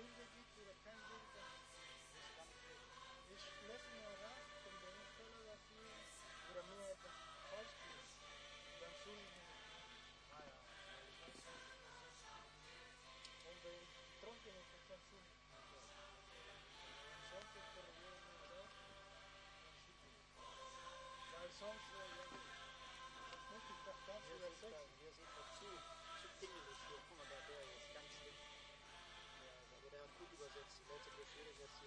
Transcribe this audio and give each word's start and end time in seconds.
Wenn 0.00 0.08
da 0.16 0.39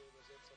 übersetzer 0.07 0.55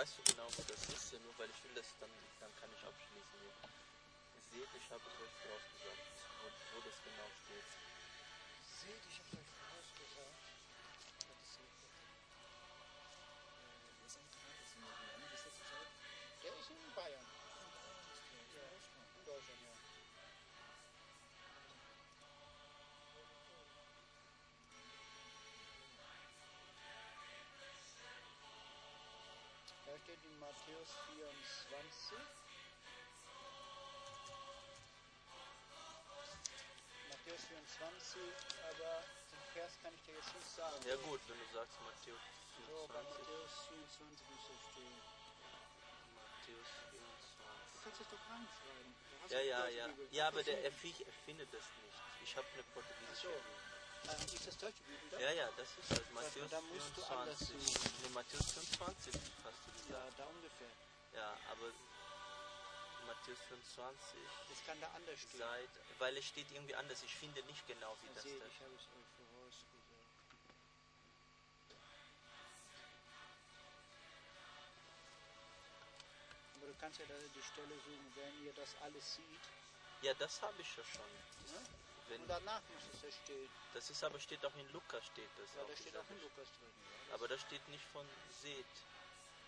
Weißt 0.00 0.16
du 0.16 0.32
genau, 0.32 0.48
wo 0.56 0.62
das 0.64 0.80
ist? 0.88 1.12
Nur 1.20 1.36
weil 1.36 1.50
ich 1.52 1.60
will 1.60 1.76
das 1.76 1.84
dann, 2.00 2.08
dann 2.40 2.48
kann 2.56 2.72
ich 2.72 2.80
abschließen. 2.88 3.36
Ihr 3.44 3.52
seht, 4.48 4.72
ich 4.72 4.88
habe 4.88 5.04
es 5.04 5.12
euch 5.20 5.34
vorausgesagt, 5.44 6.04
wo, 6.40 6.48
wo 6.48 6.80
das 6.88 6.96
genau 7.04 7.28
steht. 7.44 7.68
Seht, 8.80 9.04
ich 9.12 9.20
hab's 9.20 9.36
euch 9.36 9.44
vorausgesagt. 9.44 9.69
Matthäus 30.40 30.88
24. 31.12 32.16
Matthäus 37.10 37.42
24, 37.44 38.20
aber 38.72 39.04
den 39.30 39.44
Vers 39.52 39.72
kann 39.82 39.92
ich 39.92 40.02
dir 40.08 40.16
jetzt 40.16 40.34
nicht 40.34 40.50
sagen. 40.56 40.80
Ja 40.88 40.96
gut, 40.96 41.20
wenn 41.28 41.38
du 41.38 41.46
sagst 41.52 41.76
Matthäus 41.84 42.24
So, 42.56 42.88
bei 42.88 43.04
24. 43.04 43.20
Matthäus 43.20 43.52
24 43.68 44.30
muss 44.32 44.44
das 44.48 44.60
stehen. 44.72 44.98
Matthäus 46.16 46.70
Du 46.80 46.96
24. 46.96 47.84
kannst 47.84 48.00
es 48.00 48.08
doch 48.08 48.24
reinschreiben. 48.32 48.90
Du 48.96 49.34
Ja, 49.34 49.40
ja, 49.44 49.68
ja. 49.68 49.86
Ja, 50.10 50.28
aber 50.28 50.42
der 50.42 50.64
erficht, 50.64 51.00
erfindet 51.02 51.52
das 51.52 51.64
nicht. 51.84 52.00
Ich 52.24 52.36
habe 52.36 52.48
eine 52.54 52.62
portugiesische 52.72 53.28
so. 53.28 53.28
Bibel. 53.28 53.69
Ähm, 54.08 54.34
ist 54.34 54.46
das 54.46 54.56
deutsche 54.58 54.82
Bibel 54.84 55.10
da? 55.10 55.18
Ja, 55.20 55.30
ja, 55.32 55.50
das 55.56 55.68
ist 55.76 55.90
halt 55.90 56.14
Matthäus 56.14 56.50
da 56.50 56.60
musst 56.62 56.96
du 56.96 57.02
anders 57.04 57.38
24. 57.46 58.02
Nee, 58.02 58.14
Matthäus 58.14 58.46
25 58.52 59.14
hast 59.44 59.60
du 59.66 59.92
Ja, 59.92 59.98
gesagt. 60.00 60.18
da 60.18 60.24
ungefähr. 60.26 60.70
Ja, 61.14 61.36
aber 61.52 61.68
Matthäus 63.06 63.38
25 63.48 64.18
Das 64.48 64.64
kann 64.66 64.80
da 64.80 64.88
anders 64.96 65.18
stehen. 65.20 65.38
seit, 65.38 65.70
weil 65.98 66.16
es 66.16 66.24
steht 66.24 66.50
irgendwie 66.52 66.74
anders. 66.74 67.02
Ich 67.02 67.14
finde 67.14 67.42
nicht 67.44 67.66
genau, 67.66 67.96
wie 68.02 68.06
Ja, 68.06 68.14
das 68.14 68.24
da 68.24 68.46
ich 68.46 68.60
habe 68.60 68.74
es 68.74 68.86
euch 68.96 69.08
vorausgesagt. 69.18 70.10
Aber 76.56 76.66
du 76.66 76.74
kannst 76.80 76.98
ja 76.98 77.06
da 77.06 77.14
die 77.34 77.42
Stelle 77.42 77.74
suchen, 77.80 78.12
wenn 78.16 78.44
ihr 78.44 78.52
das 78.54 78.74
alles 78.82 79.14
seht. 79.14 79.44
Ja, 80.02 80.14
das 80.14 80.40
habe 80.42 80.60
ich 80.62 80.76
ja 80.76 80.84
schon. 80.84 81.10
Ne? 81.52 81.79
Wenn, 82.10 82.22
Und 82.22 82.28
danach 82.28 82.60
muss 82.74 82.82
es 82.92 83.02
ja 83.02 83.12
stehen. 83.22 83.48
das 83.72 83.88
ist 83.88 84.02
aber 84.02 84.18
steht 84.18 84.44
auch 84.44 84.54
in 84.56 84.68
Lukas 84.72 85.06
steht 85.06 85.30
das. 85.38 85.54
Ja, 85.54 85.62
da 85.62 85.76
steht 85.76 85.96
auch 85.96 86.10
in. 86.10 86.20
Lukas 86.20 86.48
drin. 86.58 86.72
Ja. 87.08 87.14
Aber 87.14 87.28
da 87.28 87.38
steht 87.38 87.66
nicht 87.68 87.84
von 87.92 88.04
seht. 88.42 88.66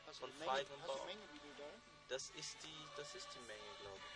hast 0.06 0.20
von 0.20 0.30
Menge, 0.38 0.52
hast 0.52 1.04
Menge, 1.06 1.26
wie 1.32 1.40
du 1.40 1.52
da? 1.58 1.66
Das 2.08 2.30
ist 2.38 2.56
die, 2.62 2.86
das 2.96 3.14
ist 3.16 3.26
die 3.34 3.40
Menge, 3.50 3.66
glaube 3.80 3.98
ich. 3.98 4.14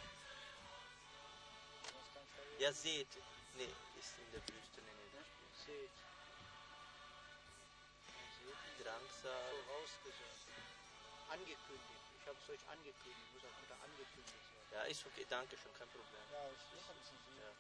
Das 2.54 2.60
Ja, 2.62 2.72
seht. 2.72 3.08
Nee, 3.56 3.72
ist 3.98 4.14
in 4.19 4.31
der 4.31 4.40
Wüste. 4.43 4.81
Nee, 4.82 4.94
nee, 4.94 5.10
das 5.19 5.26
Seht. 5.66 5.90
Seht. 8.38 8.87
Drangsal. 8.87 9.54
vorausgesagt. 9.66 10.46
Angekündigt. 11.31 12.06
Ich 12.20 12.28
habe 12.28 12.38
es 12.38 12.48
euch 12.50 12.69
angekündigt. 12.70 13.26
Muss 13.34 13.43
auch 13.43 13.62
wieder 13.62 13.75
angekündigt 13.82 14.46
werden. 14.54 14.70
Ja, 14.70 14.82
ist 14.84 15.04
okay, 15.04 15.26
danke 15.28 15.56
schön, 15.56 15.75
kein 15.75 15.88
Problem. 15.88 16.22
Ja, 16.31 16.46
ich 16.46 16.62
muss 16.75 16.88
ein 16.90 16.96
bisschen 17.00 17.19
sehen. 17.26 17.43
Ja. 17.43 17.50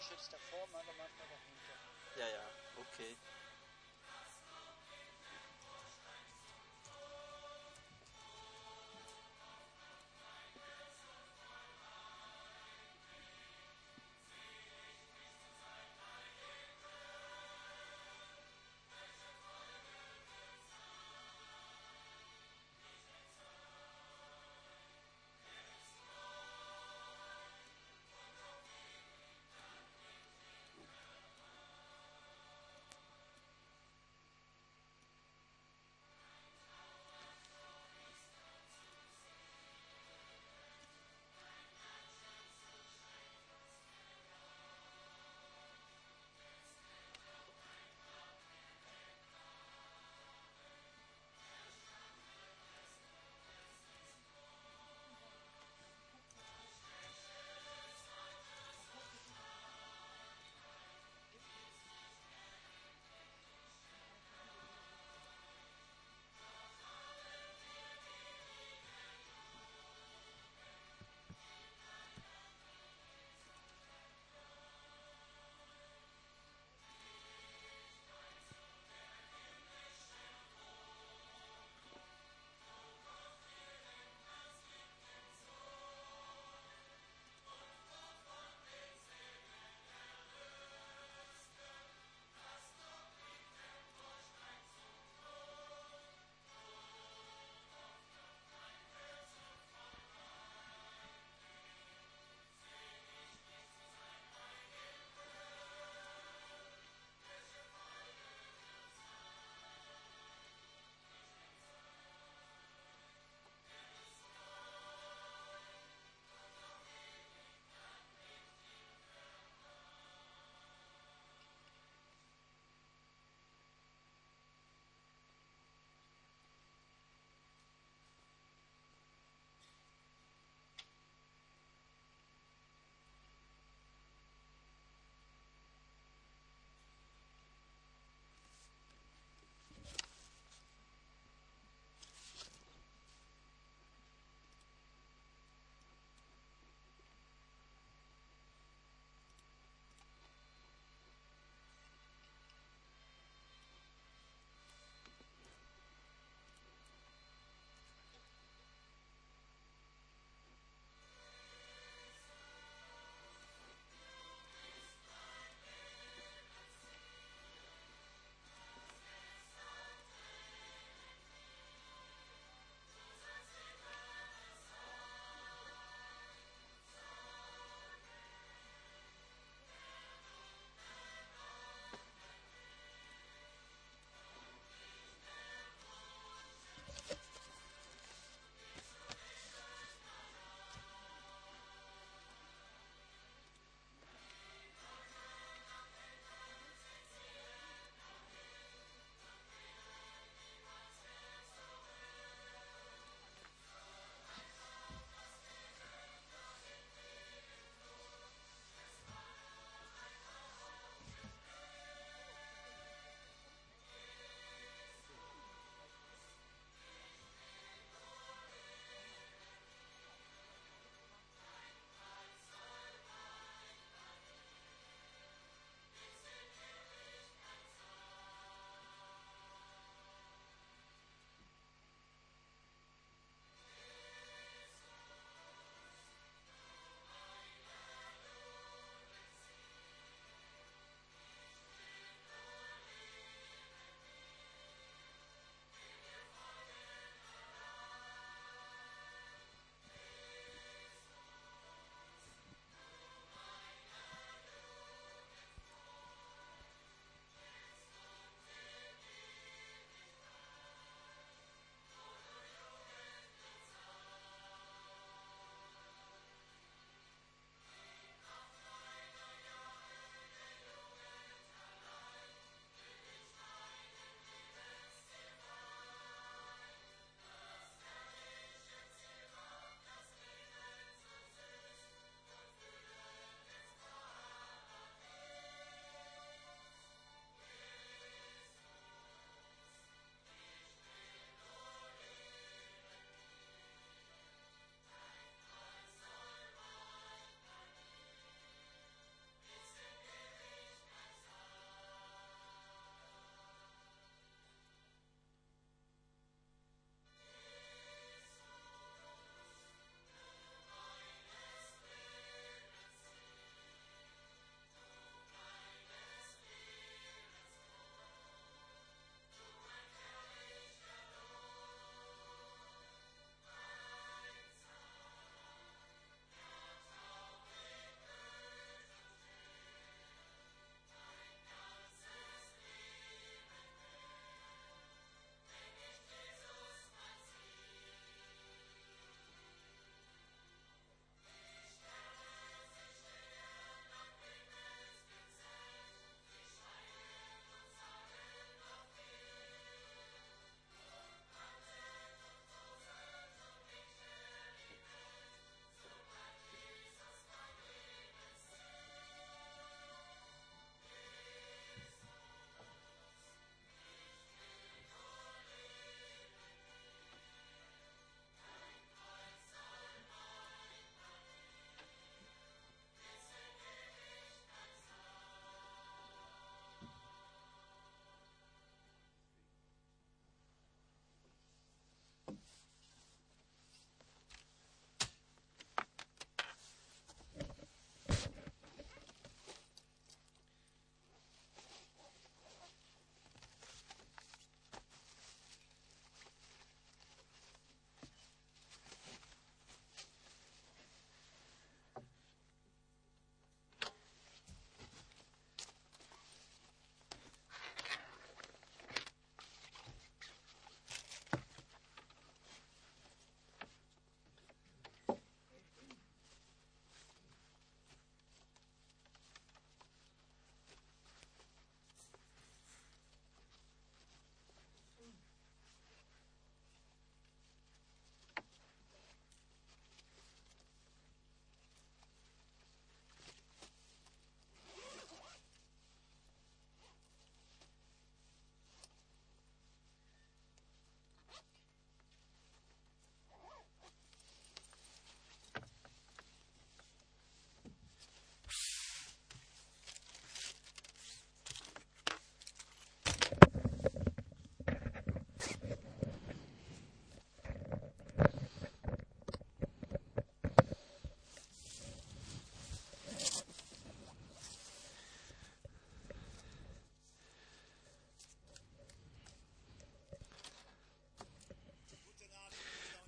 geschützter 0.00 0.38
vor, 0.48 0.66
meiner 0.72 0.96
Meinung 0.96 1.28
nach 1.28 1.44
hinter. 1.44 1.76
Ja, 2.16 2.26
ja, 2.26 2.44
okay. 2.80 3.16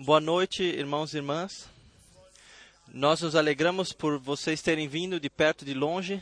Boa 0.04 0.18
noite, 0.18 0.64
irmãos 0.64 1.14
e 1.14 1.18
irmãs. 1.18 1.68
Nós 2.92 3.21
nos 3.21 3.37
alegramos 3.37 3.92
por 3.92 4.18
vocês 4.18 4.61
terem 4.61 4.88
vindo 4.88 5.21
de 5.21 5.30
perto 5.30 5.62
e 5.62 5.64
de 5.64 5.75
longe 5.75 6.21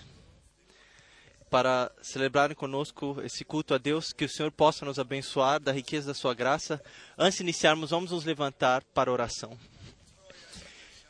para 1.49 1.91
celebrarem 2.03 2.55
conosco 2.55 3.19
esse 3.25 3.43
culto 3.43 3.73
a 3.73 3.79
Deus. 3.79 4.13
Que 4.13 4.27
o 4.27 4.29
Senhor 4.29 4.53
possa 4.53 4.85
nos 4.85 4.99
abençoar 4.99 5.59
da 5.59 5.73
riqueza 5.73 6.09
da 6.09 6.15
sua 6.15 6.35
graça. 6.35 6.79
Antes 7.17 7.39
de 7.39 7.45
iniciarmos, 7.45 7.89
vamos 7.89 8.11
nos 8.11 8.27
levantar 8.27 8.85
para 8.93 9.11
oração. 9.11 9.59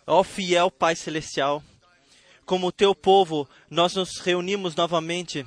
Ó 0.07 0.23
fiel 0.23 0.71
Pai 0.71 0.95
Celestial, 0.95 1.65
como 2.47 2.71
teu 2.71 2.95
povo, 2.95 3.49
nós 3.69 3.97
nos 3.97 4.19
reunimos 4.19 4.77
novamente 4.77 5.45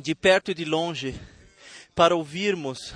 de 0.00 0.14
perto 0.14 0.52
e 0.52 0.54
de 0.54 0.64
longe 0.64 1.20
para 1.96 2.14
ouvirmos 2.14 2.94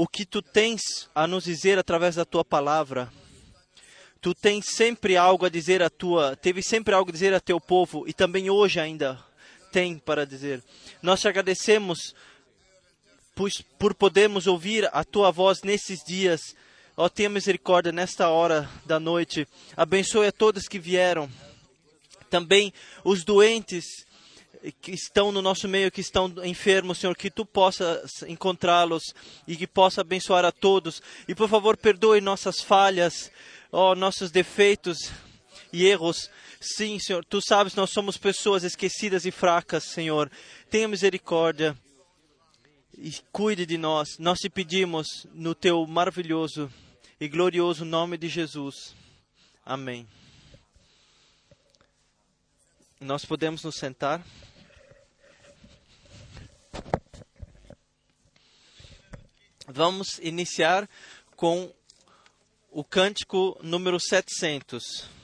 o 0.00 0.06
que 0.06 0.24
tu 0.24 0.40
tens 0.40 1.10
a 1.12 1.26
nos 1.26 1.42
dizer 1.42 1.76
através 1.76 2.14
da 2.14 2.24
tua 2.24 2.44
palavra. 2.44 3.12
Tu 4.20 4.32
tens 4.32 4.66
sempre 4.66 5.16
algo 5.16 5.44
a 5.44 5.48
dizer 5.48 5.82
a 5.82 5.90
tua, 5.90 6.36
teve 6.36 6.62
sempre 6.62 6.94
algo 6.94 7.10
a 7.10 7.12
dizer 7.12 7.34
a 7.34 7.40
teu 7.40 7.60
povo 7.60 8.04
e 8.06 8.12
também 8.12 8.48
hoje 8.48 8.78
ainda 8.78 9.18
tem 9.72 9.98
para 9.98 10.24
dizer. 10.24 10.62
Nós 11.02 11.20
te 11.20 11.26
agradecemos 11.26 12.14
por, 13.34 13.50
por 13.76 13.92
podermos 13.92 14.46
ouvir 14.46 14.88
a 14.92 15.02
tua 15.02 15.32
voz 15.32 15.62
nesses 15.64 16.04
dias. 16.06 16.54
Ó, 16.96 17.06
oh, 17.06 17.10
tenha 17.10 17.28
misericórdia 17.28 17.90
nesta 17.90 18.28
hora 18.28 18.70
da 18.86 19.00
noite. 19.00 19.48
Abençoe 19.76 20.28
a 20.28 20.32
todos 20.32 20.68
que 20.68 20.78
vieram. 20.78 21.28
Também 22.30 22.72
os 23.02 23.24
doentes 23.24 24.06
que 24.80 24.92
estão 24.92 25.30
no 25.32 25.42
nosso 25.42 25.68
meio, 25.68 25.90
que 25.90 26.00
estão 26.00 26.32
enfermos, 26.44 26.98
Senhor, 26.98 27.16
que 27.16 27.30
tu 27.30 27.44
possas 27.44 28.22
encontrá-los 28.26 29.02
e 29.46 29.56
que 29.56 29.66
possa 29.66 30.00
abençoar 30.00 30.44
a 30.44 30.52
todos. 30.52 31.02
E 31.26 31.34
por 31.34 31.48
favor, 31.48 31.76
perdoe 31.76 32.20
nossas 32.20 32.60
falhas, 32.60 33.30
nossos 33.96 34.30
defeitos 34.30 35.10
e 35.72 35.86
erros. 35.86 36.30
Sim, 36.60 36.98
Senhor, 36.98 37.24
tu 37.24 37.40
sabes, 37.40 37.74
nós 37.74 37.90
somos 37.90 38.16
pessoas 38.16 38.64
esquecidas 38.64 39.24
e 39.24 39.30
fracas, 39.30 39.84
Senhor. 39.84 40.30
Tenha 40.70 40.88
misericórdia 40.88 41.76
e 42.96 43.12
cuide 43.30 43.64
de 43.64 43.78
nós. 43.78 44.18
Nós 44.18 44.38
te 44.38 44.50
pedimos 44.50 45.06
no 45.32 45.54
teu 45.54 45.86
maravilhoso 45.86 46.70
e 47.20 47.28
glorioso 47.28 47.84
nome 47.84 48.18
de 48.18 48.28
Jesus. 48.28 48.94
Amém. 49.64 50.06
Nós 53.00 53.24
podemos 53.24 53.62
nos 53.62 53.76
sentar. 53.76 54.24
Vamos 59.66 60.18
iniciar 60.20 60.88
com 61.36 61.72
o 62.70 62.82
cântico 62.82 63.58
número 63.62 64.00
700. 64.00 65.17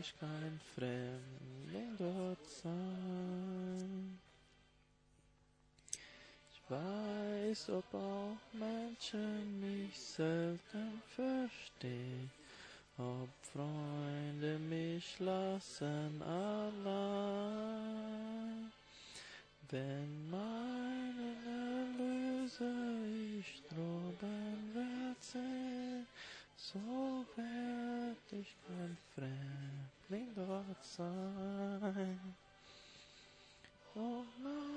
ich 0.00 0.14
kein 0.20 0.60
Fremdling 0.74 1.96
dort 1.98 2.46
sein. 2.46 4.18
Ich 6.52 6.60
weiß, 6.70 7.70
ob 7.70 7.94
auch 7.94 8.36
Menschen 8.52 9.60
mich 9.60 9.98
selten 9.98 11.02
verstehen, 11.16 12.30
ob 12.98 13.28
Freunde 13.52 14.58
mich 14.58 15.18
lassen 15.18 16.22
allein. 16.22 17.50
Wenn 19.70 20.30
meine 20.30 21.34
Erlöser 21.46 23.02
ich 23.38 23.62
droben 23.68 24.76
sehen, 25.20 26.06
so 26.56 26.78
werd 27.36 28.32
ich 28.32 28.54
kein 28.66 28.96
Fremdling 29.14 29.47
outside. 30.68 32.18
Oh, 33.96 34.24
no. 34.42 34.67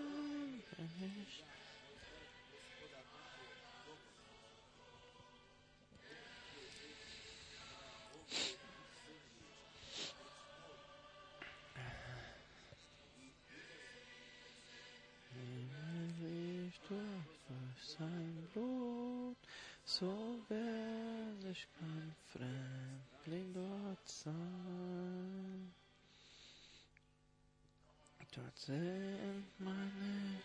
Sind 28.66 29.46
meine 29.58 30.40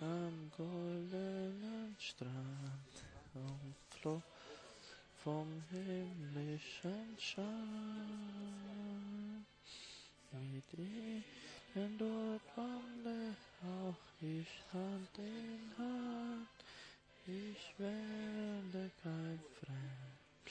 am 0.00 0.50
goldenen 0.56 1.94
Strand 1.98 3.04
umfloh 3.34 4.22
vom 5.22 5.62
himmlischen 5.70 7.16
Schein. 7.18 7.46
Mit 10.32 10.64
ihnen 10.76 11.98
dort 11.98 12.42
wandle 12.56 13.36
auch 13.62 13.94
ich 14.20 14.48
Hand 14.72 15.18
in 15.18 15.78
Hand. 15.78 16.48
Ich 17.26 17.78
werde 17.78 18.90
kein 19.02 19.40
Fremd 19.60 20.50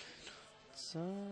sein. 0.73 1.26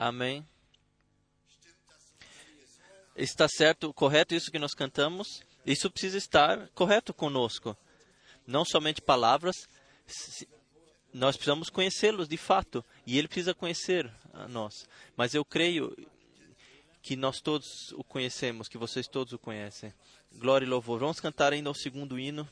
Amém. 0.00 0.46
Está 3.16 3.48
certo, 3.48 3.92
correto 3.92 4.32
isso 4.32 4.48
que 4.48 4.58
nós 4.60 4.72
cantamos? 4.72 5.42
Isso 5.66 5.90
precisa 5.90 6.16
estar 6.16 6.68
correto 6.68 7.12
conosco. 7.12 7.76
Não 8.46 8.64
somente 8.64 9.02
palavras, 9.02 9.56
nós 11.12 11.34
precisamos 11.34 11.68
conhecê-los 11.68 12.28
de 12.28 12.36
fato. 12.36 12.84
E 13.04 13.18
ele 13.18 13.26
precisa 13.26 13.52
conhecer 13.52 14.08
a 14.32 14.46
nós. 14.46 14.88
Mas 15.16 15.34
eu 15.34 15.44
creio 15.44 15.92
que 17.02 17.16
nós 17.16 17.40
todos 17.40 17.90
o 17.94 18.04
conhecemos, 18.04 18.68
que 18.68 18.78
vocês 18.78 19.08
todos 19.08 19.32
o 19.32 19.38
conhecem. 19.38 19.92
Glória 20.36 20.64
e 20.64 20.68
louvor. 20.68 21.00
Vamos 21.00 21.18
cantar 21.18 21.52
ainda 21.52 21.72
o 21.72 21.74
segundo 21.74 22.20
hino. 22.20 22.48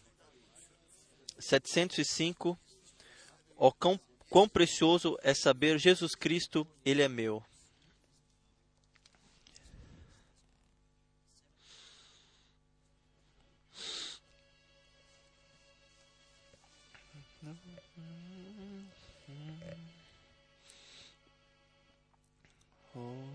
705. 1.39 2.59
Ó 3.57 3.71
quão, 3.71 4.01
quão 4.31 4.49
precioso 4.49 5.17
é 5.23 5.35
saber 5.35 5.79
Jesus 5.79 6.15
Cristo, 6.15 6.67
Ele 6.85 7.03
é 7.03 7.09
meu. 7.09 7.43
Oh, 22.95 23.27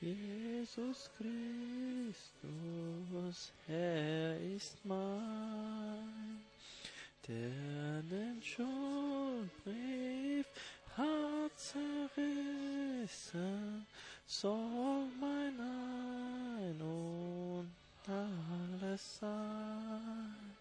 Jesus 0.00 1.08
Christus, 1.16 3.52
Herr 3.66 4.40
ist 4.40 4.84
mein, 4.84 6.40
der 7.26 8.02
den 8.02 8.40
Schuldbrief 8.42 10.46
hat 10.96 11.58
zerrissen, 11.58 12.24
soll 14.26 15.08
mein 15.20 15.60
Ein 15.60 16.80
und 16.82 17.70
alles 18.06 19.18
sein. 19.18 20.54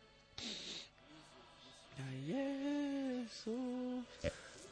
Ja, 1.98 2.06
Jesus, 2.26 4.06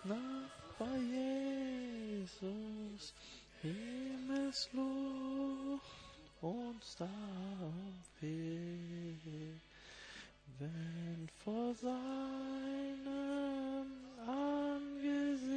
nach 0.03 0.49
bei 0.79 0.97
Jesus, 0.97 3.13
Himmelsluft 3.61 4.81
uns 6.41 6.95
da 6.97 7.07
will. 8.19 9.59
Wenn 10.57 11.29
vor 11.43 11.75
seinem 11.75 11.91
Angesichte 14.27 15.51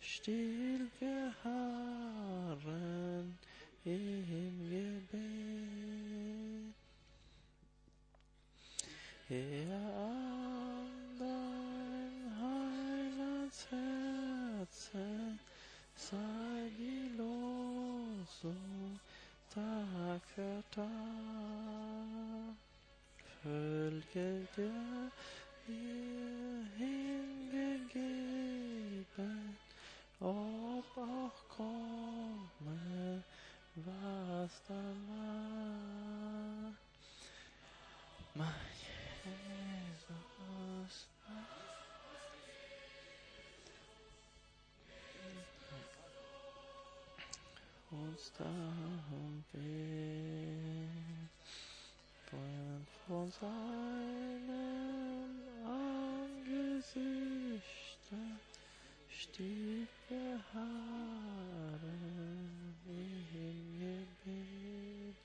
still 0.00 0.88
wir 0.98 1.32
harren 1.44 3.38
in 3.84 4.70
Gebet. 4.70 5.22
Her 9.28 9.78
an 9.96 10.90
dein 11.18 12.16
Heilands 12.40 13.66
Herzen 13.70 15.31
Sagiloso, 16.12 17.32
tack 19.54 20.24
för 20.34 20.62
tack. 20.74 22.56
Följer 23.42 24.46
jag 24.56 25.10
hingegeben 25.66 27.16
upp 30.18 30.98
och 30.98 31.34
kommer 31.56 33.22
vasta 33.74 34.74
land. 35.08 36.74
starren 48.26 49.44
Weg 49.52 51.30
brennt 52.30 52.88
vor 53.06 53.26
seinem 53.40 54.62
stieg 59.22 59.88
der 60.10 60.38
Haare 60.52 61.94
im 62.86 63.60
Gebet. 63.78 65.16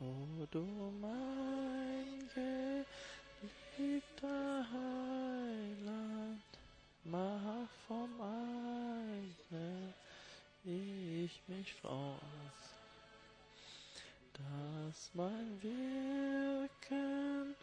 O 0.00 0.46
du 0.50 0.64
mein 1.00 2.28
geliebter 3.78 4.66
Heiland, 4.72 6.50
mach 7.04 7.68
vom 7.86 8.10
eigenen 8.20 9.94
ich 10.64 11.42
mich 11.46 11.74
aus, 11.82 12.18
dass 14.32 15.10
mein 15.14 15.62
Wirken 15.62 17.54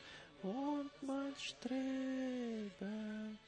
und 0.43 0.91
mein 1.01 1.35
Streben 1.35 3.39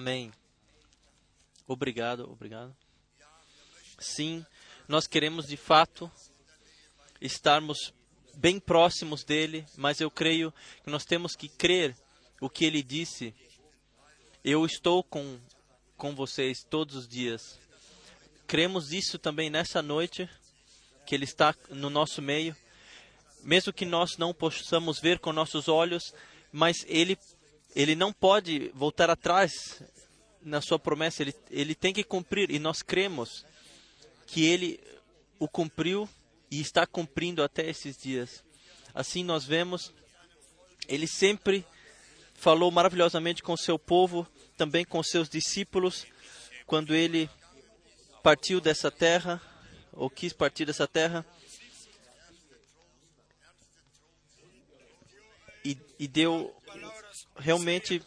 Amém. 0.05 0.31
Obrigado, 1.67 2.31
obrigado. 2.31 2.77
Sim, 3.97 4.45
nós 4.87 5.07
queremos 5.07 5.47
de 5.47 5.57
fato 5.57 6.11
estarmos 7.19 7.91
bem 8.35 8.59
próximos 8.59 9.23
dele, 9.23 9.65
mas 9.75 9.99
eu 9.99 10.11
creio 10.11 10.53
que 10.83 10.91
nós 10.91 11.05
temos 11.05 11.35
que 11.35 11.49
crer 11.49 11.97
o 12.39 12.47
que 12.47 12.65
ele 12.65 12.83
disse. 12.83 13.33
Eu 14.43 14.63
estou 14.63 15.03
com, 15.03 15.39
com 15.97 16.13
vocês 16.13 16.59
todos 16.69 16.95
os 16.95 17.07
dias. 17.07 17.57
Cremos 18.45 18.93
isso 18.93 19.17
também 19.17 19.49
nessa 19.49 19.81
noite, 19.81 20.29
que 21.03 21.15
ele 21.15 21.25
está 21.25 21.55
no 21.71 21.89
nosso 21.89 22.21
meio, 22.21 22.55
mesmo 23.41 23.73
que 23.73 23.85
nós 23.85 24.17
não 24.19 24.35
possamos 24.35 24.99
ver 24.99 25.17
com 25.17 25.33
nossos 25.33 25.67
olhos, 25.67 26.13
mas 26.51 26.85
ele, 26.85 27.17
ele 27.75 27.95
não 27.95 28.13
pode 28.13 28.69
voltar 28.75 29.09
atrás 29.09 29.51
na 30.45 30.61
sua 30.61 30.77
promessa, 30.77 31.23
ele, 31.23 31.35
ele 31.49 31.75
tem 31.75 31.91
que 31.91 32.03
cumprir, 32.03 32.51
e 32.51 32.59
nós 32.59 32.83
cremos 32.83 33.43
que 34.27 34.45
ele 34.45 34.79
o 35.39 35.47
cumpriu 35.47 36.07
e 36.49 36.61
está 36.61 36.85
cumprindo 36.85 37.43
até 37.43 37.67
esses 37.67 37.97
dias. 37.97 38.43
Assim 38.93 39.23
nós 39.23 39.43
vemos, 39.43 39.91
ele 40.87 41.07
sempre 41.07 41.65
falou 42.35 42.69
maravilhosamente 42.69 43.41
com 43.41 43.53
o 43.53 43.57
seu 43.57 43.79
povo, 43.79 44.25
também 44.55 44.85
com 44.85 45.01
seus 45.01 45.27
discípulos, 45.27 46.05
quando 46.65 46.93
ele 46.93 47.29
partiu 48.21 48.61
dessa 48.61 48.91
terra, 48.91 49.41
ou 49.91 50.09
quis 50.09 50.31
partir 50.31 50.65
dessa 50.65 50.87
terra, 50.87 51.25
e, 55.63 55.77
e 55.99 56.07
deu 56.07 56.55
realmente 57.37 58.01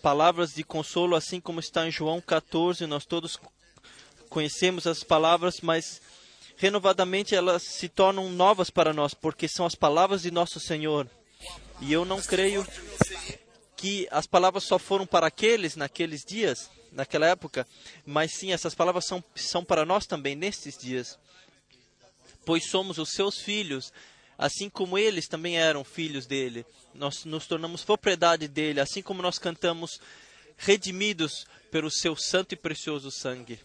palavras 0.00 0.54
de 0.54 0.64
consolo, 0.64 1.14
assim 1.14 1.40
como 1.40 1.60
está 1.60 1.86
em 1.86 1.90
João 1.90 2.20
14. 2.20 2.86
Nós 2.86 3.04
todos 3.04 3.38
conhecemos 4.28 4.86
as 4.86 5.04
palavras, 5.04 5.60
mas 5.60 6.00
renovadamente 6.56 7.34
elas 7.34 7.62
se 7.62 7.88
tornam 7.88 8.30
novas 8.30 8.70
para 8.70 8.92
nós, 8.92 9.14
porque 9.14 9.46
são 9.46 9.66
as 9.66 9.74
palavras 9.74 10.22
de 10.22 10.30
nosso 10.30 10.58
Senhor. 10.58 11.08
E 11.80 11.92
eu 11.92 12.04
não 12.04 12.20
creio 12.20 12.66
que 13.76 14.06
as 14.10 14.26
palavras 14.26 14.64
só 14.64 14.78
foram 14.78 15.06
para 15.06 15.26
aqueles 15.26 15.76
naqueles 15.76 16.22
dias, 16.24 16.70
naquela 16.92 17.26
época, 17.26 17.66
mas 18.04 18.32
sim, 18.32 18.52
essas 18.52 18.74
palavras 18.74 19.06
são, 19.06 19.24
são 19.34 19.64
para 19.64 19.86
nós 19.86 20.06
também 20.06 20.34
nestes 20.34 20.76
dias. 20.76 21.18
Pois 22.44 22.66
somos 22.68 22.98
os 22.98 23.10
seus 23.10 23.38
filhos, 23.38 23.92
assim 24.40 24.70
como 24.70 24.96
eles 24.96 25.28
também 25.28 25.58
eram 25.58 25.84
filhos 25.84 26.24
dele. 26.24 26.64
Nós 26.94 27.26
nos 27.26 27.46
tornamos 27.46 27.84
propriedade 27.84 28.48
dele, 28.48 28.80
assim 28.80 29.02
como 29.02 29.20
nós 29.20 29.38
cantamos, 29.38 30.00
redimidos 30.56 31.46
pelo 31.70 31.90
seu 31.90 32.16
santo 32.16 32.54
e 32.54 32.56
precioso 32.56 33.10
sangue. 33.10 33.60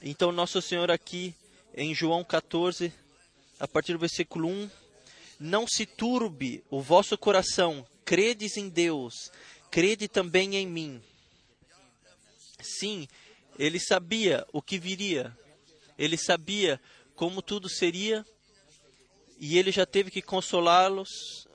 Então, 0.00 0.30
nosso 0.30 0.62
Senhor 0.62 0.88
aqui 0.88 1.34
em 1.74 1.92
João 1.96 2.22
14, 2.22 2.92
a 3.58 3.66
partir 3.66 3.92
do 3.92 3.98
versículo 3.98 4.48
1, 4.48 4.70
não 5.40 5.66
se 5.66 5.84
turbe 5.84 6.62
o 6.70 6.80
vosso 6.80 7.18
coração, 7.18 7.84
credes 8.04 8.56
em 8.56 8.68
Deus, 8.68 9.32
crede 9.68 10.06
também 10.06 10.54
em 10.54 10.66
mim. 10.66 11.02
Sim, 12.60 13.08
ele 13.58 13.80
sabia 13.80 14.46
o 14.52 14.62
que 14.62 14.78
viria, 14.78 15.36
ele 15.98 16.16
sabia 16.16 16.80
como 17.16 17.42
tudo 17.42 17.68
seria, 17.68 18.24
e 19.38 19.56
ele 19.58 19.70
já 19.70 19.86
teve 19.86 20.10
que 20.10 20.20
consolá-los, 20.20 21.46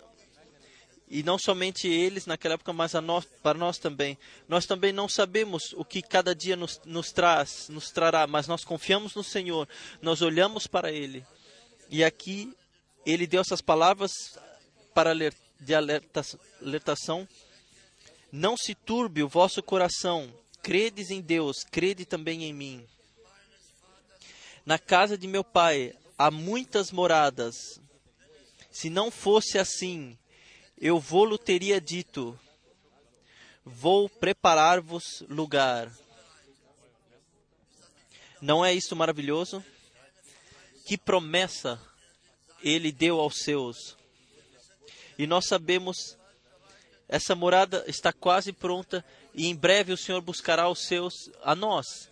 e 1.07 1.21
não 1.21 1.37
somente 1.37 1.87
eles 1.87 2.25
naquela 2.25 2.55
época, 2.55 2.73
mas 2.73 2.93
nós, 2.93 3.25
para 3.43 3.57
nós 3.57 3.77
também. 3.77 4.17
Nós 4.47 4.65
também 4.65 4.91
não 4.91 5.07
sabemos 5.07 5.73
o 5.73 5.85
que 5.85 6.01
cada 6.01 6.33
dia 6.33 6.55
nos, 6.55 6.81
nos 6.85 7.11
traz, 7.11 7.69
nos 7.69 7.91
trará, 7.91 8.25
mas 8.25 8.47
nós 8.47 8.63
confiamos 8.63 9.13
no 9.13 9.23
Senhor, 9.23 9.67
nós 10.01 10.21
olhamos 10.21 10.65
para 10.65 10.91
Ele. 10.91 11.23
E 11.89 12.03
aqui 12.03 12.51
ele 13.05 13.27
deu 13.27 13.41
essas 13.41 13.61
palavras 13.61 14.11
para 14.93 15.13
de 15.59 15.75
alertação. 15.75 17.27
Não 18.31 18.55
se 18.57 18.73
turbe 18.73 19.21
o 19.21 19.29
vosso 19.29 19.61
coração, 19.61 20.33
credes 20.63 21.11
em 21.11 21.21
Deus, 21.21 21.57
crede 21.69 22.05
também 22.05 22.45
em 22.45 22.53
mim. 22.53 22.87
Na 24.65 24.79
casa 24.79 25.17
de 25.17 25.27
meu 25.27 25.43
pai 25.43 25.93
há 26.23 26.31
muitas 26.31 26.89
moradas. 26.89 27.81
Se 28.71 28.89
não 28.89 29.11
fosse 29.11 29.59
assim, 29.59 30.17
eu 30.79 30.97
vou-lo 30.97 31.37
teria 31.37 31.81
dito: 31.81 32.39
Vou 33.65 34.07
preparar-vos 34.07 35.21
lugar. 35.27 35.91
Não 38.41 38.63
é 38.63 38.73
isso 38.73 38.95
maravilhoso? 38.95 39.63
Que 40.85 40.97
promessa 40.97 41.81
ele 42.61 42.89
deu 42.89 43.19
aos 43.19 43.39
seus. 43.39 43.97
E 45.17 45.27
nós 45.27 45.45
sabemos, 45.45 46.17
essa 47.09 47.35
morada 47.35 47.83
está 47.85 48.13
quase 48.13 48.53
pronta 48.53 49.03
e 49.33 49.47
em 49.47 49.55
breve 49.55 49.91
o 49.91 49.97
Senhor 49.97 50.21
buscará 50.21 50.69
os 50.69 50.85
seus 50.85 51.29
a 51.43 51.53
nós, 51.53 52.09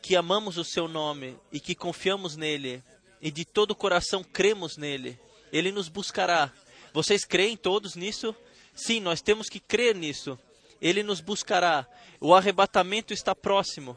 que 0.00 0.16
amamos 0.16 0.56
o 0.56 0.64
seu 0.64 0.88
nome 0.88 1.38
e 1.52 1.60
que 1.60 1.74
confiamos 1.74 2.34
nele 2.34 2.82
e 3.20 3.30
de 3.30 3.44
todo 3.44 3.72
o 3.72 3.76
coração 3.76 4.24
cremos 4.24 4.76
nele. 4.76 5.18
Ele 5.52 5.72
nos 5.72 5.88
buscará 5.88 6.52
vocês 6.92 7.24
creem 7.24 7.56
todos 7.56 7.94
nisso? 7.94 8.34
Sim, 8.74 9.00
nós 9.00 9.20
temos 9.20 9.48
que 9.48 9.60
crer 9.60 9.94
nisso. 9.94 10.38
Ele 10.80 11.02
nos 11.02 11.20
buscará. 11.20 11.86
O 12.20 12.34
arrebatamento 12.34 13.12
está 13.12 13.34
próximo. 13.34 13.96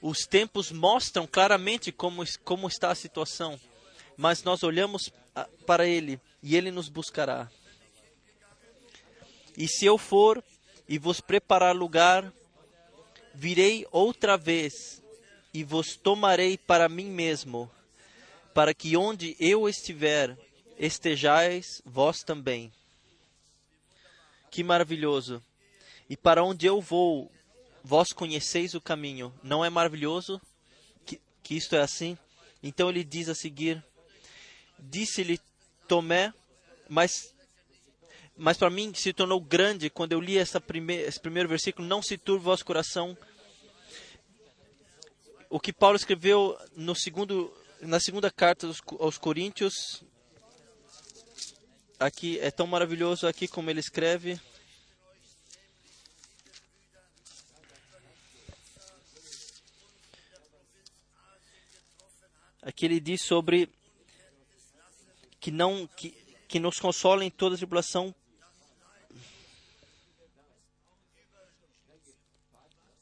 Os 0.00 0.20
tempos 0.20 0.70
mostram 0.70 1.26
claramente 1.26 1.90
como, 1.90 2.24
como 2.44 2.68
está 2.68 2.90
a 2.90 2.94
situação. 2.94 3.58
Mas 4.16 4.42
nós 4.42 4.62
olhamos 4.62 5.10
para 5.66 5.86
Ele 5.86 6.20
e 6.42 6.56
Ele 6.56 6.70
nos 6.70 6.88
buscará. 6.88 7.50
E 9.56 9.66
se 9.66 9.84
eu 9.84 9.98
for 9.98 10.42
e 10.88 10.96
vos 10.98 11.20
preparar 11.20 11.74
lugar, 11.74 12.32
virei 13.34 13.86
outra 13.90 14.36
vez 14.36 15.02
e 15.52 15.64
vos 15.64 15.96
tomarei 15.96 16.56
para 16.56 16.88
mim 16.88 17.06
mesmo, 17.06 17.70
para 18.54 18.74
que 18.74 18.96
onde 18.96 19.36
eu 19.38 19.68
estiver, 19.68 20.36
estejais 20.78 21.82
vós 21.84 22.22
também. 22.22 22.72
Que 24.50 24.62
maravilhoso! 24.62 25.42
E 26.08 26.16
para 26.16 26.42
onde 26.42 26.66
eu 26.66 26.80
vou, 26.80 27.30
vós 27.84 28.12
conheceis 28.12 28.74
o 28.74 28.80
caminho. 28.80 29.32
Não 29.42 29.64
é 29.64 29.70
maravilhoso 29.70 30.40
que, 31.04 31.20
que 31.42 31.54
isto 31.56 31.74
é 31.74 31.80
assim? 31.80 32.16
Então 32.62 32.88
ele 32.88 33.02
diz 33.02 33.28
a 33.28 33.34
seguir: 33.34 33.82
Disse-lhe 34.78 35.40
Tomé, 35.88 36.32
mas 36.88 37.34
mas 38.36 38.56
para 38.56 38.70
mim 38.70 38.94
se 38.94 39.12
tornou 39.12 39.40
grande 39.40 39.90
quando 39.90 40.12
eu 40.12 40.20
li 40.20 40.36
esse 40.36 40.58
primeiro 41.20 41.48
versículo: 41.48 41.86
Não 41.86 42.02
se 42.02 42.16
turbe 42.16 42.44
vosso 42.44 42.64
coração. 42.64 43.16
O 45.48 45.58
que 45.58 45.72
Paulo 45.72 45.96
escreveu 45.96 46.56
no 46.76 46.94
segundo, 46.94 47.52
na 47.80 47.98
segunda 47.98 48.30
carta 48.30 48.66
aos, 48.98 49.16
Coríntios, 49.16 50.02
aqui 51.98 52.38
é 52.40 52.50
tão 52.50 52.66
maravilhoso 52.66 53.26
aqui 53.26 53.48
como 53.48 53.70
ele 53.70 53.80
escreve. 53.80 54.40
Aqui 62.62 62.84
ele 62.84 63.00
diz 63.00 63.22
sobre 63.22 63.70
que 65.40 65.50
não 65.50 65.86
que, 65.86 66.10
que 66.46 66.60
nos 66.60 66.78
consola 66.78 67.24
em 67.24 67.30
toda 67.30 67.56
tribulação 67.56 68.14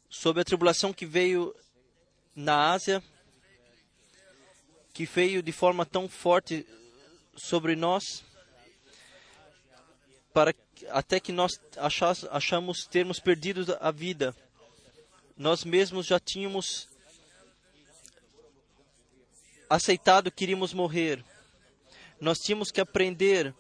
sobre 0.09 0.43
a 0.43 0.45
tribulação 0.45 0.93
que 0.93 1.05
veio 1.05 1.55
na 2.35 2.71
Ásia, 2.71 3.03
que 4.99 5.07
veio 5.07 5.41
de 5.45 5.53
forma 5.53 5.87
tão 5.87 6.09
forte 6.09 6.67
sobre 7.37 7.77
nós 7.77 8.25
para 10.35 10.53
até 10.89 11.21
que 11.21 11.31
nós 11.31 11.61
achas, 11.77 12.25
achamos 12.25 12.85
termos 12.85 13.21
perdido 13.21 13.79
a 13.81 13.93
vida. 13.93 14.35
Nós 15.37 15.63
mesmos 15.63 16.05
já 16.05 16.19
tínhamos 16.19 16.89
aceitado 19.71 20.33
que 20.33 20.43
iríamos 20.43 20.73
morrer. 20.75 21.25
Nós 22.21 22.41
tínhamos 22.41 22.73
que 22.73 22.81
aprender 22.81 23.55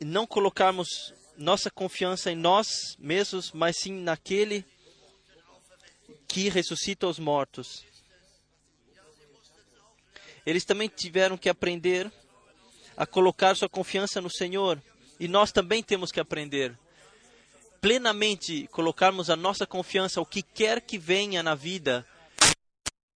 e 0.00 0.04
não 0.04 0.24
colocarmos 0.24 1.12
nossa 1.36 1.68
confiança 1.68 2.30
em 2.30 2.36
nós 2.36 2.94
mesmos, 2.96 3.50
mas 3.50 3.76
sim 3.76 3.92
naquele 3.92 4.64
que 6.28 6.48
ressuscita 6.48 7.08
os 7.08 7.18
mortos. 7.18 7.84
Eles 10.46 10.64
também 10.64 10.88
tiveram 10.88 11.36
que 11.36 11.48
aprender 11.48 12.12
a 12.96 13.06
colocar 13.06 13.56
sua 13.56 13.68
confiança 13.68 14.20
no 14.20 14.30
Senhor 14.30 14.80
e 15.18 15.26
nós 15.26 15.52
também 15.52 15.82
temos 15.82 16.12
que 16.12 16.20
aprender 16.20 16.76
plenamente 17.84 18.66
colocarmos 18.68 19.28
a 19.28 19.36
nossa 19.36 19.66
confiança, 19.66 20.18
o 20.18 20.24
que 20.24 20.40
quer 20.40 20.80
que 20.80 20.96
venha 20.96 21.42
na 21.42 21.54
vida, 21.54 22.02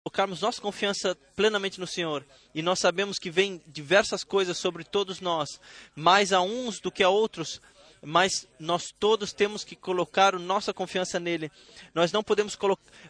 colocarmos 0.04 0.42
nossa 0.42 0.60
confiança 0.60 1.16
plenamente 1.34 1.80
no 1.80 1.86
Senhor. 1.86 2.22
E 2.54 2.60
nós 2.60 2.78
sabemos 2.78 3.18
que 3.18 3.30
vem 3.30 3.62
diversas 3.66 4.22
coisas 4.22 4.58
sobre 4.58 4.84
todos 4.84 5.22
nós, 5.22 5.58
mais 5.96 6.34
a 6.34 6.42
uns 6.42 6.80
do 6.80 6.92
que 6.92 7.02
a 7.02 7.08
outros, 7.08 7.62
mas 8.02 8.46
nós 8.58 8.92
todos 8.98 9.32
temos 9.32 9.64
que 9.64 9.76
colocar 9.76 10.38
nossa 10.38 10.72
confiança 10.72 11.18
nele. 11.18 11.50
Nós 11.94 12.12
não 12.12 12.22
podemos 12.22 12.56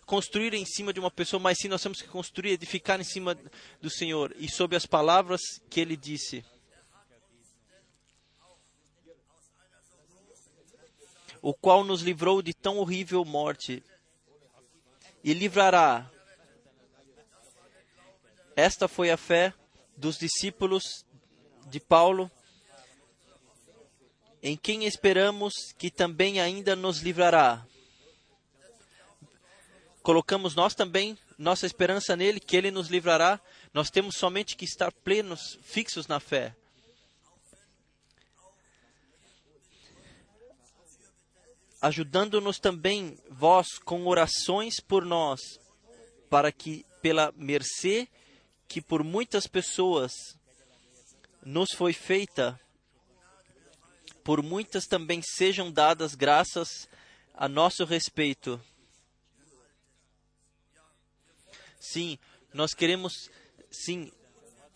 construir 0.07 0.55
em 0.55 0.65
cima 0.65 0.93
de 0.93 1.01
uma 1.01 1.11
pessoa, 1.11 1.41
mas 1.41 1.59
sim 1.59 1.69
nós 1.69 1.83
temos 1.83 2.01
que 2.01 2.09
construir, 2.09 2.53
edificar 2.53 3.01
em 3.01 3.05
cima 3.05 3.37
do 3.81 3.91
Senhor 3.91 4.35
e 4.39 4.51
sobre 4.51 4.77
as 4.77 4.87
palavras 4.87 5.41
que 5.69 5.81
ele 5.81 5.97
disse. 5.97 6.45
o 11.43 11.55
qual 11.55 11.85
nos 11.85 12.03
livrou 12.03 12.43
de 12.43 12.53
tão 12.53 12.79
horrível 12.79 13.25
morte 13.25 13.83
e 15.23 15.33
livrará. 15.33 16.11
Esta 18.57 18.89
foi 18.89 19.11
a 19.11 19.17
fé 19.17 19.55
dos 19.97 20.19
discípulos 20.19 21.05
de 21.67 21.79
Paulo, 21.81 22.31
em 24.43 24.57
quem 24.57 24.85
esperamos 24.85 25.53
que 25.77 25.91
também 25.91 26.41
ainda 26.41 26.77
nos 26.77 27.01
livrará. 27.01 27.65
colocamos 30.03 30.55
nós 30.55 30.75
também 30.75 31.19
nossa 31.39 31.67
esperança 31.67 32.17
nele, 32.17 32.41
que 32.41 32.57
ele 32.57 32.71
nos 32.71 32.89
livrará. 32.89 33.41
Nós 33.73 33.91
temos 33.91 34.17
somente 34.17 34.57
que 34.57 34.65
estar 34.65 34.91
plenos, 34.91 35.57
fixos 35.63 36.09
na 36.09 36.19
fé. 36.19 36.55
Ajudando-nos 41.81 42.59
também 42.59 43.17
vós 43.31 43.79
com 43.85 44.05
orações 44.07 44.81
por 44.81 45.05
nós, 45.05 45.41
para 46.29 46.51
que 46.51 46.85
pela 47.01 47.33
mercê 47.37 48.09
que 48.67 48.83
por 48.83 49.05
muitas 49.05 49.47
pessoas 49.47 50.11
nos 51.45 51.69
foi 51.77 51.93
feita, 51.93 52.59
por 54.25 54.43
muitas 54.43 54.87
também 54.87 55.23
sejam 55.23 55.71
dadas 55.71 56.15
graças 56.15 56.89
a 57.35 57.49
nosso 57.49 57.85
respeito. 57.85 58.61
Sim, 61.79 62.19
nós 62.53 62.75
queremos 62.75 63.31
sim 63.71 64.11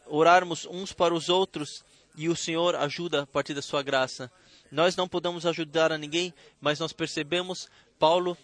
orarmos 0.07 0.67
uns 0.67 0.93
para 0.93 1.15
os 1.15 1.29
outros 1.29 1.85
e 2.17 2.29
o 2.29 2.37
Senhor 2.37 2.75
ajuda 2.77 3.23
a 3.23 3.27
partir 3.27 3.55
da 3.55 3.63
sua 3.63 3.83
graça. 3.83 4.31
Nós 4.71 4.97
não 4.97 5.09
podemos 5.09 5.45
ajudar 5.45 5.93
a 5.93 5.99
ninguém, 5.99 6.33
mas 6.61 6.79
nós 6.79 6.93
percebemos 6.93 7.69
Paulo 7.99 8.37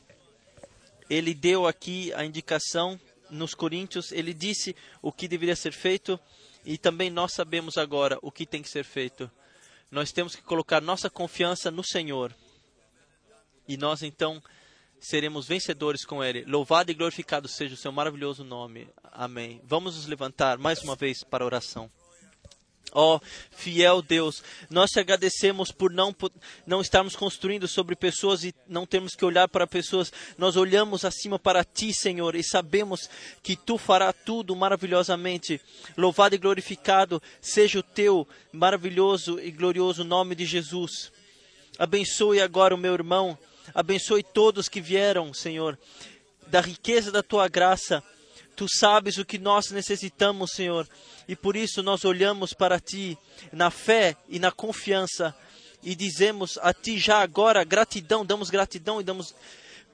ele 1.08 1.32
deu 1.32 1.66
aqui 1.66 2.12
a 2.12 2.24
indicação 2.24 3.00
nos 3.30 3.54
Coríntios, 3.54 4.12
ele 4.12 4.34
disse 4.34 4.76
o 5.00 5.12
que 5.12 5.28
deveria 5.28 5.56
ser 5.56 5.72
feito 5.72 6.18
e 6.64 6.76
também 6.76 7.10
nós 7.10 7.32
sabemos 7.32 7.78
agora 7.78 8.18
o 8.22 8.30
que 8.30 8.46
tem 8.46 8.62
que 8.62 8.68
ser 8.68 8.84
feito. 8.84 9.30
Nós 9.90 10.12
temos 10.12 10.36
que 10.36 10.42
colocar 10.42 10.80
nossa 10.80 11.08
confiança 11.08 11.70
no 11.70 11.82
Senhor. 11.82 12.34
E 13.66 13.76
nós 13.76 14.02
então 14.02 14.42
seremos 15.00 15.46
vencedores 15.46 16.04
com 16.04 16.22
Ele. 16.22 16.44
Louvado 16.44 16.90
e 16.90 16.94
glorificado 16.94 17.48
seja 17.48 17.74
o 17.74 17.78
seu 17.78 17.92
maravilhoso 17.92 18.44
nome. 18.44 18.88
Amém. 19.04 19.60
Vamos 19.64 19.96
nos 19.96 20.06
levantar 20.06 20.58
mais 20.58 20.82
uma 20.82 20.96
vez 20.96 21.22
para 21.24 21.44
a 21.44 21.46
oração. 21.46 21.90
Ó 22.92 23.16
oh, 23.16 23.20
fiel 23.50 24.00
Deus, 24.00 24.42
nós 24.70 24.90
te 24.90 24.98
agradecemos 24.98 25.70
por 25.70 25.92
não, 25.92 26.12
por 26.12 26.32
não 26.66 26.80
estarmos 26.80 27.14
construindo 27.14 27.68
sobre 27.68 27.94
pessoas 27.94 28.44
e 28.44 28.54
não 28.66 28.86
termos 28.86 29.14
que 29.14 29.24
olhar 29.24 29.48
para 29.48 29.66
pessoas. 29.66 30.12
Nós 30.38 30.56
olhamos 30.56 31.04
acima 31.04 31.38
para 31.38 31.64
ti, 31.64 31.92
Senhor, 31.92 32.34
e 32.34 32.42
sabemos 32.42 33.08
que 33.42 33.56
tu 33.56 33.76
fará 33.76 34.12
tudo 34.12 34.56
maravilhosamente. 34.56 35.60
Louvado 35.96 36.34
e 36.34 36.38
glorificado 36.38 37.22
seja 37.40 37.78
o 37.78 37.82
teu 37.82 38.26
maravilhoso 38.52 39.38
e 39.38 39.50
glorioso 39.50 40.02
nome 40.02 40.34
de 40.34 40.46
Jesus. 40.46 41.12
Abençoe 41.78 42.40
agora 42.40 42.74
o 42.74 42.78
meu 42.78 42.94
irmão, 42.94 43.38
abençoe 43.74 44.22
todos 44.22 44.68
que 44.68 44.80
vieram, 44.80 45.32
Senhor, 45.32 45.78
da 46.46 46.60
riqueza 46.60 47.12
da 47.12 47.22
tua 47.22 47.48
graça. 47.48 48.02
Tu 48.58 48.66
sabes 48.68 49.16
o 49.16 49.24
que 49.24 49.38
nós 49.38 49.70
necessitamos, 49.70 50.50
Senhor 50.50 50.86
e 51.28 51.36
por 51.36 51.54
isso 51.54 51.82
nós 51.82 52.06
olhamos 52.06 52.54
para 52.54 52.80
Ti 52.80 53.18
na 53.52 53.70
fé 53.70 54.16
e 54.30 54.38
na 54.38 54.50
confiança 54.50 55.36
e 55.82 55.94
dizemos 55.94 56.58
a 56.62 56.72
Ti 56.72 56.98
já 56.98 57.20
agora 57.20 57.62
gratidão, 57.64 58.24
damos 58.24 58.48
gratidão 58.48 58.98
e 58.98 59.04
damos 59.04 59.34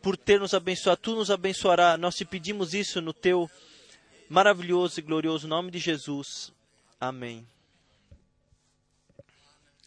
por 0.00 0.16
ter 0.16 0.38
nos 0.38 0.54
abençoado. 0.54 1.00
Tu 1.02 1.16
nos 1.16 1.30
abençoará. 1.30 1.96
Nós 1.96 2.14
te 2.14 2.24
pedimos 2.24 2.72
isso 2.72 3.00
no 3.00 3.12
Teu 3.12 3.50
maravilhoso 4.28 5.00
e 5.00 5.02
glorioso 5.02 5.48
nome 5.48 5.72
de 5.72 5.80
Jesus. 5.80 6.52
Amém. 7.00 7.44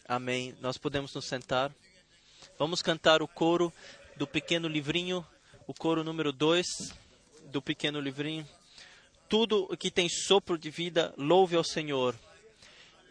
Amém. 0.06 0.54
Nós 0.60 0.78
podemos 0.78 1.14
nos 1.14 1.26
sentar. 1.26 1.74
Vamos 2.60 2.82
cantar 2.82 3.22
o 3.22 3.28
coro 3.28 3.72
do 4.18 4.28
pequeno 4.28 4.68
livrinho, 4.68 5.26
o 5.66 5.74
coro 5.74 6.04
número 6.04 6.34
2 6.34 6.94
do 7.46 7.62
pequeno 7.62 8.02
livrinho 8.02 8.46
tudo 9.30 9.76
que 9.78 9.92
tem 9.92 10.08
sopro 10.10 10.58
de 10.58 10.70
vida, 10.70 11.14
louve 11.18 11.56
ao 11.56 11.64
Senhor. 11.64 12.16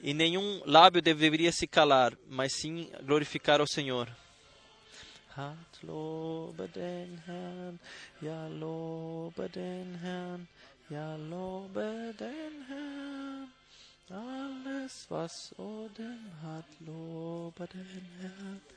E 0.03 0.13
nenhum 0.13 0.63
lábio 0.67 1.01
deveria 1.03 1.53
se 1.53 1.67
calar, 1.67 2.17
mas 2.29 2.53
sim 2.55 2.91
glorificar 3.03 3.61
ao 3.61 3.67
Senhor. 3.67 4.09
Alles 14.09 15.05
was 15.11 15.53
Odem 15.59 16.31
hat, 16.41 16.69
lobe 16.81 17.67
den 17.67 18.07
Herrn. 18.23 18.76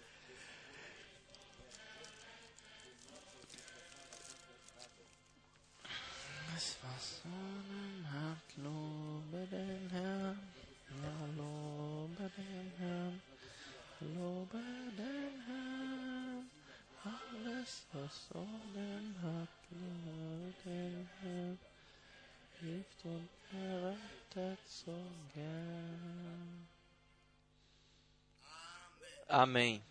Amém. 29.30 29.82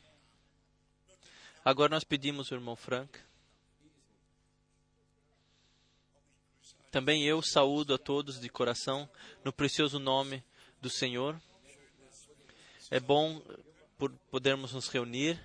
Agora 1.65 1.89
nós 1.91 2.05
pedimos 2.05 2.51
irmão 2.59 2.77
Frank 2.77 3.28
Também 6.91 7.25
eu 7.25 7.43
saúdo 7.43 7.95
a 7.95 7.99
todos 7.99 8.41
de 8.41 8.49
coração 8.49 9.09
no 9.45 9.53
precioso 9.53 9.99
nome 9.99 10.43
do 10.81 10.89
Senhor. 10.89 11.41
É 12.91 12.99
bom 12.99 13.43
por 13.99 14.11
podermos 14.31 14.73
nos 14.73 14.89
reunir 14.89 15.39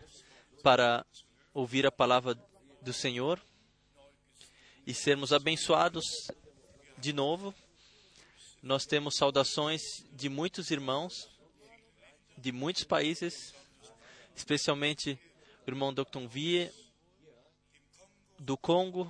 para 0.61 1.05
ouvir 1.53 1.85
a 1.85 1.91
palavra 1.91 2.35
do 2.81 2.93
Senhor 2.93 3.41
e 4.85 4.93
sermos 4.93 5.33
abençoados 5.33 6.05
de 6.97 7.11
novo. 7.11 7.53
Nós 8.61 8.85
temos 8.85 9.15
saudações 9.17 9.81
de 10.11 10.29
muitos 10.29 10.71
irmãos 10.71 11.33
de 12.37 12.51
muitos 12.51 12.83
países, 12.83 13.53
especialmente 14.35 15.19
o 15.65 15.69
irmão 15.69 15.93
Dr. 15.93 16.27
Vie 16.27 16.71
do 18.39 18.57
Congo, 18.57 19.09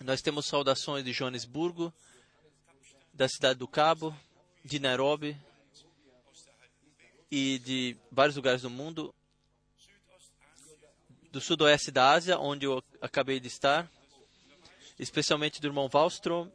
nós 0.00 0.22
temos 0.22 0.46
saudações 0.46 1.04
de 1.04 1.12
Joanesburgo, 1.12 1.92
da 3.12 3.28
cidade 3.28 3.58
do 3.58 3.68
Cabo, 3.68 4.16
de 4.64 4.78
Nairobi 4.78 5.36
e 7.30 7.58
de 7.58 7.96
vários 8.10 8.36
lugares 8.36 8.62
do 8.62 8.70
mundo, 8.70 9.14
do 11.30 11.40
sudoeste 11.40 11.90
da 11.90 12.10
Ásia, 12.10 12.38
onde 12.38 12.66
eu 12.66 12.82
acabei 13.00 13.38
de 13.38 13.48
estar, 13.48 13.90
especialmente 14.98 15.60
do 15.60 15.66
irmão 15.66 15.88
Wallström, 15.92 16.50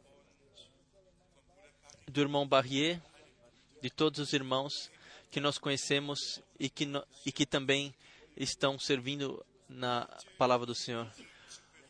do 2.06 2.20
irmão 2.20 2.46
Barrier, 2.46 3.00
de 3.80 3.90
todos 3.90 4.18
os 4.18 4.32
irmãos 4.32 4.90
que 5.30 5.40
nós 5.40 5.58
conhecemos 5.58 6.40
e 6.58 6.68
que, 6.68 6.86
e 7.24 7.32
que 7.32 7.46
também 7.46 7.94
estão 8.36 8.78
servindo 8.78 9.44
na 9.68 10.08
palavra 10.36 10.66
do 10.66 10.74
Senhor. 10.74 11.10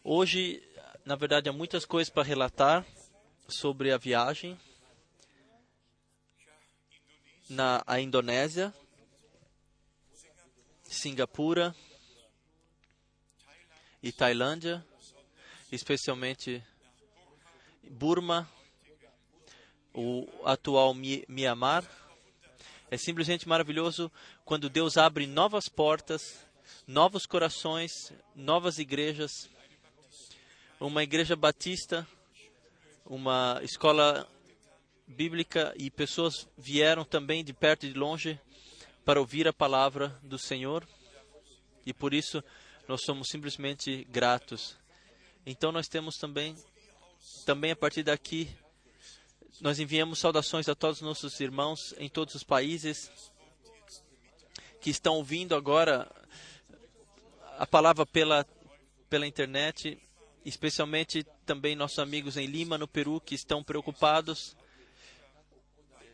Hoje 0.02 0.62
na 1.08 1.16
verdade, 1.16 1.48
há 1.48 1.52
muitas 1.54 1.86
coisas 1.86 2.12
para 2.12 2.22
relatar 2.22 2.84
sobre 3.48 3.90
a 3.92 3.96
viagem 3.96 4.60
na 7.48 7.82
a 7.86 7.98
Indonésia, 7.98 8.74
Singapura 10.82 11.74
e 14.02 14.12
Tailândia, 14.12 14.84
especialmente 15.72 16.62
Burma, 17.84 18.46
o 19.94 20.28
atual 20.44 20.92
Myanmar. 20.92 21.86
É 22.90 22.98
simplesmente 22.98 23.48
maravilhoso 23.48 24.12
quando 24.44 24.68
Deus 24.68 24.98
abre 24.98 25.26
novas 25.26 25.70
portas, 25.70 26.46
novos 26.86 27.24
corações, 27.24 28.12
novas 28.36 28.78
igrejas 28.78 29.48
uma 30.80 31.02
igreja 31.02 31.34
batista, 31.34 32.06
uma 33.04 33.58
escola 33.62 34.28
bíblica 35.06 35.74
e 35.76 35.90
pessoas 35.90 36.46
vieram 36.56 37.04
também 37.04 37.42
de 37.42 37.52
perto 37.52 37.84
e 37.84 37.92
de 37.92 37.98
longe 37.98 38.38
para 39.04 39.18
ouvir 39.18 39.48
a 39.48 39.52
palavra 39.52 40.08
do 40.22 40.38
Senhor 40.38 40.86
e 41.84 41.92
por 41.92 42.14
isso 42.14 42.44
nós 42.86 43.02
somos 43.02 43.28
simplesmente 43.28 44.04
gratos. 44.10 44.76
Então 45.44 45.72
nós 45.72 45.88
temos 45.88 46.16
também, 46.16 46.54
também 47.44 47.72
a 47.72 47.76
partir 47.76 48.04
daqui, 48.04 48.48
nós 49.60 49.80
enviamos 49.80 50.20
saudações 50.20 50.68
a 50.68 50.74
todos 50.74 50.98
os 50.98 51.06
nossos 51.06 51.40
irmãos 51.40 51.92
em 51.98 52.08
todos 52.08 52.34
os 52.36 52.44
países 52.44 53.10
que 54.80 54.90
estão 54.90 55.14
ouvindo 55.14 55.56
agora 55.56 56.08
a 57.56 57.66
palavra 57.66 58.06
pela, 58.06 58.46
pela 59.10 59.26
internet 59.26 59.98
especialmente 60.48 61.24
também 61.44 61.76
nossos 61.76 61.98
amigos 61.98 62.36
em 62.36 62.46
Lima, 62.46 62.78
no 62.78 62.88
Peru, 62.88 63.20
que 63.20 63.34
estão 63.34 63.62
preocupados, 63.62 64.56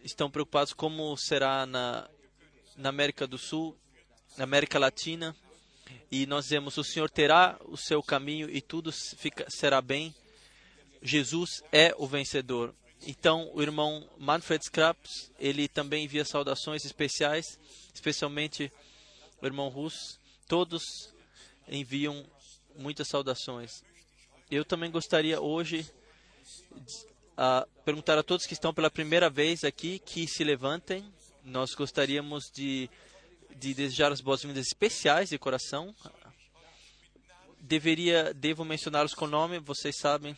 estão 0.02 0.30
preocupados 0.30 0.72
como 0.72 1.16
será 1.16 1.64
na, 1.66 2.08
na 2.76 2.88
América 2.88 3.26
do 3.26 3.38
Sul, 3.38 3.76
na 4.36 4.44
América 4.44 4.78
Latina, 4.78 5.34
e 6.10 6.26
nós 6.26 6.44
dizemos: 6.44 6.76
o 6.76 6.84
Senhor 6.84 7.10
terá 7.10 7.58
o 7.64 7.76
seu 7.76 8.02
caminho 8.02 8.50
e 8.50 8.60
tudo 8.60 8.92
fica, 8.92 9.46
será 9.48 9.80
bem. 9.80 10.14
Jesus 11.02 11.62
é 11.70 11.94
o 11.98 12.06
vencedor. 12.06 12.74
Então, 13.06 13.50
o 13.52 13.60
irmão 13.60 14.08
Manfred 14.18 14.64
Skraps, 14.64 15.30
ele 15.38 15.68
também 15.68 16.04
envia 16.04 16.24
saudações 16.24 16.84
especiais, 16.84 17.58
especialmente 17.92 18.72
o 19.42 19.46
irmão 19.46 19.68
Russo. 19.68 20.18
Todos 20.48 20.82
enviam 21.68 22.24
muitas 22.76 23.08
saudações. 23.08 23.82
Eu 24.50 24.62
também 24.64 24.90
gostaria 24.90 25.40
hoje 25.40 25.86
uh, 27.32 27.66
perguntar 27.82 28.18
a 28.18 28.22
todos 28.22 28.46
que 28.46 28.52
estão 28.52 28.74
pela 28.74 28.90
primeira 28.90 29.30
vez 29.30 29.64
aqui 29.64 29.98
que 29.98 30.28
se 30.28 30.44
levantem. 30.44 31.02
Nós 31.42 31.74
gostaríamos 31.74 32.50
de, 32.52 32.90
de 33.56 33.72
desejar 33.72 34.12
as 34.12 34.20
boas-vindas 34.20 34.66
especiais 34.66 35.30
de 35.30 35.38
coração. 35.38 35.94
Deveria, 37.58 38.34
devo 38.34 38.66
mencioná-los 38.66 39.14
com 39.14 39.26
nome, 39.26 39.58
vocês 39.58 39.96
sabem 39.98 40.36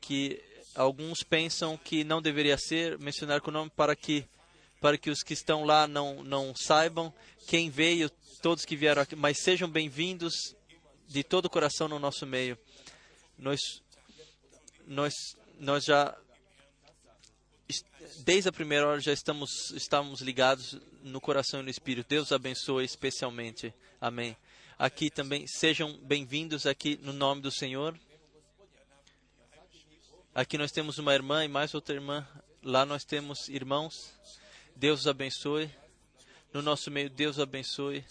que 0.00 0.40
alguns 0.76 1.24
pensam 1.24 1.76
que 1.76 2.04
não 2.04 2.22
deveria 2.22 2.56
ser 2.56 2.98
mencionar 3.00 3.40
com 3.40 3.50
nome 3.50 3.70
para 3.76 3.96
que 3.96 4.24
para 4.80 4.96
que 4.96 5.10
os 5.10 5.22
que 5.22 5.34
estão 5.34 5.64
lá 5.64 5.86
não 5.86 6.22
não 6.22 6.54
saibam 6.56 7.12
quem 7.46 7.68
veio, 7.68 8.08
todos 8.40 8.64
que 8.64 8.76
vieram 8.76 9.02
aqui, 9.02 9.14
mas 9.16 9.42
sejam 9.42 9.68
bem-vindos 9.68 10.54
de 11.10 11.24
todo 11.24 11.46
o 11.46 11.50
coração 11.50 11.88
no 11.88 11.98
nosso 11.98 12.24
meio. 12.24 12.56
Nós 13.36 13.60
nós 14.86 15.12
nós 15.58 15.84
já 15.84 16.16
desde 18.20 18.48
a 18.48 18.52
primeira 18.52 18.86
hora 18.86 19.00
já 19.00 19.12
estamos 19.12 19.72
estamos 19.72 20.20
ligados 20.20 20.78
no 21.02 21.20
coração 21.20 21.60
e 21.60 21.62
no 21.64 21.70
espírito. 21.70 22.08
Deus 22.08 22.30
abençoe 22.30 22.84
especialmente. 22.84 23.74
Amém. 24.00 24.36
Aqui 24.78 25.10
também 25.10 25.46
sejam 25.48 25.92
bem-vindos 25.98 26.64
aqui 26.64 26.96
no 27.02 27.12
nome 27.12 27.42
do 27.42 27.50
Senhor. 27.50 27.98
Aqui 30.32 30.56
nós 30.56 30.70
temos 30.70 30.96
uma 30.98 31.12
irmã 31.12 31.44
e 31.44 31.48
mais 31.48 31.74
outra 31.74 31.96
irmã. 31.96 32.26
Lá 32.62 32.86
nós 32.86 33.04
temos 33.04 33.48
irmãos. 33.48 34.14
Deus 34.76 35.00
os 35.00 35.06
abençoe. 35.08 35.68
No 36.52 36.62
nosso 36.62 36.88
meio, 36.88 37.10
Deus 37.10 37.40
abençoe. 37.40 38.04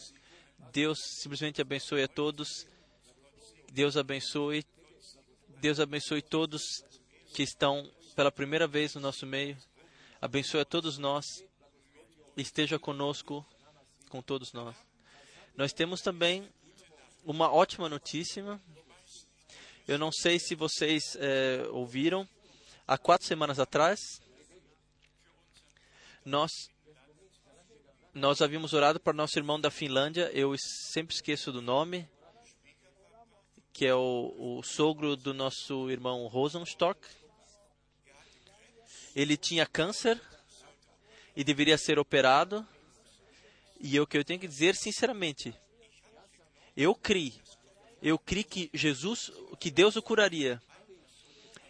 Deus 0.73 0.99
simplesmente 1.21 1.61
abençoe 1.61 2.03
a 2.03 2.07
todos. 2.07 2.67
Deus 3.72 3.97
abençoe. 3.97 4.65
Deus 5.59 5.80
abençoe 5.80 6.22
todos 6.22 6.61
que 7.34 7.43
estão 7.43 7.89
pela 8.15 8.32
primeira 8.32 8.67
vez 8.67 8.95
no 8.95 9.01
nosso 9.01 9.26
meio. 9.26 9.57
Abençoe 10.22 10.61
a 10.61 10.65
todos 10.65 10.97
nós. 10.97 11.26
Esteja 12.38 12.80
conosco, 12.80 13.45
com 14.09 14.22
todos 14.22 14.53
nós. 14.53 14.76
Nós 15.55 15.74
temos 15.74 16.01
também 16.01 16.47
uma 17.26 17.51
ótima 17.51 17.89
notícia 17.89 18.59
eu 19.89 19.97
não 19.97 20.11
sei 20.11 20.38
se 20.38 20.53
vocês 20.53 21.01
é, 21.15 21.67
ouviram, 21.72 22.30
há 22.88 22.95
quatro 22.95 23.26
semanas 23.26 23.57
atrás, 23.57 23.99
nós 26.24 26.51
nós 28.13 28.39
havíamos 28.39 28.74
orado 28.74 28.99
para 28.99 29.13
nosso 29.13 29.39
irmão 29.39 29.59
da 29.59 29.72
Finlândia, 29.72 30.30
eu 30.32 30.53
sempre 30.91 31.15
esqueço 31.15 31.51
do 31.51 31.59
nome, 31.59 32.07
que 33.80 33.86
é 33.86 33.95
o, 33.95 34.57
o 34.57 34.61
sogro 34.61 35.15
do 35.15 35.34
nosso 35.34 35.89
irmão 35.89 36.27
Rosenstock. 36.27 36.99
Ele 39.15 39.38
tinha 39.38 39.65
câncer 39.65 40.19
e 41.34 41.45
deveria 41.45 41.77
ser 41.77 41.97
operado. 41.97 42.67
E 43.80 43.97
o 43.97 44.05
que 44.05 44.17
eu 44.17 44.25
tenho 44.25 44.38
que 44.38 44.49
dizer 44.49 44.75
sinceramente, 44.75 45.55
eu 46.75 46.93
criei 46.93 47.34
eu 48.01 48.19
criei 48.19 48.43
que 48.43 48.69
Jesus, 48.73 49.32
que 49.57 49.71
Deus 49.71 49.95
o 49.95 50.01
curaria. 50.01 50.61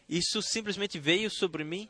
Isso 0.09 0.41
simplesmente 0.41 0.97
veio 0.97 1.29
sobre 1.29 1.63
mim. 1.63 1.87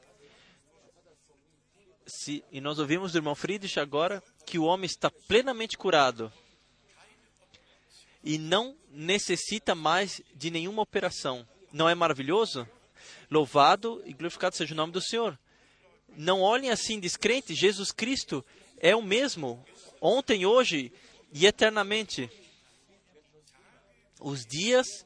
Se, 2.06 2.44
e 2.52 2.60
nós 2.60 2.78
ouvimos 2.78 3.14
do 3.14 3.20
irmão 3.20 3.36
Friedrich 3.36 3.80
agora 3.80 4.22
que 4.46 4.60
o 4.60 4.66
homem 4.66 4.86
está 4.86 5.10
plenamente 5.10 5.78
curado 5.78 6.30
e 8.24 8.38
não 8.38 8.76
necessita 8.92 9.74
mais 9.76 10.22
de 10.36 10.52
nenhuma 10.52 10.82
operação. 10.82 11.48
Não 11.72 11.88
é 11.88 11.96
maravilhoso? 11.96 12.68
Louvado 13.30 14.02
e 14.06 14.14
glorificado 14.14 14.56
seja 14.56 14.74
o 14.74 14.78
nome 14.78 14.92
do 14.92 15.02
Senhor. 15.02 15.38
Não 16.16 16.42
olhem 16.42 16.72
assim 16.72 17.00
descrentes, 17.00 17.58
Jesus 17.58 17.92
Cristo 17.92 18.44
é 18.80 18.96
o 18.96 19.02
mesmo, 19.02 19.64
ontem, 20.02 20.46
hoje 20.46 20.92
e 21.32 21.46
eternamente. 21.46 22.30
Os 24.20 24.46
dias 24.46 25.06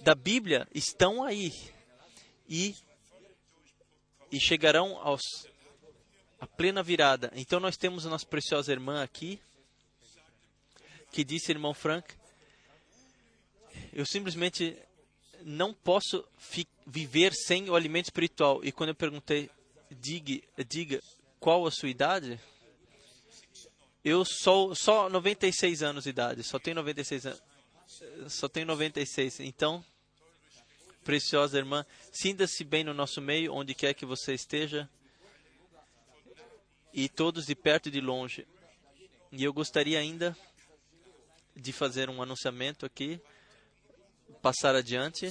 da 0.00 0.14
Bíblia 0.14 0.66
estão 0.74 1.22
aí 1.22 1.52
e, 2.48 2.74
e 4.32 4.40
chegarão 4.40 4.98
aos 5.02 5.20
a 6.40 6.46
plena 6.46 6.82
virada. 6.82 7.32
Então 7.34 7.60
nós 7.60 7.76
temos 7.76 8.06
a 8.06 8.10
nossa 8.10 8.26
preciosa 8.26 8.72
irmã 8.72 9.02
aqui 9.02 9.40
que 11.10 11.24
disse, 11.24 11.50
irmão 11.50 11.74
Frank, 11.74 12.14
eu 13.98 14.06
simplesmente 14.06 14.78
não 15.42 15.74
posso 15.74 16.24
viver 16.86 17.34
sem 17.34 17.68
o 17.68 17.74
alimento 17.74 18.04
espiritual. 18.04 18.60
E 18.62 18.70
quando 18.70 18.90
eu 18.90 18.94
perguntei, 18.94 19.50
diga, 19.90 20.40
diga 20.68 21.02
qual 21.40 21.66
a 21.66 21.70
sua 21.72 21.88
idade, 21.88 22.38
eu 24.04 24.24
sou 24.24 24.72
só 24.76 25.10
96 25.10 25.82
anos 25.82 26.04
de 26.04 26.10
idade, 26.10 26.44
só 26.44 26.60
tenho 26.60 26.76
96 26.76 27.26
anos 27.26 27.42
só 28.28 28.48
tenho 28.48 28.66
96. 28.66 29.40
Então, 29.40 29.84
preciosa 31.02 31.58
irmã, 31.58 31.84
sinta-se 32.12 32.62
bem 32.62 32.84
no 32.84 32.94
nosso 32.94 33.20
meio, 33.20 33.52
onde 33.52 33.74
quer 33.74 33.94
que 33.94 34.06
você 34.06 34.32
esteja, 34.32 34.88
e 36.94 37.08
todos 37.08 37.46
de 37.46 37.56
perto 37.56 37.88
e 37.88 37.90
de 37.90 38.00
longe. 38.00 38.46
E 39.32 39.42
eu 39.42 39.52
gostaria 39.52 39.98
ainda 39.98 40.36
de 41.56 41.72
fazer 41.72 42.08
um 42.08 42.22
anunciamento 42.22 42.86
aqui, 42.86 43.20
passar 44.40 44.74
adiante. 44.74 45.30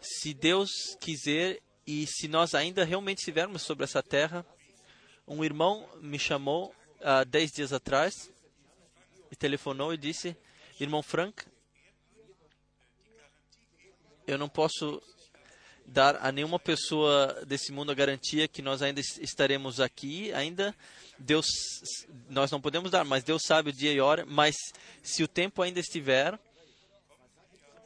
Se 0.00 0.32
Deus 0.34 0.70
quiser 1.00 1.60
e 1.86 2.06
se 2.06 2.28
nós 2.28 2.54
ainda 2.54 2.84
realmente 2.84 3.18
estivermos 3.18 3.62
sobre 3.62 3.84
essa 3.84 4.02
terra, 4.02 4.44
um 5.26 5.44
irmão 5.44 5.88
me 6.00 6.18
chamou 6.18 6.74
há 7.00 7.24
dez 7.24 7.50
dias 7.50 7.72
atrás 7.72 8.30
e 9.30 9.36
telefonou 9.36 9.92
e 9.92 9.96
disse 9.96 10.36
Irmão 10.78 11.02
Frank, 11.02 11.44
eu 14.26 14.36
não 14.36 14.48
posso 14.48 15.00
dar 15.86 16.16
a 16.16 16.32
nenhuma 16.32 16.58
pessoa 16.58 17.44
desse 17.46 17.70
mundo 17.70 17.92
a 17.92 17.94
garantia 17.94 18.48
que 18.48 18.60
nós 18.60 18.82
ainda 18.82 19.00
estaremos 19.00 19.80
aqui, 19.80 20.32
ainda 20.32 20.74
Deus 21.18 21.46
nós 22.28 22.50
não 22.50 22.60
podemos 22.60 22.90
dar, 22.90 23.04
mas 23.04 23.22
Deus 23.22 23.42
sabe 23.44 23.70
o 23.70 23.72
dia 23.72 23.92
e 23.92 24.00
hora, 24.00 24.26
mas 24.26 24.56
se 25.02 25.22
o 25.22 25.28
tempo 25.28 25.62
ainda 25.62 25.78
estiver, 25.78 26.38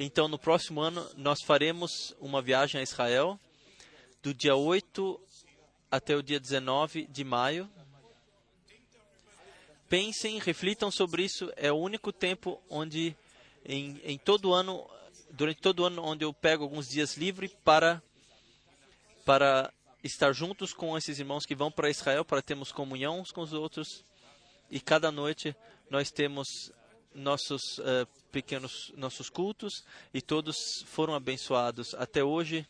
então 0.01 0.27
no 0.27 0.39
próximo 0.39 0.81
ano 0.81 1.09
nós 1.17 1.43
faremos 1.43 2.17
uma 2.19 2.43
viagem 2.43 2.81
a 2.81 2.83
Israel 2.83 3.39
do 4.23 4.35
dia 4.35 4.57
8 4.57 5.21
até 5.91 6.17
o 6.17 6.23
dia 6.23 6.41
19 6.41 7.07
de 7.07 7.23
maio 7.23 7.71
Pensem, 9.91 10.39
reflitam 10.39 10.89
sobre 10.89 11.25
isso. 11.25 11.53
É 11.57 11.73
o 11.73 11.75
único 11.75 12.13
tempo 12.13 12.63
onde, 12.71 13.17
em, 13.65 14.01
em 14.05 14.17
todo 14.17 14.55
ano, 14.55 14.89
durante 15.33 15.61
todo 15.61 15.81
o 15.81 15.85
ano, 15.85 16.05
onde 16.05 16.25
eu 16.25 16.33
pego 16.33 16.63
alguns 16.63 16.87
dias 16.87 17.17
livres 17.17 17.53
para, 17.65 18.01
para 19.25 19.73
estar 20.05 20.33
juntos 20.33 20.73
com 20.73 20.97
esses 20.97 21.19
irmãos 21.19 21.45
que 21.45 21.57
vão 21.57 21.73
para 21.73 21.91
Israel, 21.91 22.25
para 22.25 22.41
termos 22.41 22.71
comunhão 22.71 23.19
uns 23.19 23.33
com 23.33 23.41
os 23.41 23.53
outros. 23.53 24.05
E 24.71 24.79
cada 24.79 25.11
noite 25.11 25.57
nós 25.91 26.13
temos 26.13 26.47
nossos 27.13 27.79
uh, 27.79 28.07
pequenos 28.31 28.93
nossos 28.97 29.29
cultos 29.29 29.85
e 30.13 30.23
todos 30.23 30.83
foram 30.87 31.15
abençoados. 31.15 31.95
Até 31.95 32.23
hoje, 32.23 32.67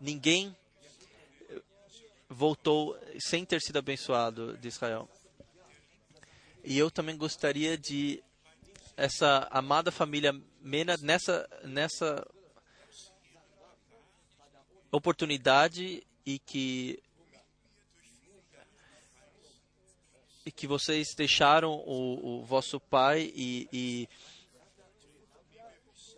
ninguém 0.00 0.56
voltou 2.28 2.98
sem 3.18 3.44
ter 3.44 3.60
sido 3.60 3.78
abençoado 3.78 4.56
de 4.58 4.68
Israel. 4.68 5.08
E 6.64 6.76
eu 6.76 6.90
também 6.90 7.16
gostaria 7.16 7.78
de 7.78 8.22
essa 8.96 9.46
amada 9.50 9.92
família 9.92 10.32
Mena 10.60 10.96
nessa 10.96 11.48
nessa 11.62 12.26
oportunidade 14.90 16.04
e 16.24 16.40
que 16.40 17.00
e 20.44 20.50
que 20.50 20.66
vocês 20.66 21.14
deixaram 21.16 21.72
o, 21.86 22.40
o 22.40 22.44
vosso 22.44 22.80
pai 22.80 23.32
e, 23.34 23.68
e 23.72 24.08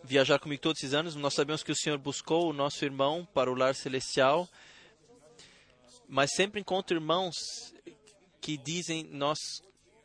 viajar 0.09 0.39
comigo 0.39 0.59
todos 0.59 0.81
esses 0.81 0.95
anos. 0.95 1.15
Nós 1.15 1.35
sabemos 1.35 1.61
que 1.61 1.71
o 1.71 1.75
Senhor 1.75 1.99
buscou 1.99 2.49
o 2.49 2.53
nosso 2.53 2.83
irmão 2.83 3.27
para 3.31 3.51
o 3.51 3.53
lar 3.53 3.75
celestial, 3.75 4.49
mas 6.07 6.31
sempre 6.35 6.59
encontro 6.59 6.97
irmãos 6.97 7.35
que 8.41 8.57
dizem: 8.57 9.03
Nós 9.11 9.37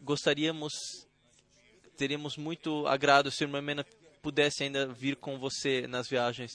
gostaríamos, 0.03 0.75
teríamos 1.97 2.37
muito 2.37 2.87
agrado 2.87 3.31
se 3.31 3.43
o 3.43 3.47
irmão 3.47 3.63
Mena 3.63 3.87
pudesse 4.21 4.63
ainda 4.63 4.87
vir 4.87 5.17
com 5.17 5.39
você 5.39 5.87
nas 5.87 6.07
viagens. 6.07 6.53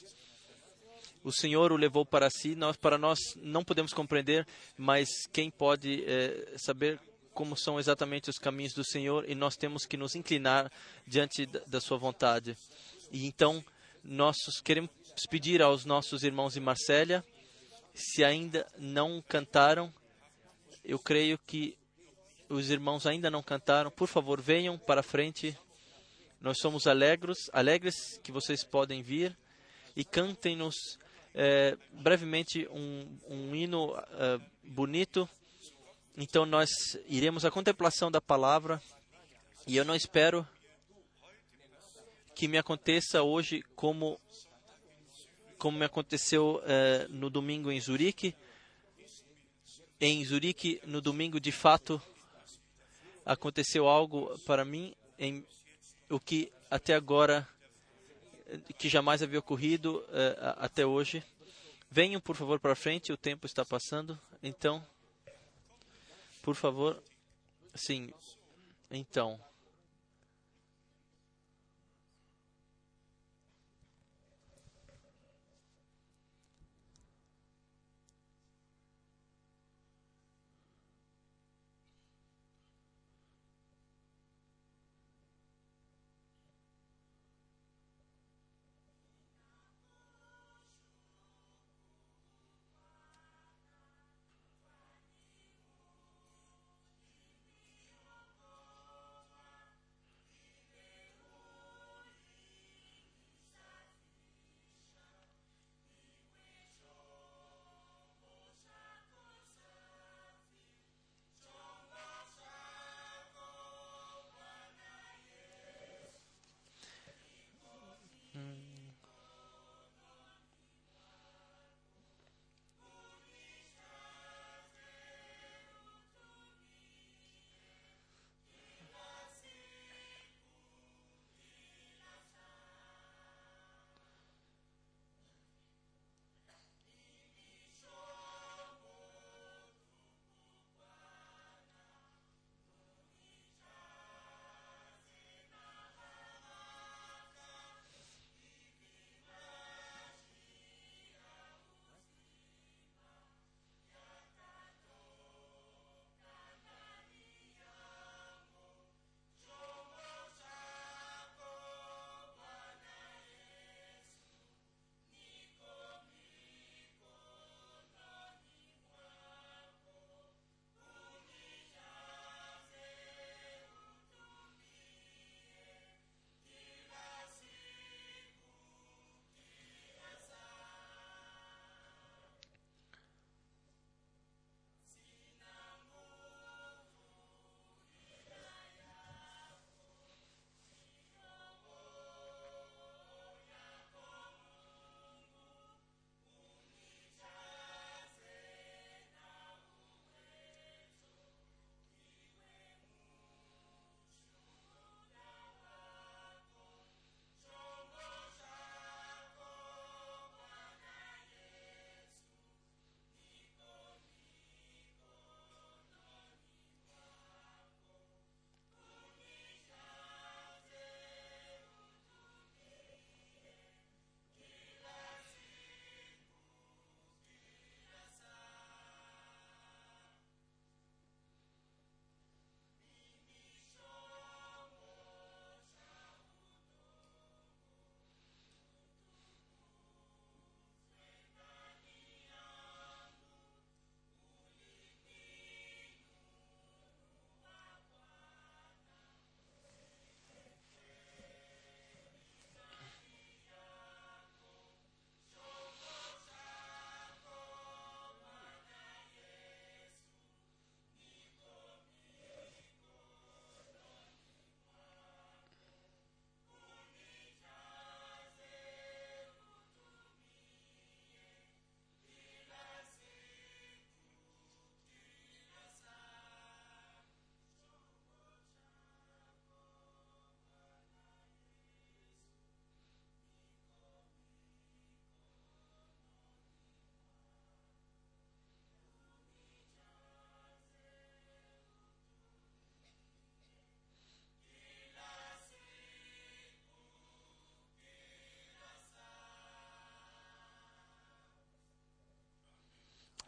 O 1.24 1.32
Senhor 1.32 1.72
o 1.72 1.76
levou 1.76 2.06
para 2.06 2.30
si, 2.30 2.54
nós, 2.54 2.76
para 2.76 2.96
nós 2.96 3.18
não 3.36 3.64
podemos 3.64 3.92
compreender, 3.92 4.46
mas 4.76 5.08
quem 5.32 5.50
pode 5.50 6.04
é, 6.04 6.54
saber 6.56 7.00
como 7.34 7.56
são 7.56 7.80
exatamente 7.80 8.30
os 8.30 8.38
caminhos 8.38 8.74
do 8.74 8.84
Senhor 8.84 9.28
e 9.28 9.34
nós 9.34 9.56
temos 9.56 9.84
que 9.84 9.96
nos 9.96 10.14
inclinar 10.14 10.70
diante 11.04 11.46
da, 11.46 11.60
da 11.66 11.80
Sua 11.80 11.98
vontade. 11.98 12.56
E 13.10 13.26
então, 13.26 13.64
nós 14.02 14.36
queremos 14.64 14.90
pedir 15.28 15.60
aos 15.62 15.84
nossos 15.84 16.22
irmãos 16.22 16.54
de 16.54 16.60
Marsella, 16.60 17.24
se 17.94 18.24
ainda 18.24 18.66
não 18.78 19.22
cantaram, 19.22 19.92
eu 20.84 20.98
creio 20.98 21.38
que 21.38 21.76
os 22.48 22.70
irmãos 22.70 23.06
ainda 23.06 23.30
não 23.30 23.42
cantaram, 23.42 23.90
por 23.90 24.08
favor, 24.08 24.40
venham 24.40 24.78
para 24.78 25.02
frente. 25.02 25.56
Nós 26.40 26.58
somos 26.58 26.86
alegres, 26.86 27.38
alegres 27.52 28.18
que 28.22 28.32
vocês 28.32 28.64
podem 28.64 29.02
vir 29.02 29.36
e 29.94 30.04
cantem-nos 30.04 30.74
é, 31.34 31.76
brevemente 31.92 32.66
um, 32.70 33.18
um 33.28 33.54
hino 33.54 33.94
é, 33.96 34.40
bonito. 34.64 35.28
Então 36.16 36.44
nós 36.44 36.70
iremos 37.06 37.44
à 37.44 37.50
contemplação 37.50 38.10
da 38.10 38.20
palavra 38.20 38.82
e 39.66 39.76
eu 39.76 39.84
não 39.84 39.94
espero 39.94 40.46
que 42.40 42.48
me 42.48 42.56
aconteça 42.56 43.22
hoje 43.22 43.62
como 43.76 44.18
como 45.58 45.78
me 45.78 45.84
aconteceu 45.84 46.62
é, 46.64 47.06
no 47.10 47.28
domingo 47.28 47.70
em 47.70 47.78
Zurique. 47.78 48.34
Em 50.00 50.24
Zurique, 50.24 50.80
no 50.86 51.02
domingo, 51.02 51.38
de 51.38 51.52
fato, 51.52 52.00
aconteceu 53.26 53.86
algo 53.86 54.38
para 54.46 54.64
mim 54.64 54.94
em 55.18 55.44
o 56.08 56.18
que 56.18 56.50
até 56.70 56.94
agora 56.94 57.46
que 58.78 58.88
jamais 58.88 59.22
havia 59.22 59.38
ocorrido 59.38 59.98
uh, 59.98 60.56
até 60.56 60.86
hoje. 60.86 61.22
Venham, 61.90 62.22
por 62.22 62.36
favor, 62.36 62.58
para 62.58 62.74
frente, 62.74 63.12
o 63.12 63.18
tempo 63.18 63.44
está 63.44 63.66
passando. 63.66 64.18
Então, 64.42 64.82
por 66.40 66.54
favor, 66.54 67.02
sim. 67.74 68.10
Então, 68.90 69.38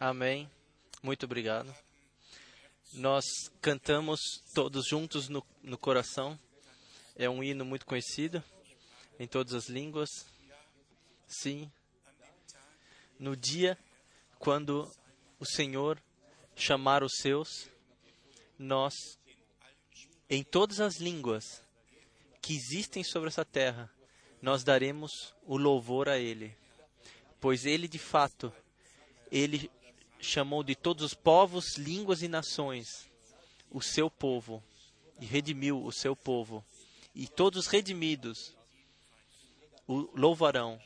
Amém. 0.05 0.51
Muito 1.01 1.27
obrigado. 1.27 1.73
Nós 2.93 3.25
cantamos 3.61 4.19
todos 4.53 4.85
juntos 4.89 5.29
no, 5.29 5.47
no 5.63 5.79
coração. 5.79 6.37
É 7.15 7.31
um 7.31 7.41
hino 7.41 7.65
muito 7.65 7.87
conhecido 7.87 8.43
em 9.17 9.29
todas 9.29 9.55
as 9.55 9.69
línguas. 9.69 10.09
Sim. 11.29 11.71
No 13.17 13.37
dia 13.37 13.79
quando 14.41 14.91
o 15.39 15.47
Senhor 15.47 16.03
chamar 16.57 17.05
os 17.05 17.13
seus, 17.19 17.69
nós, 18.59 18.95
em 20.29 20.43
todas 20.43 20.81
as 20.81 20.97
línguas 20.97 21.63
que 22.41 22.57
existem 22.57 23.05
sobre 23.05 23.29
essa 23.29 23.45
terra, 23.45 23.89
nós 24.43 24.65
daremos 24.65 25.33
o 25.47 25.57
louvor 25.57 26.09
a 26.09 26.19
Ele. 26.19 26.57
Pois 27.41 27.65
Ele, 27.65 27.87
de 27.87 28.01
fato, 28.01 28.53
Ele 29.31 29.71
chamou 30.23 30.63
de 30.63 30.77
todos 30.77 31.05
os 31.05 31.15
povos, 31.15 31.77
línguas 31.77 32.23
e 32.23 32.29
nações 32.29 33.11
o 33.71 33.83
seu 33.83 34.09
povo 34.09 34.63
e 35.21 35.27
redimiu 35.27 35.85
o 35.85 35.91
seu 35.91 36.15
povo. 36.15 36.65
E 37.15 37.27
todos 37.27 37.67
redimidos 37.67 38.55
o 39.87 40.09
louvarão. 40.15 40.81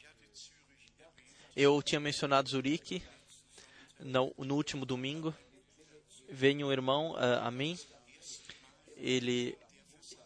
Eu 1.54 1.82
tinha 1.82 2.00
mencionado 2.00 2.48
Zurique 2.48 3.02
no, 4.00 4.32
no 4.38 4.54
último 4.54 4.86
domingo. 4.86 5.34
Veio 6.28 6.66
um 6.66 6.72
irmão 6.72 7.12
uh, 7.12 7.44
a 7.44 7.50
mim. 7.50 7.78
Ele 8.96 9.56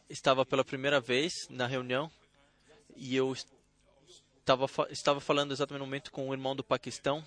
estava 0.09 0.47
pela 0.47 0.65
primeira 0.65 1.01
vez 1.01 1.49
na 1.51 1.67
reunião 1.67 2.11
e 2.97 3.17
eu 3.17 3.35
estava, 4.39 4.67
estava 4.91 5.21
falando 5.21 5.53
exatamente 5.53 5.81
no 5.81 5.87
momento 5.87 6.13
com 6.13 6.29
um 6.29 6.33
irmão 6.33 6.55
do 6.55 6.63
Paquistão 6.63 7.25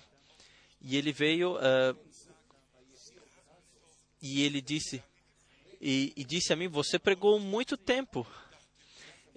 e 0.86 0.98
ele 0.98 1.12
veio 1.12 1.56
uh, 1.56 1.98
e 4.20 4.42
ele 4.42 4.60
disse 4.60 5.02
e, 5.80 6.12
e, 6.14 6.24
disse 6.24 6.52
a 6.52 6.56
mim: 6.56 6.68
Você 6.68 6.98
pregou 6.98 7.40
muito 7.40 7.76
tempo. 7.76 8.26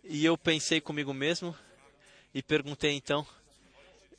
E 0.04 0.26
eu 0.26 0.38
pensei 0.38 0.82
comigo 0.82 1.14
mesmo 1.14 1.56
e 2.34 2.43
perguntei 2.43 2.91
então. 2.91 3.22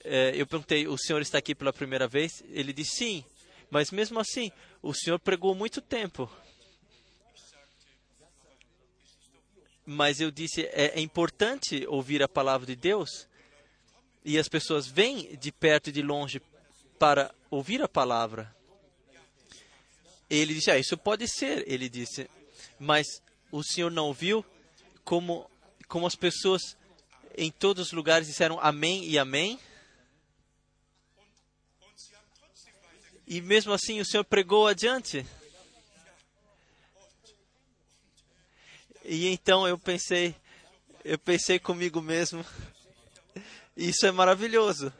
Uh, 0.04 0.34
eu 0.34 0.46
perguntei: 0.46 0.88
O 0.88 0.96
senhor 0.96 1.20
está 1.20 1.36
aqui 1.36 1.54
pela 1.54 1.72
primeira 1.72 2.08
vez? 2.08 2.42
Ele 2.48 2.72
disse: 2.72 2.96
Sim, 2.96 3.24
mas 3.70 3.90
mesmo 3.90 4.18
assim, 4.18 4.50
o 4.82 4.94
senhor 4.94 5.18
pregou 5.18 5.54
muito 5.54 5.82
tempo. 5.82 6.30
Mas 9.84 10.18
eu 10.18 10.30
disse: 10.30 10.62
é, 10.66 10.98
é 10.98 11.00
importante 11.00 11.86
ouvir 11.88 12.22
a 12.22 12.28
palavra 12.28 12.66
de 12.66 12.74
Deus. 12.74 13.28
E 14.24 14.38
as 14.38 14.48
pessoas 14.48 14.86
vêm 14.86 15.36
de 15.36 15.52
perto 15.52 15.88
e 15.88 15.92
de 15.92 16.02
longe 16.02 16.40
para 16.98 17.34
ouvir 17.50 17.82
a 17.82 17.88
palavra. 17.88 18.54
Ele 20.28 20.54
disse: 20.54 20.70
ah, 20.70 20.78
Isso 20.78 20.96
pode 20.96 21.26
ser. 21.28 21.64
Ele 21.66 21.88
disse: 21.88 22.28
Mas 22.78 23.06
o 23.50 23.62
Senhor 23.62 23.90
não 23.90 24.12
viu 24.12 24.44
como, 25.04 25.50
como 25.86 26.06
as 26.06 26.14
pessoas 26.14 26.76
em 27.36 27.50
todos 27.50 27.86
os 27.88 27.92
lugares 27.92 28.26
disseram 28.26 28.58
Amém 28.60 29.04
e 29.04 29.18
Amém? 29.18 29.58
E 33.26 33.40
mesmo 33.40 33.72
assim 33.72 34.00
o 34.00 34.04
Senhor 34.04 34.24
pregou 34.24 34.66
adiante. 34.66 35.24
E 39.04 39.28
então 39.28 39.66
eu 39.66 39.78
pensei, 39.78 40.34
eu 41.02 41.18
pensei 41.18 41.58
comigo 41.58 42.02
mesmo, 42.02 42.44
isso 43.76 44.06
é 44.06 44.10
maravilhoso. 44.10 44.92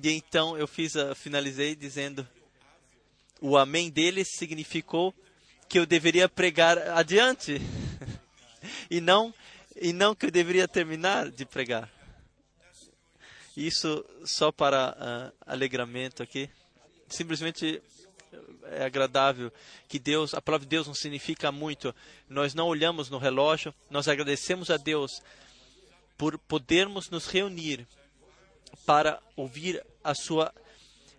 E 0.00 0.10
então 0.10 0.56
eu 0.56 0.66
fiz 0.66 0.96
a, 0.96 1.14
finalizei 1.14 1.74
dizendo 1.74 2.26
o 3.40 3.56
amém 3.56 3.90
deles 3.90 4.28
significou 4.36 5.14
que 5.68 5.78
eu 5.78 5.86
deveria 5.86 6.28
pregar 6.28 6.78
adiante 6.90 7.60
e 8.90 9.00
não 9.00 9.32
e 9.76 9.92
não 9.92 10.14
que 10.14 10.26
eu 10.26 10.30
deveria 10.30 10.68
terminar 10.68 11.30
de 11.30 11.44
pregar. 11.44 11.90
Isso 13.56 14.04
só 14.24 14.50
para 14.50 14.96
uh, 14.98 15.36
alegramento 15.46 16.22
aqui. 16.22 16.48
Simplesmente 17.08 17.82
é 18.64 18.84
agradável 18.84 19.52
que 19.88 19.98
Deus, 19.98 20.34
a 20.34 20.42
palavra 20.42 20.64
de 20.64 20.70
Deus 20.70 20.86
não 20.86 20.94
significa 20.94 21.52
muito. 21.52 21.94
Nós 22.28 22.54
não 22.54 22.66
olhamos 22.66 23.10
no 23.10 23.18
relógio, 23.18 23.74
nós 23.90 24.08
agradecemos 24.08 24.70
a 24.70 24.76
Deus 24.76 25.22
por 26.16 26.38
podermos 26.38 27.10
nos 27.10 27.26
reunir 27.26 27.86
para 28.76 29.20
ouvir 29.36 29.84
a 30.02 30.14
sua 30.14 30.52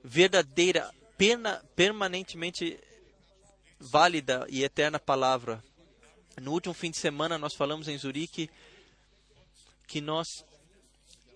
verdadeira, 0.03 0.93
pena, 1.17 1.63
permanentemente 1.75 2.79
válida 3.79 4.45
e 4.49 4.63
eterna 4.63 4.99
palavra. 4.99 5.63
No 6.41 6.51
último 6.51 6.73
fim 6.73 6.91
de 6.91 6.97
semana 6.97 7.37
nós 7.37 7.55
falamos 7.55 7.87
em 7.87 7.97
Zurique 7.97 8.49
que 9.87 10.01
nós 10.01 10.27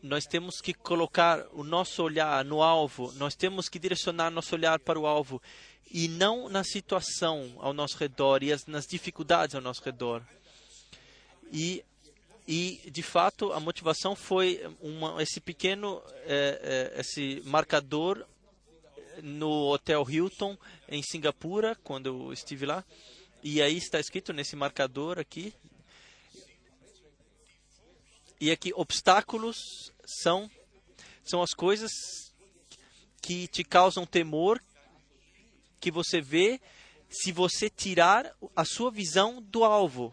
nós 0.02 0.26
temos 0.26 0.62
que 0.62 0.74
colocar 0.74 1.46
o 1.52 1.62
nosso 1.62 2.02
olhar 2.02 2.46
no 2.46 2.62
alvo, 2.62 3.12
nós 3.18 3.36
temos 3.36 3.68
que 3.68 3.78
direcionar 3.78 4.32
nosso 4.32 4.56
olhar 4.56 4.80
para 4.80 4.98
o 4.98 5.06
alvo 5.06 5.42
e 5.92 6.08
não 6.08 6.48
na 6.48 6.64
situação 6.64 7.52
ao 7.58 7.74
nosso 7.74 7.98
redor 7.98 8.42
e 8.42 8.54
as, 8.54 8.66
nas 8.66 8.88
dificuldades 8.88 9.56
ao 9.56 9.62
nosso 9.62 9.84
redor. 9.84 10.24
E 11.52 11.84
e, 12.52 12.90
de 12.90 13.04
fato, 13.04 13.54
a 13.54 13.60
motivação 13.60 14.16
foi 14.16 14.60
uma, 14.82 15.22
esse 15.22 15.40
pequeno 15.40 16.02
é, 16.26 16.94
é, 16.96 17.00
esse 17.00 17.44
marcador 17.46 18.26
no 19.22 19.72
Hotel 19.72 20.04
Hilton, 20.10 20.58
em 20.88 21.04
Singapura, 21.04 21.76
quando 21.84 22.08
eu 22.08 22.34
estive 22.34 22.66
lá. 22.66 22.84
E 23.44 23.62
aí 23.62 23.78
está 23.78 24.00
escrito 24.00 24.34
nesse 24.34 24.56
marcador 24.56 25.20
aqui. 25.20 25.54
E 28.42 28.50
aqui, 28.50 28.74
obstáculos 28.74 29.94
são, 30.04 30.50
são 31.24 31.44
as 31.44 31.54
coisas 31.54 31.92
que 33.22 33.48
te 33.48 33.64
causam 33.64 34.08
temor, 34.08 34.60
que 35.80 35.92
você 35.92 36.20
vê 36.20 36.60
se 37.12 37.32
você 37.32 37.70
tirar 37.70 38.36
a 38.56 38.66
sua 38.66 38.90
visão 38.90 39.40
do 39.40 39.64
alvo. 39.64 40.12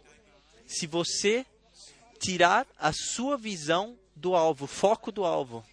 Se 0.66 0.86
você 0.86 1.46
tirar 2.18 2.66
a 2.78 2.92
sua 2.92 3.36
visão 3.36 3.98
do 4.14 4.34
alvo, 4.34 4.66
foco 4.66 5.12
do 5.12 5.24
alvo. 5.24 5.64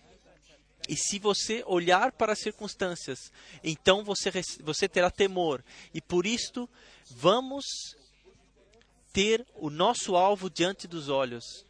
E 0.88 0.98
se 0.98 1.18
você 1.18 1.64
olhar 1.66 2.12
para 2.12 2.34
as 2.34 2.40
circunstâncias, 2.40 3.32
então 3.64 4.04
você, 4.04 4.30
você 4.62 4.88
terá 4.90 5.10
temor. 5.10 5.64
E 5.94 6.02
por 6.02 6.26
isto, 6.26 6.70
vamos 7.10 7.66
ter 9.14 9.46
o 9.56 9.70
nosso 9.70 10.16
alvo 10.16 10.50
diante 10.50 10.88
dos 10.88 11.08
olhos. 11.08 11.66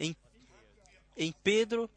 Em, 0.00 0.16
em 1.16 1.32
Pedro, 1.44 1.88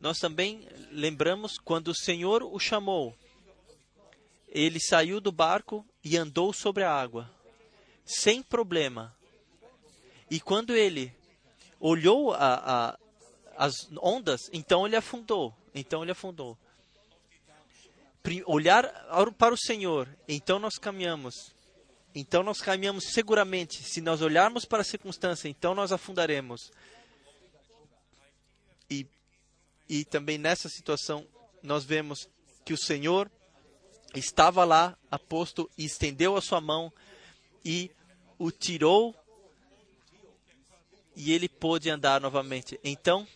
nós 0.00 0.18
também 0.18 0.66
lembramos 0.90 1.58
quando 1.58 1.88
o 1.88 1.94
Senhor 1.94 2.42
o 2.42 2.58
chamou. 2.58 3.14
Ele 4.48 4.78
saiu 4.80 5.20
do 5.20 5.32
barco 5.32 5.84
e 6.02 6.16
andou 6.16 6.52
sobre 6.52 6.82
a 6.82 6.90
água, 6.90 7.30
sem 8.04 8.42
problema. 8.42 9.15
E 10.30 10.40
quando 10.40 10.74
ele 10.74 11.14
olhou 11.80 12.32
a, 12.32 12.38
a, 12.38 12.98
as 13.56 13.88
ondas, 14.00 14.50
então 14.52 14.86
ele 14.86 14.96
afundou. 14.96 15.54
Então 15.74 16.02
ele 16.02 16.12
afundou. 16.12 16.58
Olhar 18.44 18.84
para 19.38 19.54
o 19.54 19.58
Senhor, 19.58 20.08
então 20.26 20.58
nós 20.58 20.78
caminhamos. 20.78 21.54
Então 22.14 22.42
nós 22.42 22.60
caminhamos 22.60 23.04
seguramente. 23.12 23.84
Se 23.84 24.00
nós 24.00 24.20
olharmos 24.20 24.64
para 24.64 24.80
a 24.80 24.84
circunstância, 24.84 25.48
então 25.48 25.74
nós 25.74 25.92
afundaremos. 25.92 26.72
E, 28.90 29.06
e 29.88 30.04
também 30.04 30.38
nessa 30.38 30.68
situação, 30.68 31.26
nós 31.62 31.84
vemos 31.84 32.28
que 32.64 32.72
o 32.72 32.78
Senhor 32.78 33.30
estava 34.14 34.64
lá, 34.64 34.96
aposto, 35.10 35.70
e 35.76 35.84
estendeu 35.84 36.36
a 36.36 36.40
sua 36.40 36.60
mão 36.60 36.92
e 37.64 37.90
o 38.38 38.50
tirou 38.50 39.14
e 41.16 41.32
ele 41.32 41.48
pôde 41.48 41.88
andar 41.88 42.20
novamente. 42.20 42.78
Então, 42.84 43.26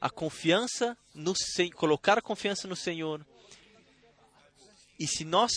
a 0.00 0.08
confiança 0.08 0.96
no 1.14 1.34
colocar 1.74 2.18
a 2.18 2.22
confiança 2.22 2.66
no 2.66 2.74
Senhor. 2.74 3.24
E 4.98 5.06
se 5.06 5.24
nós 5.24 5.52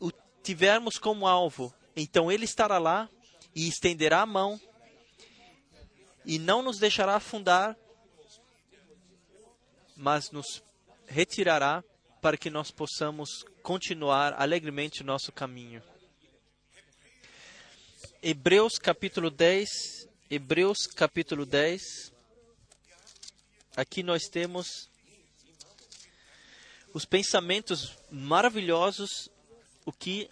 o 0.00 0.12
tivermos 0.42 0.96
como 0.96 1.26
alvo, 1.26 1.74
então 1.96 2.30
ele 2.30 2.44
estará 2.44 2.78
lá 2.78 3.08
e 3.54 3.68
estenderá 3.68 4.22
a 4.22 4.26
mão 4.26 4.60
e 6.24 6.38
não 6.38 6.62
nos 6.62 6.78
deixará 6.78 7.16
afundar, 7.16 7.76
mas 9.96 10.30
nos 10.30 10.62
retirará 11.06 11.84
para 12.20 12.36
que 12.36 12.48
nós 12.48 12.70
possamos 12.70 13.44
continuar 13.62 14.34
alegremente 14.40 15.02
o 15.02 15.04
nosso 15.04 15.30
caminho. 15.30 15.82
Hebreus 18.22 18.78
capítulo 18.78 19.30
10, 19.30 20.03
Hebreus 20.30 20.86
capítulo 20.86 21.44
10. 21.44 22.10
Aqui 23.76 24.02
nós 24.02 24.22
temos 24.22 24.88
os 26.94 27.04
pensamentos 27.04 27.94
maravilhosos, 28.10 29.28
o 29.84 29.92
que, 29.92 30.30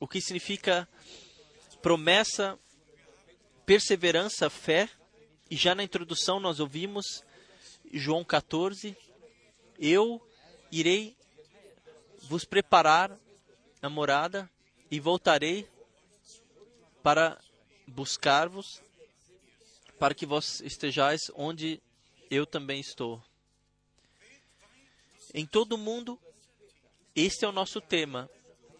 o 0.00 0.08
que 0.08 0.20
significa 0.20 0.88
promessa, 1.80 2.58
perseverança, 3.64 4.50
fé. 4.50 4.90
E 5.48 5.54
já 5.56 5.72
na 5.72 5.84
introdução 5.84 6.40
nós 6.40 6.58
ouvimos 6.58 7.22
João 7.92 8.24
14: 8.24 8.96
Eu 9.78 10.20
irei 10.72 11.16
vos 12.22 12.44
preparar 12.44 13.16
a 13.80 13.88
morada 13.88 14.50
e 14.90 14.98
voltarei 14.98 15.68
para 17.04 17.40
buscar-vos, 17.90 18.80
para 19.98 20.14
que 20.14 20.24
vós 20.24 20.60
estejais 20.60 21.30
onde 21.34 21.82
eu 22.30 22.46
também 22.46 22.80
estou. 22.80 23.22
Em 25.34 25.44
todo 25.46 25.74
o 25.74 25.78
mundo, 25.78 26.18
este 27.14 27.44
é 27.44 27.48
o 27.48 27.52
nosso 27.52 27.80
tema, 27.80 28.30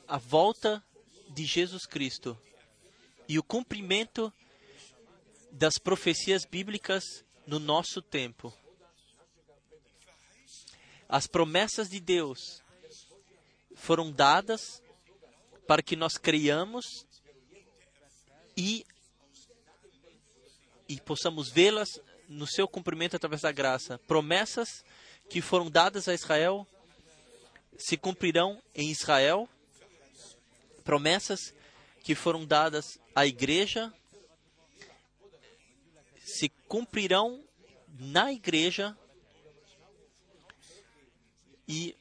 a 0.08 0.16
volta 0.16 0.82
de 1.28 1.44
Jesus 1.44 1.84
Cristo 1.84 2.38
e 3.28 3.38
o 3.38 3.42
cumprimento 3.42 4.32
das 5.52 5.74
profecias 5.78 6.44
bíblicas 6.44 7.04
no 7.46 7.58
nosso 7.58 8.00
tempo. 8.00 8.52
As 11.08 11.26
promessas 11.26 11.88
de 11.88 12.00
Deus 12.00 12.62
foram 13.74 14.12
dadas 14.12 14.82
para 15.66 15.82
que 15.82 15.96
nós 15.96 16.16
creiamos 16.16 17.06
e, 18.56 18.84
e 20.90 21.00
possamos 21.00 21.48
vê-las 21.48 22.00
no 22.28 22.48
seu 22.48 22.66
cumprimento 22.66 23.14
através 23.14 23.42
da 23.42 23.52
graça. 23.52 23.96
Promessas 24.08 24.84
que 25.28 25.40
foram 25.40 25.70
dadas 25.70 26.08
a 26.08 26.14
Israel 26.14 26.66
se 27.78 27.96
cumprirão 27.96 28.60
em 28.74 28.90
Israel. 28.90 29.48
Promessas 30.82 31.54
que 32.02 32.16
foram 32.16 32.44
dadas 32.44 32.98
à 33.14 33.24
igreja 33.24 33.92
se 36.24 36.48
cumprirão 36.66 37.40
na 37.86 38.32
igreja 38.32 38.98
e 41.68 41.96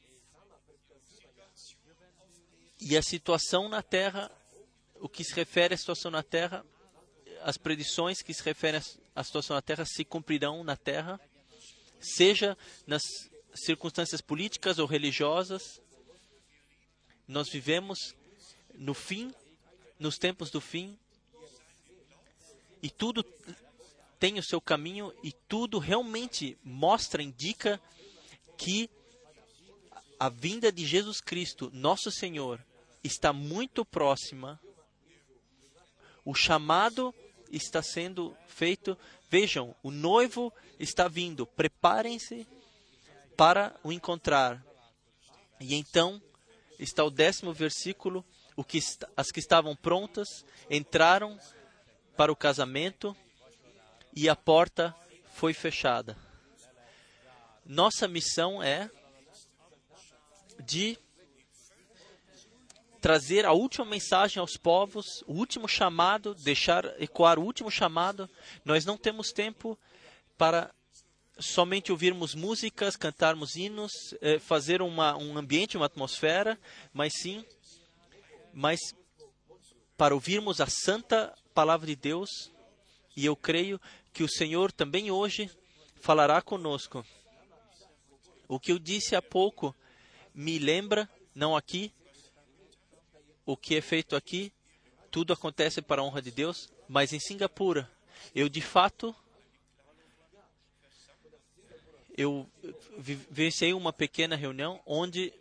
e 2.80 2.96
a 2.96 3.02
situação 3.02 3.68
na 3.68 3.82
terra, 3.82 4.32
o 4.98 5.08
que 5.08 5.22
se 5.22 5.34
refere 5.34 5.74
à 5.74 5.76
situação 5.76 6.10
na 6.10 6.22
terra, 6.22 6.64
as 7.42 7.56
predições 7.56 8.22
que 8.22 8.34
se 8.34 8.42
referem 8.42 8.80
à 9.14 9.24
situação 9.24 9.54
na 9.54 9.62
terra 9.62 9.84
se 9.84 10.04
cumprirão 10.04 10.62
na 10.64 10.76
terra, 10.76 11.20
seja 12.00 12.56
nas 12.86 13.02
circunstâncias 13.54 14.20
políticas 14.20 14.78
ou 14.78 14.86
religiosas. 14.86 15.80
Nós 17.26 17.48
vivemos 17.50 18.14
no 18.74 18.94
fim, 18.94 19.34
nos 19.98 20.16
tempos 20.16 20.50
do 20.50 20.60
fim, 20.60 20.98
e 22.82 22.88
tudo 22.88 23.22
tem 24.18 24.38
o 24.38 24.42
seu 24.42 24.60
caminho 24.60 25.12
e 25.22 25.32
tudo 25.32 25.78
realmente 25.78 26.56
mostra, 26.62 27.22
indica 27.22 27.80
que 28.56 28.88
a 30.18 30.28
vinda 30.28 30.70
de 30.70 30.84
Jesus 30.86 31.20
Cristo, 31.20 31.70
nosso 31.72 32.10
Senhor, 32.10 32.62
está 33.02 33.32
muito 33.32 33.84
próxima. 33.84 34.60
O 36.24 36.34
chamado 36.34 37.14
está 37.50 37.82
sendo 37.82 38.36
feito. 38.46 38.96
Vejam, 39.28 39.74
o 39.82 39.90
noivo 39.90 40.52
está 40.78 41.08
vindo. 41.08 41.46
Preparem-se 41.46 42.46
para 43.36 43.74
o 43.82 43.92
encontrar. 43.92 44.64
E 45.60 45.74
então 45.74 46.20
está 46.78 47.04
o 47.04 47.10
décimo 47.10 47.52
versículo. 47.52 48.24
O 48.56 48.64
que, 48.64 48.78
as 49.16 49.30
que 49.30 49.40
estavam 49.40 49.74
prontas 49.74 50.44
entraram 50.68 51.38
para 52.16 52.32
o 52.32 52.36
casamento 52.36 53.16
e 54.14 54.28
a 54.28 54.36
porta 54.36 54.94
foi 55.34 55.54
fechada. 55.54 56.16
Nossa 57.64 58.08
missão 58.08 58.62
é 58.62 58.90
de 60.64 60.98
trazer 63.00 63.46
a 63.46 63.52
última 63.52 63.84
mensagem 63.84 64.40
aos 64.40 64.56
povos, 64.56 65.22
o 65.26 65.32
último 65.32 65.66
chamado, 65.66 66.34
deixar 66.34 66.84
ecoar 67.00 67.38
o 67.38 67.42
último 67.42 67.70
chamado. 67.70 68.28
Nós 68.64 68.84
não 68.84 68.96
temos 68.96 69.32
tempo 69.32 69.78
para 70.36 70.70
somente 71.38 71.90
ouvirmos 71.90 72.34
músicas, 72.34 72.96
cantarmos 72.96 73.56
hinos, 73.56 73.92
eh, 74.20 74.38
fazer 74.38 74.82
uma, 74.82 75.16
um 75.16 75.38
ambiente, 75.38 75.76
uma 75.76 75.86
atmosfera, 75.86 76.58
mas 76.92 77.14
sim, 77.14 77.44
mas 78.52 78.78
para 79.96 80.14
ouvirmos 80.14 80.60
a 80.60 80.66
santa 80.66 81.34
palavra 81.54 81.86
de 81.86 81.96
Deus. 81.96 82.28
E 83.16 83.24
eu 83.24 83.34
creio 83.34 83.80
que 84.12 84.22
o 84.22 84.28
Senhor 84.28 84.70
também 84.70 85.10
hoje 85.10 85.50
falará 86.00 86.40
conosco. 86.42 87.04
O 88.46 88.60
que 88.60 88.72
eu 88.72 88.78
disse 88.78 89.16
há 89.16 89.22
pouco 89.22 89.74
me 90.34 90.58
lembra, 90.58 91.08
não 91.34 91.56
aqui, 91.56 91.92
o 93.52 93.56
que 93.56 93.76
é 93.76 93.80
feito 93.80 94.14
aqui, 94.16 94.52
tudo 95.10 95.32
acontece 95.32 95.82
para 95.82 96.00
a 96.00 96.04
honra 96.04 96.22
de 96.22 96.30
Deus, 96.30 96.68
mas 96.88 97.12
em 97.12 97.20
Singapura, 97.20 97.90
eu 98.34 98.48
de 98.48 98.60
fato 98.60 99.14
eu 102.16 102.46
vivenciei 102.98 103.72
uma 103.72 103.92
pequena 103.92 104.36
reunião 104.36 104.80
onde 104.84 105.32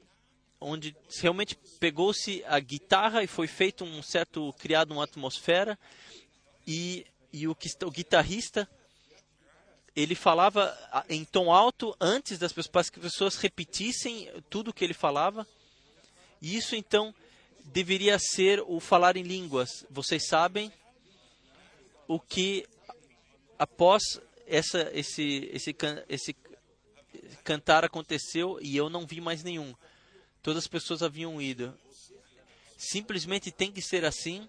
onde 0.62 0.96
realmente 1.22 1.58
pegou-se 1.80 2.44
a 2.46 2.60
guitarra 2.60 3.24
e 3.24 3.28
foi 3.28 3.48
feito 3.48 3.84
um 3.84 4.02
certo 4.02 4.54
criado 4.54 4.92
uma 4.92 5.04
atmosfera 5.04 5.78
e 6.66 7.06
e 7.32 7.48
o, 7.48 7.56
o 7.86 7.92
guitarrista 7.92 8.68
ele 9.96 10.16
falava 10.16 10.76
em 11.10 11.26
tom 11.26 11.52
alto 11.52 11.96
antes 12.00 12.38
das 12.38 12.54
pessoas 12.54 12.72
para 12.72 12.84
que 12.84 13.00
as 13.00 13.12
pessoas 13.12 13.36
repetissem 13.36 14.30
tudo 14.50 14.70
o 14.70 14.74
que 14.74 14.84
ele 14.84 14.94
falava. 14.94 15.46
E 16.42 16.56
isso 16.56 16.76
então 16.76 17.14
deveria 17.72 18.18
ser 18.20 18.62
o 18.66 18.80
falar 18.80 19.16
em 19.16 19.24
línguas. 19.24 19.86
Vocês 19.90 20.28
sabem 20.28 20.72
o 22.08 22.20
que 22.20 22.66
após 23.58 24.02
essa, 24.48 24.90
esse, 24.94 25.50
esse, 25.54 25.76
esse 26.08 26.36
cantar 27.44 27.86
aconteceu 27.86 28.60
e 28.62 28.76
eu 28.76 28.90
não 28.90 29.06
vi 29.06 29.22
mais 29.22 29.44
nenhum. 29.44 29.74
Todas 30.42 30.64
as 30.64 30.68
pessoas 30.68 31.04
haviam 31.04 31.42
ido. 31.42 31.78
Simplesmente 32.78 33.52
tem 33.52 33.72
que 33.72 33.82
ser 33.82 34.06
assim, 34.06 34.48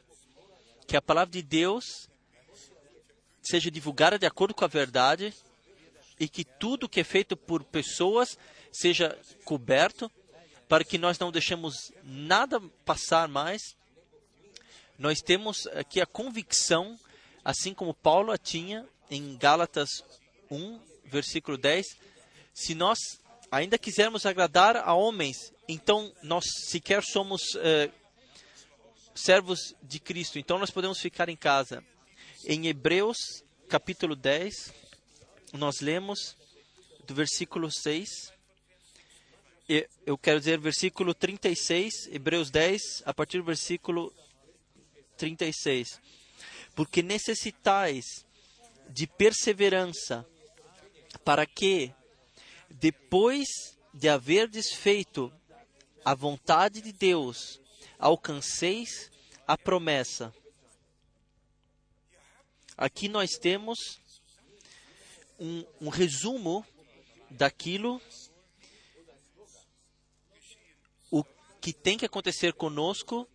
que 0.86 0.96
a 0.96 1.02
palavra 1.02 1.32
de 1.32 1.42
Deus 1.42 2.08
seja 3.42 3.70
divulgada 3.70 4.18
de 4.18 4.26
acordo 4.26 4.54
com 4.54 4.64
a 4.64 4.68
verdade 4.68 5.34
e 6.18 6.28
que 6.28 6.44
tudo 6.44 6.88
que 6.88 7.00
é 7.00 7.04
feito 7.04 7.36
por 7.36 7.64
pessoas 7.64 8.38
seja 8.72 9.18
coberto 9.44 10.10
para 10.70 10.84
que 10.84 10.96
nós 10.96 11.18
não 11.18 11.32
deixemos 11.32 11.90
nada 12.04 12.60
passar 12.84 13.26
mais. 13.26 13.76
Nós 14.96 15.18
temos 15.18 15.66
aqui 15.66 16.00
a 16.00 16.06
convicção, 16.06 16.96
assim 17.44 17.74
como 17.74 17.92
Paulo 17.92 18.30
a 18.30 18.38
tinha 18.38 18.88
em 19.10 19.36
Gálatas 19.36 19.88
1, 20.48 20.78
versículo 21.06 21.58
10, 21.58 21.84
se 22.54 22.76
nós 22.76 23.00
ainda 23.50 23.76
quisermos 23.76 24.24
agradar 24.24 24.76
a 24.76 24.94
homens, 24.94 25.52
então 25.66 26.12
nós 26.22 26.44
sequer 26.68 27.02
somos 27.02 27.42
eh, 27.56 27.90
servos 29.12 29.74
de 29.82 29.98
Cristo, 29.98 30.38
então 30.38 30.56
nós 30.56 30.70
podemos 30.70 31.00
ficar 31.00 31.28
em 31.28 31.36
casa. 31.36 31.82
Em 32.44 32.68
Hebreus, 32.68 33.16
capítulo 33.68 34.14
10, 34.14 34.72
nós 35.52 35.80
lemos 35.80 36.36
do 37.08 37.12
versículo 37.12 37.68
6 37.72 38.38
eu 40.04 40.18
quero 40.18 40.40
dizer 40.40 40.58
versículo 40.58 41.14
36, 41.14 42.08
Hebreus 42.10 42.50
10, 42.50 43.04
a 43.06 43.14
partir 43.14 43.38
do 43.38 43.44
versículo 43.44 44.12
36. 45.16 46.00
Porque 46.74 47.02
necessitais 47.02 48.26
de 48.88 49.06
perseverança, 49.06 50.26
para 51.24 51.46
que, 51.46 51.92
depois 52.68 53.46
de 53.94 54.08
haver 54.08 54.48
desfeito 54.48 55.32
a 56.04 56.14
vontade 56.14 56.80
de 56.80 56.92
Deus, 56.92 57.60
alcanceis 57.96 59.08
a 59.46 59.56
promessa. 59.56 60.34
Aqui 62.76 63.08
nós 63.08 63.38
temos 63.40 64.00
um, 65.38 65.64
um 65.80 65.88
resumo 65.88 66.66
daquilo 67.30 68.02
que 71.60 71.72
tem 71.72 71.98
que 71.98 72.06
acontecer 72.06 72.54
conosco, 72.54 73.28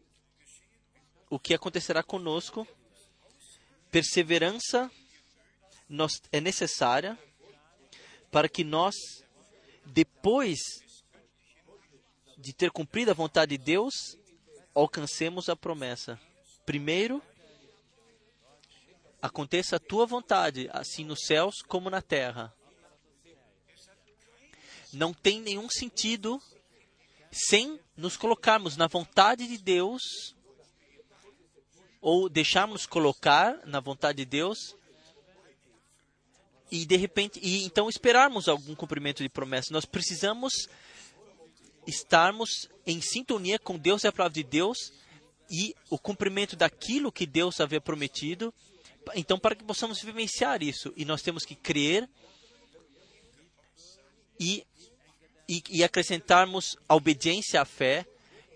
o 1.30 1.39
que 1.39 1.53
acontecerá 1.53 2.01
conosco. 2.01 2.67
Perseverança 3.91 4.91
nós, 5.88 6.21
é 6.32 6.41
necessária 6.41 7.17
para 8.32 8.49
que 8.49 8.63
nós, 8.63 8.95
depois 9.86 10.59
de 12.38 12.51
ter 12.51 12.71
cumprido 12.71 13.11
a 13.11 13.13
vontade 13.13 13.57
de 13.57 13.63
Deus, 13.63 14.17
alcancemos 14.73 15.47
a 15.47 15.55
promessa. 15.55 16.19
Primeiro, 16.65 17.21
aconteça 19.21 19.78
a 19.78 19.80
tua 19.80 20.05
vontade, 20.05 20.69
assim 20.73 21.05
nos 21.05 21.26
céus 21.26 21.61
como 21.67 21.89
na 21.89 22.01
terra. 22.01 22.53
Não 24.91 25.13
tem 25.13 25.39
nenhum 25.41 25.69
sentido 25.69 26.41
sem 27.36 27.77
nos 27.97 28.15
colocarmos 28.15 28.77
na 28.77 28.88
vontade 28.88 29.45
de 29.45 29.57
Deus 29.57 30.01
ou 31.99 32.29
deixarmos 32.29 32.86
colocar 32.86 33.59
na 33.65 33.81
vontade 33.81 34.19
de 34.19 34.25
Deus 34.25 34.57
e 36.71 36.86
de 36.86 36.95
repente 36.95 37.39
e 37.43 37.65
então 37.65 37.89
esperarmos 37.89 38.47
algum 38.47 38.73
cumprimento 38.73 39.21
de 39.21 39.29
promessa. 39.29 39.73
Nós 39.73 39.86
precisamos 39.86 40.53
estarmos 41.86 42.69
em 42.86 43.01
sintonia 43.01 43.59
com 43.59 43.77
Deus 43.77 44.03
e 44.03 44.07
a 44.07 44.11
palavra 44.11 44.33
de 44.33 44.43
Deus 44.43 44.77
e 45.49 45.75
o 45.89 45.99
cumprimento 45.99 46.55
daquilo 46.55 47.11
que 47.11 47.25
Deus 47.25 47.59
havia 47.59 47.81
prometido. 47.81 48.53
Então, 49.13 49.38
para 49.38 49.55
que 49.55 49.63
possamos 49.63 50.01
vivenciar 50.01 50.63
isso, 50.63 50.91
e 50.95 51.05
nós 51.05 51.21
temos 51.21 51.45
que 51.45 51.53
crer 51.53 52.09
e, 54.39 54.65
e, 55.48 55.64
e 55.70 55.84
acrescentarmos 55.84 56.76
a 56.88 56.96
obediência 56.96 57.62
à 57.62 57.66
fé, 57.66 58.06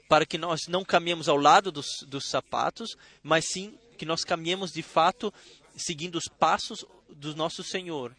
para 0.07 0.25
que 0.25 0.37
nós 0.37 0.61
não 0.67 0.83
caminhemos 0.83 1.29
ao 1.29 1.37
lado 1.37 1.71
dos, 1.71 2.03
dos 2.07 2.25
sapatos, 2.27 2.97
mas 3.21 3.45
sim 3.51 3.77
que 3.97 4.05
nós 4.05 4.23
caminhemos 4.23 4.71
de 4.71 4.81
fato 4.81 5.33
seguindo 5.77 6.15
os 6.15 6.27
passos 6.27 6.85
do 7.09 7.35
nosso 7.35 7.63
Senhor. 7.63 8.15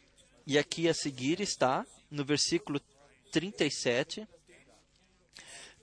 E 0.47 0.59
aqui 0.59 0.89
a 0.89 0.95
seguir 0.95 1.41
está, 1.41 1.85
no 2.11 2.25
versículo 2.25 2.81
37, 3.33 4.27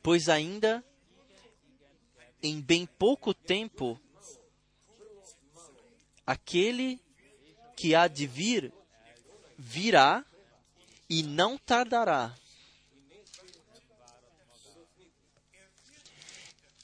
pois 0.02 0.30
ainda 0.30 0.84
em 2.42 2.62
bem 2.62 2.86
pouco 2.86 3.34
tempo 3.34 4.00
aquele 6.26 7.00
que 7.76 7.96
há 7.96 8.08
de 8.08 8.28
vir 8.28 8.72
virá 9.58 10.26
e 11.10 11.24
não 11.24 11.58
tardará. 11.58 12.36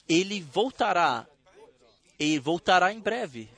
Ele 0.08 0.40
voltará, 0.40 1.26
e 2.18 2.38
voltará 2.38 2.92
em 2.92 3.00
breve. 3.00 3.48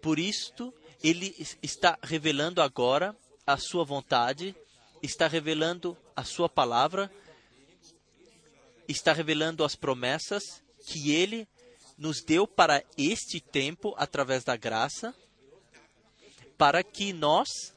Por 0.00 0.18
isto, 0.18 0.74
ele 1.02 1.34
está 1.62 1.98
revelando 2.02 2.60
agora 2.60 3.16
a 3.46 3.56
sua 3.56 3.84
vontade, 3.84 4.54
está 5.02 5.26
revelando 5.26 5.96
a 6.14 6.24
sua 6.24 6.48
palavra, 6.48 7.10
está 8.88 9.12
revelando 9.12 9.64
as 9.64 9.74
promessas 9.74 10.62
que 10.86 11.12
ele 11.12 11.48
nos 11.96 12.22
deu 12.22 12.46
para 12.46 12.82
este 12.96 13.40
tempo 13.40 13.94
através 13.96 14.44
da 14.44 14.56
graça, 14.56 15.14
para 16.58 16.82
que 16.82 17.12
nós 17.12 17.72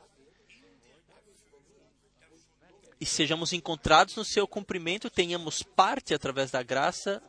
sejamos 3.06 3.54
encontrados 3.54 4.16
no 4.16 4.26
seu 4.26 4.48
cumprimento, 4.48 5.12
tenhamos 5.12 5.62
parte 5.62 6.14
através 6.14 6.50
da 6.50 6.64
graça 6.64 7.22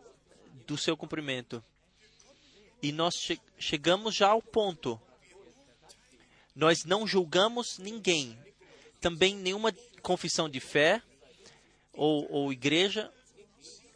do 0.66 0.76
seu 0.76 0.96
cumprimento. 0.96 1.64
E 2.82 2.90
nós 2.92 3.14
che 3.16 3.40
chegamos 3.58 4.14
já 4.14 4.28
ao 4.28 4.42
ponto. 4.42 5.00
Nós 6.54 6.84
não 6.84 7.06
julgamos 7.06 7.78
ninguém, 7.78 8.38
também 9.00 9.34
nenhuma 9.34 9.74
confissão 10.02 10.46
de 10.48 10.60
fé 10.60 11.02
ou, 11.92 12.30
ou 12.30 12.52
igreja, 12.52 13.12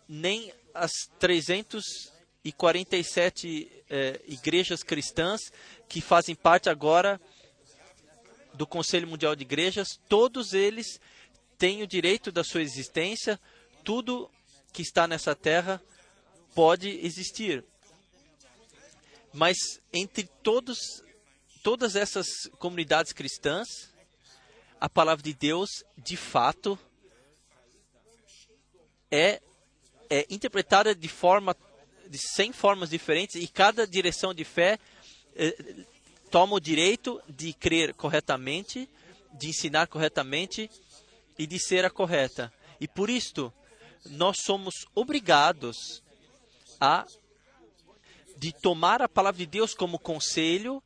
nem 0.08 0.52
as 0.74 0.90
347 1.18 3.84
eh, 3.88 4.20
igrejas 4.26 4.82
cristãs 4.82 5.52
que 5.88 6.00
fazem 6.00 6.34
parte 6.34 6.68
agora 6.68 7.20
do 8.54 8.66
Conselho 8.66 9.08
Mundial 9.08 9.34
de 9.34 9.42
Igrejas, 9.42 9.98
todos 10.08 10.52
eles 10.52 11.00
têm 11.56 11.82
o 11.82 11.86
direito 11.86 12.32
da 12.32 12.44
sua 12.44 12.62
existência, 12.62 13.40
tudo 13.84 14.30
que 14.72 14.82
está 14.82 15.06
nessa 15.06 15.34
terra 15.34 15.82
pode 16.54 16.88
existir. 17.04 17.64
Mas 19.32 19.56
entre 19.92 20.24
todos, 20.42 21.02
todas 21.62 21.94
essas 21.96 22.26
comunidades 22.58 23.12
cristãs, 23.12 23.68
a 24.80 24.88
palavra 24.88 25.22
de 25.22 25.34
Deus, 25.34 25.68
de 25.96 26.16
fato, 26.16 26.78
é, 29.10 29.40
é 30.08 30.26
interpretada 30.30 30.94
de 30.94 31.08
forma 31.08 31.56
de 32.08 32.18
100 32.18 32.52
formas 32.52 32.90
diferentes 32.90 33.36
e 33.36 33.46
cada 33.46 33.86
direção 33.86 34.34
de 34.34 34.44
fé 34.44 34.80
eh, 35.36 35.56
toma 36.28 36.56
o 36.56 36.60
direito 36.60 37.22
de 37.28 37.52
crer 37.52 37.94
corretamente, 37.94 38.88
de 39.32 39.48
ensinar 39.48 39.86
corretamente 39.86 40.68
e 41.38 41.46
de 41.46 41.58
ser 41.58 41.84
a 41.84 41.90
correta. 41.90 42.52
E 42.80 42.88
por 42.88 43.08
isto, 43.08 43.52
nós 44.06 44.38
somos 44.44 44.74
obrigados 44.92 46.02
a 46.80 47.06
de 48.36 48.52
tomar 48.52 49.02
a 49.02 49.08
palavra 49.08 49.38
de 49.38 49.46
Deus 49.46 49.74
como 49.74 49.98
conselho. 49.98 50.82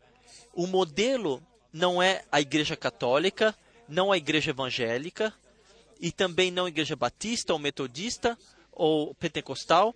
O 0.53 0.66
modelo 0.66 1.42
não 1.72 2.03
é 2.03 2.24
a 2.30 2.40
Igreja 2.40 2.76
Católica, 2.76 3.57
não 3.88 4.11
a 4.11 4.16
Igreja 4.16 4.51
Evangélica 4.51 5.32
e 6.01 6.11
também 6.11 6.51
não 6.51 6.66
a 6.66 6.68
Igreja 6.68 6.97
Batista 6.97 7.53
ou 7.53 7.59
Metodista 7.59 8.36
ou 8.72 9.14
Pentecostal. 9.14 9.95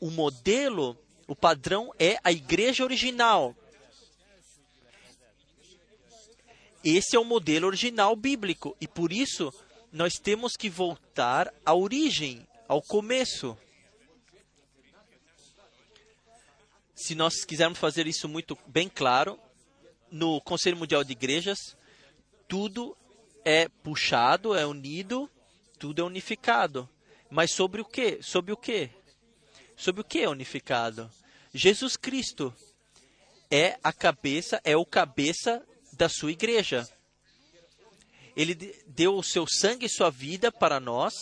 O 0.00 0.10
modelo, 0.10 0.98
o 1.26 1.34
padrão 1.34 1.92
é 1.98 2.18
a 2.22 2.32
Igreja 2.32 2.84
original. 2.84 3.54
Esse 6.84 7.16
é 7.16 7.18
o 7.18 7.24
modelo 7.24 7.66
original 7.66 8.14
bíblico 8.14 8.76
e 8.80 8.86
por 8.86 9.12
isso 9.12 9.52
nós 9.92 10.14
temos 10.14 10.52
que 10.56 10.68
voltar 10.68 11.52
à 11.64 11.74
origem, 11.74 12.46
ao 12.68 12.82
começo. 12.82 13.56
Se 16.96 17.14
nós 17.14 17.44
quisermos 17.44 17.78
fazer 17.78 18.06
isso 18.06 18.26
muito 18.26 18.58
bem 18.66 18.88
claro, 18.88 19.38
no 20.10 20.40
Conselho 20.40 20.78
Mundial 20.78 21.04
de 21.04 21.12
Igrejas, 21.12 21.76
tudo 22.48 22.96
é 23.44 23.68
puxado, 23.68 24.54
é 24.54 24.64
unido, 24.64 25.30
tudo 25.78 26.00
é 26.00 26.04
unificado. 26.04 26.88
Mas 27.30 27.52
sobre 27.52 27.82
o 27.82 27.84
que? 27.84 28.22
Sobre 28.22 28.50
o 28.50 28.56
que? 28.56 28.88
Sobre 29.76 30.00
o 30.00 30.04
que 30.04 30.20
é 30.20 30.28
unificado? 30.28 31.10
Jesus 31.52 31.98
Cristo 31.98 32.54
é 33.50 33.78
a 33.84 33.92
cabeça, 33.92 34.58
é 34.64 34.74
o 34.74 34.86
cabeça 34.86 35.62
da 35.92 36.08
sua 36.08 36.32
igreja. 36.32 36.88
Ele 38.34 38.54
deu 38.86 39.16
o 39.16 39.22
seu 39.22 39.46
sangue 39.46 39.84
e 39.84 39.90
sua 39.90 40.10
vida 40.10 40.50
para 40.50 40.80
nós, 40.80 41.12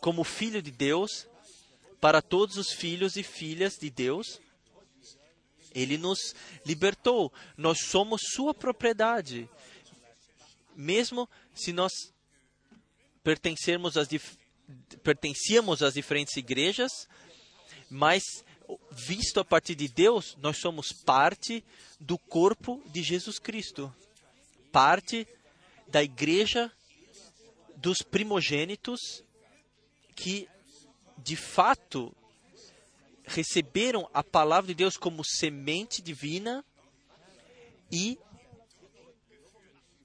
como 0.00 0.24
filho 0.24 0.62
de 0.62 0.70
Deus, 0.70 1.26
para 2.00 2.22
todos 2.22 2.56
os 2.56 2.72
filhos 2.72 3.16
e 3.16 3.22
filhas 3.22 3.76
de 3.78 3.90
Deus. 3.90 4.40
Ele 5.76 5.98
nos 5.98 6.34
libertou. 6.64 7.32
Nós 7.56 7.78
somos 7.80 8.22
sua 8.34 8.54
propriedade. 8.54 9.48
Mesmo 10.74 11.28
se 11.54 11.72
nós 11.72 11.92
pertencermos 13.22 13.96
às 13.96 14.08
pertencíamos 15.02 15.82
às 15.82 15.94
diferentes 15.94 16.36
igrejas, 16.36 17.08
mas 17.88 18.22
visto 18.90 19.38
a 19.38 19.44
partir 19.44 19.74
de 19.74 19.88
Deus, 19.88 20.36
nós 20.40 20.58
somos 20.58 20.92
parte 20.92 21.62
do 22.00 22.18
corpo 22.18 22.82
de 22.86 23.02
Jesus 23.02 23.38
Cristo, 23.38 23.94
parte 24.72 25.26
da 25.86 26.02
igreja 26.02 26.72
dos 27.76 28.02
primogênitos 28.02 29.22
que 30.14 30.48
de 31.18 31.36
fato 31.36 32.15
receberam 33.26 34.08
a 34.14 34.22
palavra 34.22 34.68
de 34.68 34.74
Deus 34.74 34.96
como 34.96 35.24
semente 35.24 36.00
divina 36.00 36.64
e, 37.90 38.18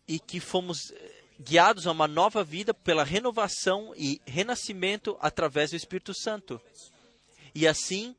e 0.07 0.19
que 0.19 0.39
fomos 0.39 0.91
eh, 0.91 1.23
guiados 1.39 1.85
a 1.85 1.91
uma 1.91 2.07
nova 2.07 2.43
vida 2.43 2.73
pela 2.73 3.03
renovação 3.03 3.93
e 3.95 4.19
renascimento 4.25 5.17
através 5.21 5.69
do 5.69 5.75
Espírito 5.75 6.13
Santo. 6.13 6.59
E 7.53 7.67
assim, 7.67 8.15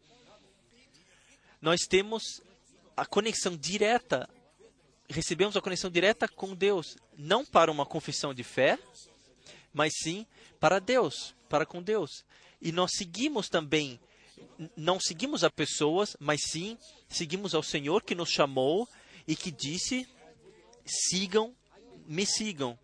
nós 1.61 1.81
temos 1.89 2.41
a 2.97 3.05
conexão 3.05 3.57
direta, 3.57 4.29
recebemos 5.09 5.57
a 5.57 5.61
conexão 5.61 5.91
direta 5.91 6.29
com 6.29 6.55
Deus, 6.55 6.97
não 7.19 7.45
para 7.45 7.73
uma 7.73 7.85
confissão 7.85 8.33
de 8.33 8.45
fé, 8.45 8.79
mas 9.73 9.93
sim 10.03 10.27
para 10.61 10.79
Deus, 10.79 11.35
para 11.49 11.67
com 11.67 11.83
Deus. 11.83 12.25
E 12.61 12.71
nós 12.71 12.93
seguimos 12.95 13.49
também 13.49 13.99
não 14.77 15.01
seguimos 15.01 15.45
a 15.45 15.51
pessoas, 15.51 16.17
mas 16.21 16.41
sim 16.51 16.79
seguimos 17.09 17.55
ao 17.55 17.63
Senhor 17.63 18.03
que 18.03 18.15
nos 18.15 18.31
chamou 18.31 18.89
e 19.27 19.37
que 19.37 19.51
disse: 19.51 20.09
sigam, 20.85 21.55
me 22.07 22.27
sigam. 22.27 22.79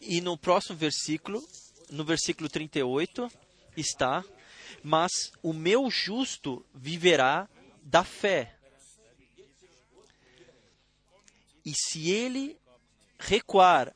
E 0.00 0.20
no 0.20 0.36
próximo 0.36 0.76
versículo, 0.76 1.46
no 1.90 2.04
versículo 2.04 2.48
38 2.48 3.30
está: 3.76 4.24
Mas 4.82 5.32
o 5.42 5.52
meu 5.52 5.90
justo 5.90 6.64
viverá 6.74 7.48
da 7.82 8.04
fé. 8.04 8.54
E 11.64 11.72
se 11.74 12.10
ele 12.10 12.58
recuar, 13.18 13.94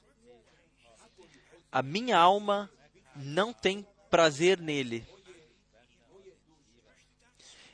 a 1.71 1.83
minha 1.83 2.19
alma 2.19 2.71
não 3.17 3.53
tem 3.53 3.87
prazer 4.11 4.61
nele. 4.61 5.07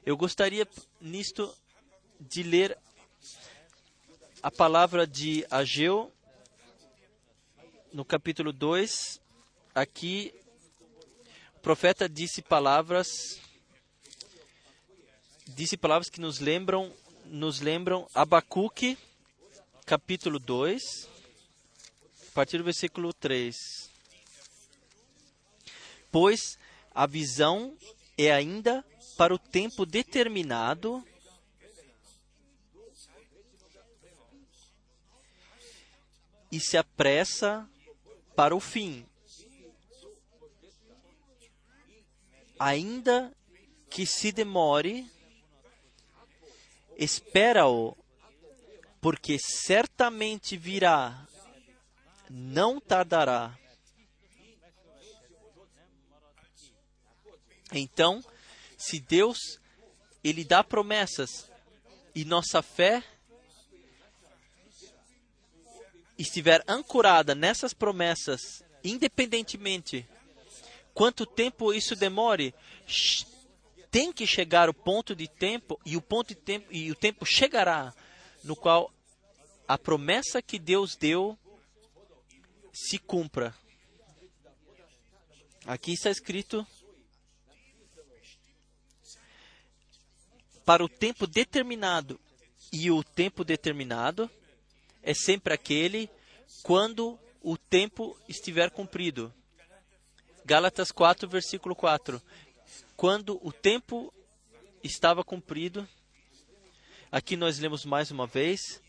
Eu 0.09 0.17
gostaria 0.17 0.67
nisto 1.03 1.55
de 2.19 2.43
ler 2.43 2.79
a 4.43 4.51
palavra 4.51 5.07
de 5.07 5.47
Ageu 5.51 6.11
no 7.93 8.07
capítulo 8.07 8.51
2. 8.51 9.21
Aqui 9.75 10.33
o 11.57 11.61
profeta 11.61 12.09
disse 12.09 12.41
palavras 12.41 13.39
disse 15.47 15.77
palavras 15.77 16.09
que 16.09 16.23
nos 16.23 16.39
lembram 16.39 16.91
nos 17.27 17.61
lembram 17.61 18.09
Abacuque 18.15 18.97
capítulo 19.85 20.39
2 20.39 21.07
a 22.31 22.33
partir 22.33 22.57
do 22.57 22.65
versículo 22.65 23.13
3. 23.13 23.91
Pois 26.11 26.59
a 26.95 27.07
visão 27.07 27.77
é 28.17 28.33
ainda 28.33 28.83
para 29.19 29.35
o 29.35 29.39
tempo 29.39 29.85
determinado 29.85 31.05
e 36.53 36.61
se 36.61 36.77
apressa 36.77 37.69
para 38.37 38.55
o 38.55 38.61
fim. 38.61 39.05
Ainda 42.61 43.35
que 43.91 44.07
se 44.07 44.31
demore, 44.31 45.11
espera-o, 46.97 47.97
porque 49.01 49.37
certamente 49.37 50.57
virá, 50.57 51.27
não 52.31 52.81
tardará. 52.81 53.59
Então, 57.73 58.23
se 58.79 59.01
Deus 59.01 59.59
ele 60.23 60.45
dá 60.45 60.63
promessas 60.63 61.51
e 62.15 62.25
nossa 62.25 62.63
fé 62.63 63.03
estiver 66.17 66.65
ancorada 66.67 67.35
nessas 67.35 67.75
promessas, 67.75 68.63
independentemente 68.83 70.09
quanto 70.95 71.27
tempo 71.27 71.73
isso 71.73 71.95
demore, 71.95 72.55
tem 73.91 74.13
que 74.13 74.27
chegar 74.27 74.69
o 74.69 74.75
ponto 74.75 75.15
de 75.15 75.29
tempo 75.29 75.79
e 75.85 75.97
o 75.97 76.03
ponto 76.03 76.29
de 76.29 76.35
tempo 76.37 76.67
e 76.73 76.91
o 76.91 76.95
tempo 76.95 77.27
chegará 77.27 77.95
no 78.45 78.57
qual 78.57 78.93
a 79.67 79.77
promessa 79.77 80.41
que 80.41 80.59
Deus 80.59 80.97
deu 80.97 81.39
se 82.73 82.99
cumpra. 82.99 83.55
Aqui 85.67 85.93
está 85.93 86.11
escrito 86.11 86.67
para 90.69 90.85
o 90.85 90.89
tempo 90.89 91.27
determinado. 91.27 92.21
E 92.71 92.91
o 92.91 93.03
tempo 93.03 93.43
determinado 93.43 94.31
é 95.03 95.15
sempre 95.15 95.55
aquele 95.55 96.11
quando 96.63 97.19
o 97.41 97.57
tempo 97.57 98.15
estiver 98.29 98.71
cumprido. 98.71 99.33
Gálatas 100.45 100.93
4, 100.93 101.27
versículo 101.27 101.75
4. 101.75 102.21
Quando 102.99 103.41
o 103.43 103.51
tempo 103.51 104.13
estava 104.85 105.25
cumprido, 105.25 105.89
aqui 107.11 107.35
nós 107.35 107.59
lemos 107.59 107.87
mais 107.87 108.11
uma 108.11 108.27
vez. 108.27 108.83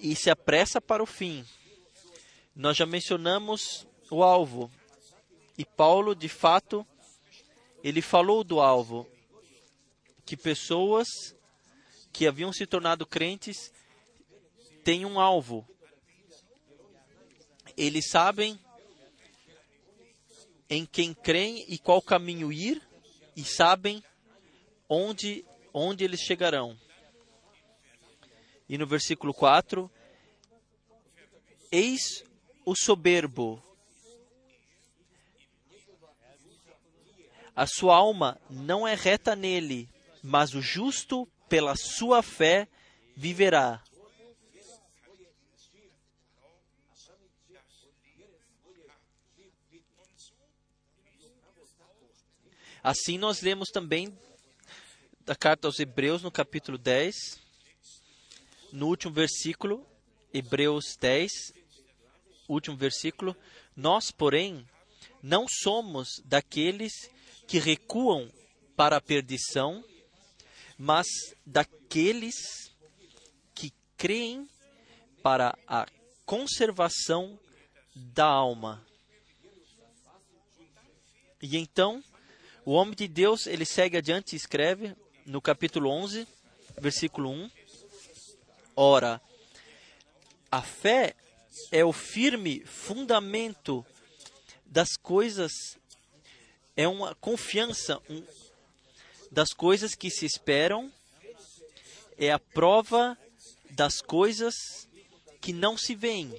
E 0.00 0.14
se 0.14 0.30
apressa 0.30 0.80
para 0.80 1.02
o 1.02 1.06
fim. 1.06 1.44
Nós 2.54 2.76
já 2.76 2.86
mencionamos 2.86 3.84
o 4.08 4.22
alvo. 4.22 4.70
E 5.58 5.64
Paulo, 5.64 6.14
de 6.14 6.28
fato, 6.28 6.86
ele 7.82 8.02
falou 8.02 8.44
do 8.44 8.60
alvo, 8.60 9.08
que 10.24 10.36
pessoas 10.36 11.08
que 12.12 12.26
haviam 12.26 12.52
se 12.52 12.66
tornado 12.66 13.06
crentes 13.06 13.72
têm 14.84 15.04
um 15.04 15.18
alvo. 15.18 15.66
Eles 17.76 18.08
sabem 18.10 18.58
em 20.68 20.84
quem 20.84 21.14
creem 21.14 21.64
e 21.68 21.78
qual 21.78 22.00
caminho 22.00 22.52
ir 22.52 22.82
e 23.36 23.44
sabem 23.44 24.02
onde 24.88 25.44
onde 25.72 26.04
eles 26.04 26.20
chegarão. 26.20 26.78
E 28.68 28.76
no 28.76 28.86
versículo 28.86 29.32
4, 29.32 29.90
eis 31.72 32.24
o 32.64 32.74
soberbo 32.76 33.62
A 37.54 37.66
sua 37.66 37.96
alma 37.96 38.40
não 38.48 38.86
é 38.86 38.94
reta 38.94 39.34
nele, 39.34 39.88
mas 40.22 40.54
o 40.54 40.62
justo, 40.62 41.26
pela 41.48 41.74
sua 41.76 42.22
fé, 42.22 42.68
viverá. 43.16 43.82
Assim 52.82 53.18
nós 53.18 53.42
lemos 53.42 53.68
também 53.68 54.16
da 55.20 55.36
carta 55.36 55.68
aos 55.68 55.78
Hebreus, 55.78 56.22
no 56.22 56.30
capítulo 56.30 56.78
10, 56.78 57.14
no 58.72 58.86
último 58.86 59.12
versículo, 59.12 59.86
Hebreus 60.32 60.96
10, 60.98 61.30
último 62.48 62.76
versículo. 62.76 63.36
Nós, 63.76 64.10
porém, 64.10 64.66
não 65.22 65.46
somos 65.46 66.22
daqueles 66.24 67.10
que 67.50 67.58
recuam 67.58 68.30
para 68.76 68.98
a 68.98 69.00
perdição, 69.00 69.84
mas 70.78 71.08
daqueles 71.44 72.70
que 73.52 73.72
creem 73.96 74.48
para 75.20 75.58
a 75.66 75.84
conservação 76.24 77.36
da 77.92 78.24
alma. 78.24 78.86
E 81.42 81.56
então, 81.56 82.04
o 82.64 82.70
homem 82.70 82.94
de 82.94 83.08
Deus, 83.08 83.48
ele 83.48 83.64
segue 83.64 83.96
adiante 83.96 84.34
e 84.34 84.36
escreve 84.36 84.94
no 85.26 85.42
capítulo 85.42 85.90
11, 85.90 86.28
versículo 86.80 87.30
1. 87.30 87.50
Ora, 88.76 89.20
a 90.52 90.62
fé 90.62 91.16
é 91.72 91.84
o 91.84 91.92
firme 91.92 92.64
fundamento 92.64 93.84
das 94.64 94.96
coisas 94.96 95.79
é 96.80 96.88
uma 96.88 97.14
confiança 97.16 98.00
um, 98.08 98.24
das 99.30 99.52
coisas 99.52 99.94
que 99.94 100.08
se 100.08 100.24
esperam, 100.24 100.90
é 102.16 102.32
a 102.32 102.38
prova 102.38 103.18
das 103.68 104.00
coisas 104.00 104.54
que 105.42 105.52
não 105.52 105.76
se 105.76 105.94
veem. 105.94 106.32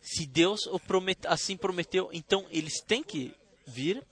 Se 0.00 0.24
Deus 0.24 0.60
assim 1.26 1.58
prometeu, 1.58 2.08
então 2.10 2.46
eles 2.50 2.80
têm 2.80 3.02
que 3.02 3.36
vir, 3.66 4.02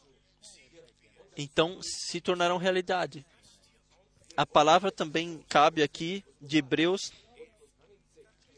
então 1.34 1.80
se 1.82 2.20
tornarão 2.20 2.58
realidade. 2.58 3.24
A 4.36 4.44
palavra 4.44 4.92
também 4.92 5.42
cabe 5.48 5.82
aqui 5.82 6.22
de 6.38 6.58
Hebreus, 6.58 7.10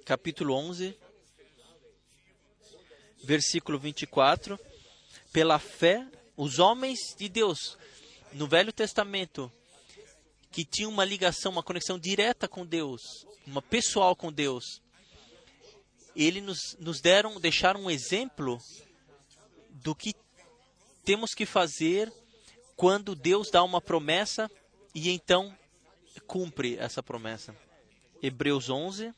capítulo 0.05 0.55
11, 0.55 0.99
versículo 3.23 3.79
24, 3.79 4.59
pela 5.33 5.59
fé, 5.59 6.07
os 6.37 6.59
homens 6.59 6.99
de 7.16 7.29
Deus 7.29 7.77
no 8.33 8.47
Velho 8.47 8.73
Testamento 8.73 9.53
que 10.51 10.64
tinham 10.64 10.91
uma 10.91 11.05
ligação, 11.05 11.51
uma 11.51 11.62
conexão 11.62 11.99
direta 11.99 12.47
com 12.47 12.66
Deus, 12.66 13.27
uma 13.47 13.62
pessoal 13.62 14.14
com 14.14 14.31
Deus, 14.31 14.83
eles 16.14 16.43
nos, 16.43 16.77
nos 16.79 17.01
deram, 17.01 17.41
deixaram 17.41 17.85
um 17.85 17.91
exemplo 17.91 18.59
do 19.70 19.95
que 19.95 20.14
temos 21.05 21.33
que 21.35 21.47
fazer 21.47 22.12
quando 22.77 23.14
Deus 23.14 23.51
dá 23.51 23.62
uma 23.62 23.81
promessa 23.81 24.51
e 24.95 25.11
então 25.11 25.57
cumpre 26.27 26.77
essa 26.77 27.03
promessa. 27.03 27.57
Hebreus 28.23 28.68
11, 28.68 29.14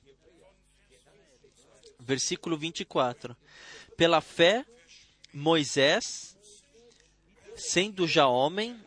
versículo 2.05 2.57
24. 2.57 3.37
Pela 3.97 4.21
fé, 4.21 4.65
Moisés, 5.33 6.37
sendo 7.57 8.07
já 8.07 8.27
homem, 8.27 8.79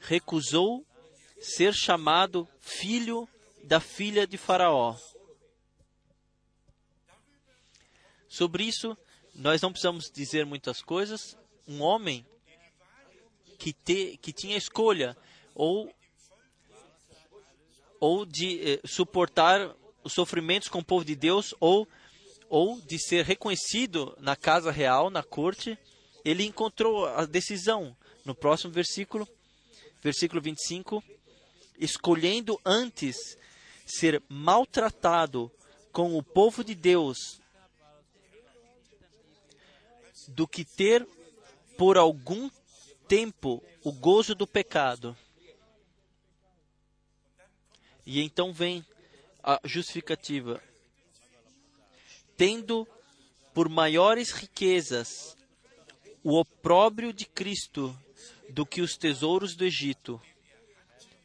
recusou 0.00 0.86
ser 1.40 1.74
chamado 1.74 2.48
filho 2.60 3.28
da 3.64 3.80
filha 3.80 4.26
de 4.26 4.36
Faraó. 4.36 4.96
Sobre 8.28 8.64
isso, 8.64 8.96
nós 9.34 9.60
não 9.60 9.70
precisamos 9.70 10.10
dizer 10.10 10.46
muitas 10.46 10.82
coisas. 10.82 11.36
Um 11.66 11.82
homem 11.82 12.26
que, 13.58 13.72
te, 13.72 14.16
que 14.18 14.32
tinha 14.32 14.56
escolha 14.56 15.16
ou, 15.54 15.94
ou 18.00 18.24
de 18.26 18.72
eh, 18.72 18.80
suportar 18.84 19.74
os 20.04 20.12
sofrimentos 20.12 20.68
com 20.68 20.78
o 20.78 20.84
povo 20.84 21.04
de 21.04 21.14
Deus 21.14 21.54
ou, 21.60 21.88
ou 22.48 22.80
de 22.80 22.98
ser 22.98 23.24
reconhecido 23.24 24.16
na 24.20 24.36
casa 24.36 24.70
real, 24.70 25.10
na 25.10 25.22
corte, 25.22 25.78
ele 26.24 26.44
encontrou 26.44 27.06
a 27.06 27.24
decisão 27.24 27.96
no 28.24 28.34
próximo 28.34 28.72
versículo, 28.72 29.28
versículo 30.02 30.40
25, 30.40 31.02
escolhendo 31.78 32.60
antes 32.64 33.36
ser 33.86 34.22
maltratado 34.28 35.50
com 35.90 36.16
o 36.16 36.22
povo 36.22 36.64
de 36.64 36.74
Deus 36.74 37.40
do 40.28 40.46
que 40.46 40.64
ter 40.64 41.06
por 41.76 41.98
algum 41.98 42.48
tempo 43.08 43.62
o 43.82 43.92
gozo 43.92 44.34
do 44.34 44.46
pecado. 44.46 45.16
E 48.06 48.20
então 48.20 48.52
vem 48.52 48.84
a 49.42 49.60
justificativa. 49.64 50.62
Tendo 52.36 52.86
por 53.52 53.68
maiores 53.68 54.30
riquezas 54.30 55.36
o 56.22 56.38
opróbrio 56.38 57.12
de 57.12 57.26
Cristo 57.26 57.96
do 58.48 58.64
que 58.64 58.80
os 58.80 58.96
tesouros 58.96 59.56
do 59.56 59.64
Egito, 59.64 60.20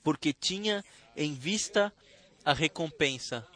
porque 0.04 0.34
tinha 0.34 0.84
em 1.16 1.34
vista 1.34 1.94
a 2.44 2.54
recompensa. 2.54 3.48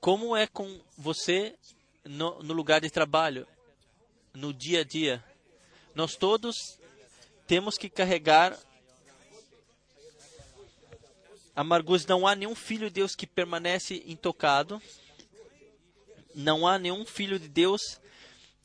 Como 0.00 0.34
é 0.34 0.46
com 0.46 0.80
você 0.96 1.54
no, 2.04 2.42
no 2.42 2.54
lugar 2.54 2.80
de 2.80 2.88
trabalho, 2.88 3.46
no 4.32 4.54
dia 4.54 4.80
a 4.80 4.84
dia? 4.84 5.22
Nós 5.94 6.16
todos 6.16 6.78
temos 7.46 7.76
que 7.76 7.90
carregar 7.90 8.58
amarguras. 11.60 12.06
Não 12.06 12.26
há 12.26 12.34
nenhum 12.34 12.54
filho 12.54 12.88
de 12.88 12.94
Deus 12.94 13.14
que 13.14 13.26
permanece 13.26 14.02
intocado. 14.06 14.80
Não 16.34 16.66
há 16.66 16.78
nenhum 16.78 17.04
filho 17.04 17.38
de 17.38 17.48
Deus 17.48 18.00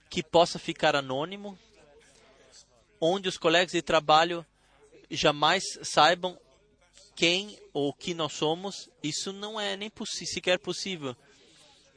que 0.09 0.23
possa 0.23 0.57
ficar 0.57 0.95
anônimo, 0.95 1.59
onde 3.01 3.27
os 3.27 3.37
colegas 3.37 3.73
de 3.73 3.81
trabalho 3.81 4.45
jamais 5.11 5.63
saibam 5.83 6.39
quem 7.15 7.59
ou 7.73 7.91
que 7.93 8.13
nós 8.13 8.31
somos. 8.31 8.89
Isso 9.03 9.33
não 9.33 9.59
é 9.59 9.75
nem 9.75 9.91
sequer 10.25 10.57
possível. 10.59 11.15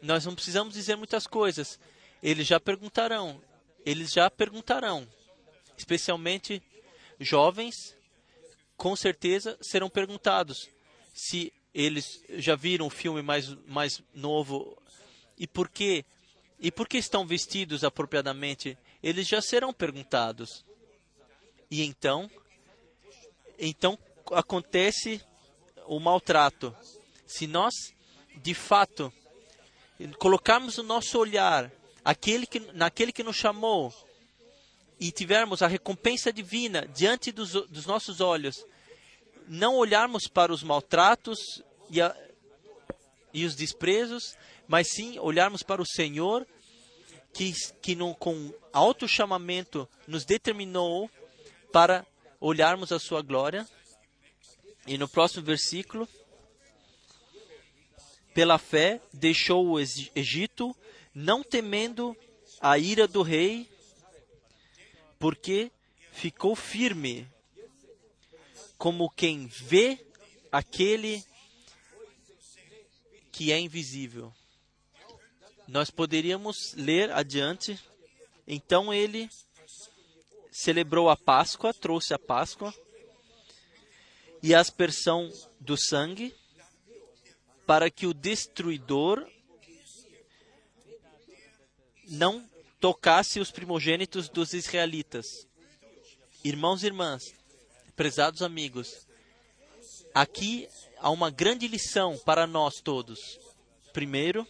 Nós 0.03 0.25
não 0.25 0.35
precisamos 0.35 0.75
dizer 0.75 0.97
muitas 0.97 1.27
coisas. 1.29 1.79
Eles 2.21 2.47
já 2.47 2.59
perguntarão. 2.59 3.41
Eles 3.87 4.11
já 4.11 4.29
perguntarão. 4.29 5.07
Especialmente 5.77 6.61
jovens, 7.21 7.95
com 8.77 8.97
certeza 8.97 9.57
serão 9.61 9.89
perguntados 9.89 10.69
se 11.19 11.53
eles 11.75 12.23
já 12.37 12.55
viram 12.55 12.87
o 12.87 12.91
filme 12.91 13.23
mais, 13.23 13.49
mais 13.67 14.01
novo 14.15 14.81
e 15.37 15.49
por 15.49 15.69
que 15.69 16.05
e 16.61 16.71
por 16.71 16.89
que 16.89 16.97
estão 16.97 17.27
vestidos 17.27 17.85
apropriadamente, 17.85 18.77
eles 19.01 19.27
já 19.29 19.41
serão 19.41 19.73
perguntados. 19.73 20.65
E 21.71 21.85
então, 21.85 22.29
então 23.59 23.97
acontece 24.33 25.21
o 25.87 26.01
maltrato. 26.01 26.75
Se 27.27 27.47
nós, 27.47 27.75
de 28.37 28.55
fato, 28.55 29.13
colocarmos 30.19 30.79
o 30.79 30.83
nosso 30.83 31.17
olhar 31.17 31.71
aquele 32.05 32.45
que, 32.45 32.59
naquele 32.73 33.13
que 33.13 33.23
nos 33.23 33.37
chamou 33.37 33.95
e 34.99 35.13
tivermos 35.13 35.63
a 35.63 35.69
recompensa 35.69 36.33
divina 36.33 36.89
diante 36.89 37.31
dos, 37.31 37.53
dos 37.53 37.87
nossos 37.87 38.21
olhos, 38.21 38.65
não 39.49 39.77
olharmos 39.77 40.29
para 40.29 40.53
os 40.53 40.63
maltratos 40.63 41.63
e, 41.91 42.01
a, 42.01 42.15
e 43.33 43.45
os 43.45 43.57
desprezos, 43.57 44.37
mas 44.67 44.89
sim 44.91 45.19
olharmos 45.19 45.63
para 45.63 45.81
o 45.81 45.87
Senhor 45.87 46.47
que, 47.33 47.53
que 47.81 47.95
no, 47.95 48.15
com 48.15 48.53
alto 48.73 49.09
chamamento 49.09 49.89
nos 50.07 50.25
determinou 50.25 51.11
para 51.73 52.07
olharmos 52.41 52.93
a 52.93 52.99
sua 52.99 53.23
glória. 53.23 53.67
E 54.87 54.97
no 54.97 55.09
próximo 55.09 55.45
versículo, 55.45 56.09
pela 58.35 58.59
fé, 58.59 59.01
deixou 59.13 59.67
o 59.67 59.81
Egito, 59.81 60.75
não 61.15 61.43
temendo 61.43 62.17
a 62.61 62.79
ira 62.79 63.07
do 63.07 63.23
rei, 63.23 63.69
porque 65.19 65.71
ficou 66.13 66.55
firme, 66.55 67.29
como 68.79 69.11
quem 69.11 69.49
vê 69.49 69.99
aquele 70.51 71.23
que 73.33 73.53
é 73.53 73.59
invisível. 73.59 74.33
Nós 75.67 75.91
poderíamos 75.91 76.73
ler 76.75 77.11
adiante. 77.11 77.79
Então 78.47 78.95
ele 78.95 79.29
celebrou 80.51 81.11
a 81.11 81.17
Páscoa, 81.17 81.75
trouxe 81.75 82.15
a 82.15 82.19
Páscoa 82.19 82.73
e 84.43 84.55
a 84.55 84.61
aspersão 84.61 85.31
do 85.61 85.77
sangue 85.77 86.35
para 87.67 87.91
que 87.91 88.07
o 88.07 88.15
destruidor 88.15 89.29
não 92.09 92.49
tocasse 92.81 93.41
os 93.41 93.51
primogênitos 93.51 94.29
dos 94.29 94.55
israelitas. 94.55 95.47
Irmãos 96.43 96.83
e 96.83 96.87
irmãs, 96.87 97.35
prezados 97.99 98.43
amigos, 98.43 99.09
aqui 100.15 100.69
há 100.99 101.11
uma 101.11 101.31
grande 101.31 101.67
lição 101.67 102.17
para 102.25 102.47
nós 102.47 102.75
todos. 102.81 103.19
Primeiro, 103.93 104.47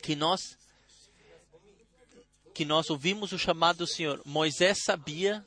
que 0.00 0.14
nós 0.14 0.56
que 2.54 2.64
nós 2.64 2.88
ouvimos 2.88 3.32
o 3.32 3.38
chamado 3.38 3.78
do 3.78 3.86
Senhor. 3.86 4.22
Moisés 4.24 4.84
sabia 4.84 5.44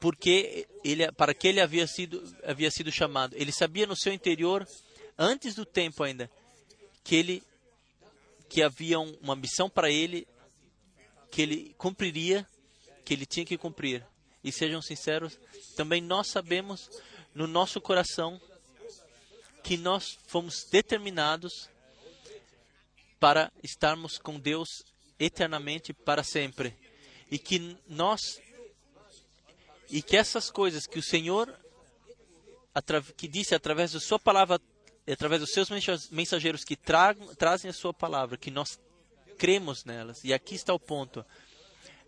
porque 0.00 0.66
ele, 0.82 1.10
para 1.12 1.32
que 1.32 1.46
ele 1.46 1.60
havia 1.60 1.86
sido, 1.86 2.20
havia 2.42 2.68
sido 2.72 2.90
chamado. 2.90 3.36
Ele 3.36 3.52
sabia 3.52 3.86
no 3.86 3.96
seu 3.96 4.12
interior, 4.12 4.66
antes 5.16 5.54
do 5.54 5.64
tempo 5.64 6.02
ainda, 6.02 6.28
que 7.04 7.14
ele 7.14 7.42
que 8.48 8.60
havia 8.60 8.98
uma 8.98 9.36
missão 9.36 9.70
para 9.70 9.88
ele, 9.88 10.26
que 11.30 11.42
ele 11.42 11.74
cumpriria, 11.78 12.44
que 13.04 13.14
ele 13.14 13.24
tinha 13.24 13.46
que 13.46 13.56
cumprir. 13.56 14.04
E 14.46 14.52
sejam 14.52 14.80
sinceros, 14.80 15.36
também 15.74 16.00
nós 16.00 16.28
sabemos 16.28 16.88
no 17.34 17.48
nosso 17.48 17.80
coração 17.80 18.40
que 19.64 19.76
nós 19.76 20.16
fomos 20.28 20.62
determinados 20.70 21.68
para 23.18 23.52
estarmos 23.60 24.18
com 24.18 24.38
Deus 24.38 24.84
eternamente 25.18 25.92
para 25.92 26.22
sempre. 26.22 26.76
E 27.28 27.40
que 27.40 27.76
nós 27.88 28.40
e 29.90 30.00
que 30.00 30.16
essas 30.16 30.48
coisas 30.48 30.86
que 30.86 31.00
o 31.00 31.02
Senhor 31.02 31.52
que 33.16 33.26
disse 33.26 33.52
através 33.52 33.92
da 33.92 34.00
sua 34.00 34.20
palavra, 34.20 34.60
através 35.10 35.40
dos 35.40 35.50
seus 35.50 35.68
mensageiros 36.12 36.62
que 36.62 36.76
trazem 36.76 37.68
a 37.68 37.74
sua 37.74 37.92
palavra, 37.92 38.36
que 38.36 38.50
nós 38.52 38.78
cremos 39.36 39.84
nelas. 39.84 40.22
E 40.22 40.32
aqui 40.32 40.54
está 40.54 40.72
o 40.72 40.78
ponto. 40.78 41.26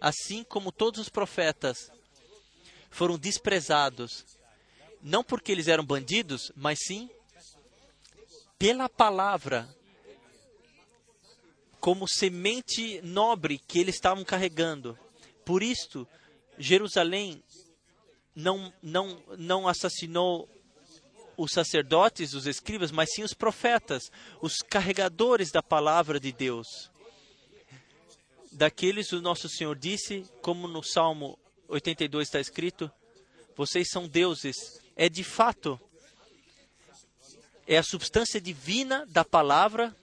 Assim 0.01 0.45
como 0.45 0.71
todos 0.71 1.01
os 1.01 1.09
profetas 1.09 1.91
foram 2.91 3.19
desprezados, 3.19 4.25
não 5.03 5.23
porque 5.23 5.53
eles 5.53 5.69
eram 5.69 5.85
bandidos, 5.85 6.53
mas 6.57 6.79
sim 6.87 7.09
pela 8.59 8.89
palavra, 8.89 9.69
como 11.79 12.09
semente 12.09 13.01
nobre 13.03 13.59
que 13.59 13.79
eles 13.79 13.95
estavam 13.95 14.25
carregando. 14.25 14.99
Por 15.45 15.63
isto, 15.63 16.07
Jerusalém 16.59 17.43
não, 18.35 18.73
não, 18.83 19.23
não 19.39 19.69
assassinou 19.69 20.49
os 21.37 21.53
sacerdotes, 21.53 22.35
os 22.35 22.47
escribas, 22.47 22.91
mas 22.91 23.13
sim 23.13 23.23
os 23.23 23.33
profetas, 23.33 24.11
os 24.43 24.57
carregadores 24.57 25.53
da 25.53 25.63
palavra 25.63 26.19
de 26.19 26.33
Deus. 26.33 26.91
Daqueles 28.51 29.13
o 29.13 29.23
nosso 29.23 29.49
Senhor 29.49 29.77
disse, 29.77 30.25
como 30.43 30.67
no 30.67 30.83
Salmo 30.83 31.39
82 31.69 32.27
está 32.27 32.41
escrito: 32.41 32.91
Vocês 33.57 33.89
são 33.91 34.09
deuses. 34.09 34.57
É 34.97 35.09
de 35.09 35.23
fato, 35.23 35.81
é 37.67 37.79
a 37.79 37.83
substância 37.83 38.41
divina 38.41 39.07
da 39.07 39.25
palavra 39.25 39.95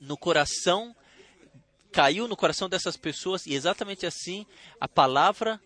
no 0.00 0.16
coração 0.16 0.96
caiu 1.92 2.28
no 2.28 2.36
coração 2.36 2.68
dessas 2.68 2.96
pessoas 2.96 3.44
e 3.46 3.54
exatamente 3.54 4.06
assim 4.06 4.46
a 4.80 4.88
palavra 4.88 5.60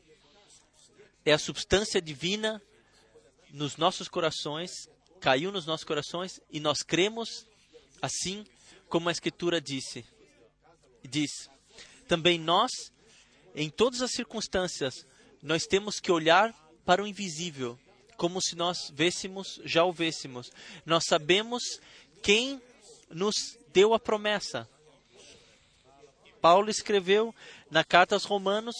é 1.25 1.33
a 1.33 1.39
substância 1.39 2.01
divina 2.01 2.61
nos 3.51 3.77
nossos 3.77 4.09
corações, 4.09 4.89
caiu 5.21 5.53
nos 5.53 5.65
nossos 5.65 5.85
corações 5.85 6.41
e 6.51 6.59
nós 6.59 6.83
cremos 6.83 7.47
assim 8.03 8.45
como 8.89 9.09
a 9.09 9.13
escritura 9.13 9.61
disse. 9.61 10.05
Diz: 11.03 11.49
Também 12.09 12.39
nós, 12.39 12.71
em 13.55 13.71
todas 13.71 14.03
as 14.03 14.13
circunstâncias, 14.13 15.07
nós 15.43 15.65
temos 15.67 16.01
que 16.01 16.11
olhar 16.11 16.53
para 16.85 17.03
o 17.03 17.07
invisível, 17.07 17.79
como 18.17 18.41
se 18.41 18.57
nós 18.57 18.91
vêssemos, 18.93 19.61
já 19.65 19.85
o 19.85 19.93
vêssemos. 19.93 20.51
Nós 20.85 21.05
sabemos 21.07 21.63
quem 22.23 22.61
nos 23.09 23.57
deu 23.73 23.95
a 23.95 24.01
promessa. 24.01 24.69
Paulo 26.41 26.69
escreveu 26.69 27.35
na 27.71 27.85
carta 27.85 28.15
aos 28.15 28.25
Romanos, 28.25 28.75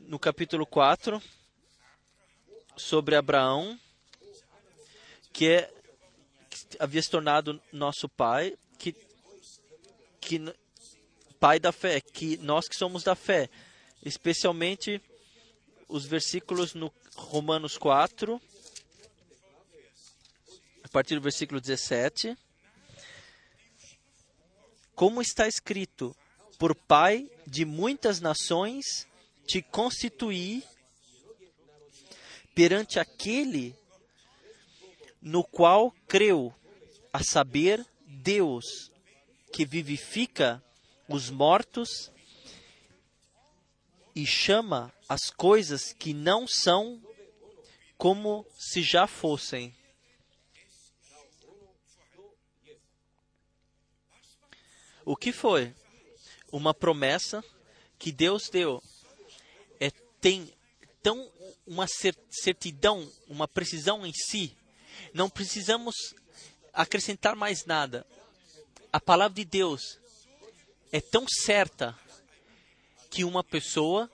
no 0.00 0.18
capítulo 0.18 0.66
4, 0.66 1.22
sobre 2.76 3.16
Abraão, 3.16 3.78
que, 5.32 5.48
é, 5.48 5.72
que 6.50 6.76
havia 6.78 7.02
se 7.02 7.10
tornado 7.10 7.60
nosso 7.72 8.08
pai, 8.08 8.56
que, 8.78 8.94
que 10.20 10.54
pai 11.40 11.58
da 11.58 11.72
fé, 11.72 12.00
que 12.00 12.36
nós 12.38 12.68
que 12.68 12.76
somos 12.76 13.02
da 13.02 13.14
fé, 13.14 13.48
especialmente 14.02 15.00
os 15.88 16.04
versículos 16.04 16.74
no 16.74 16.92
Romanos 17.14 17.76
4, 17.76 18.40
a 20.82 20.88
partir 20.88 21.14
do 21.14 21.20
versículo 21.20 21.60
17. 21.60 22.36
Como 24.94 25.20
está 25.22 25.46
escrito, 25.46 26.16
por 26.58 26.74
pai 26.74 27.30
de 27.46 27.64
muitas 27.64 28.20
nações 28.20 29.06
te 29.46 29.62
constituí 29.62 30.62
perante 32.54 32.98
aquele 32.98 33.74
no 35.20 35.44
qual 35.44 35.94
creu, 36.08 36.54
a 37.12 37.22
saber, 37.22 37.86
Deus, 38.06 38.90
que 39.52 39.64
vivifica 39.64 40.62
os 41.08 41.30
mortos 41.30 42.10
e 44.14 44.26
chama 44.26 44.92
as 45.08 45.30
coisas 45.30 45.92
que 45.92 46.12
não 46.12 46.46
são 46.46 47.00
como 47.96 48.46
se 48.58 48.82
já 48.82 49.06
fossem. 49.06 49.74
O 55.04 55.16
que 55.16 55.32
foi? 55.32 55.74
Uma 56.50 56.72
promessa 56.74 57.42
que 57.98 58.12
Deus 58.12 58.48
deu. 58.48 58.82
É, 59.80 59.90
tem 60.20 60.52
tão 61.02 61.30
uma 61.66 61.86
certidão, 62.30 63.10
uma 63.28 63.48
precisão 63.48 64.06
em 64.06 64.12
si. 64.12 64.56
Não 65.12 65.28
precisamos 65.28 65.94
acrescentar 66.72 67.34
mais 67.34 67.64
nada. 67.64 68.06
A 68.92 69.00
palavra 69.00 69.34
de 69.34 69.44
Deus 69.44 69.98
é 70.92 71.00
tão 71.00 71.26
certa 71.28 71.98
que 73.12 73.24
uma 73.24 73.44
pessoa 73.44 74.10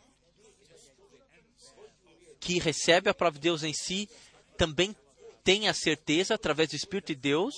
que 2.41 2.59
recebe 2.59 3.09
a 3.09 3.15
palavra 3.15 3.39
de 3.39 3.45
Deus 3.45 3.63
em 3.63 3.73
si 3.73 4.09
também 4.57 4.95
tem 5.45 5.69
a 5.69 5.73
certeza, 5.73 6.35
através 6.35 6.71
do 6.71 6.75
Espírito 6.75 7.07
de 7.07 7.15
Deus, 7.15 7.55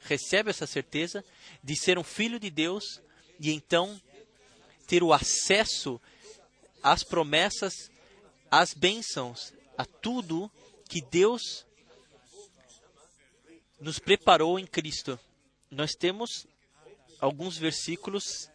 recebe 0.00 0.50
essa 0.50 0.66
certeza 0.66 1.24
de 1.64 1.74
ser 1.74 1.98
um 1.98 2.04
filho 2.04 2.38
de 2.38 2.50
Deus 2.50 3.00
e 3.40 3.50
então 3.50 3.98
ter 4.86 5.02
o 5.02 5.10
acesso 5.10 5.98
às 6.82 7.02
promessas, 7.02 7.72
às 8.50 8.74
bênçãos, 8.74 9.54
a 9.78 9.86
tudo 9.86 10.52
que 10.86 11.00
Deus 11.00 11.64
nos 13.80 13.98
preparou 13.98 14.58
em 14.58 14.66
Cristo. 14.66 15.18
Nós 15.70 15.92
temos 15.92 16.46
alguns 17.18 17.56
versículos 17.56 18.51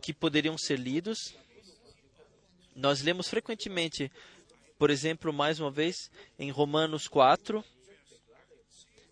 que 0.00 0.12
poderiam 0.12 0.56
ser 0.58 0.78
lidos. 0.78 1.34
Nós 2.74 3.02
lemos 3.02 3.28
frequentemente, 3.28 4.10
por 4.78 4.90
exemplo, 4.90 5.32
mais 5.32 5.60
uma 5.60 5.70
vez, 5.70 6.10
em 6.38 6.50
Romanos 6.50 7.06
4, 7.06 7.62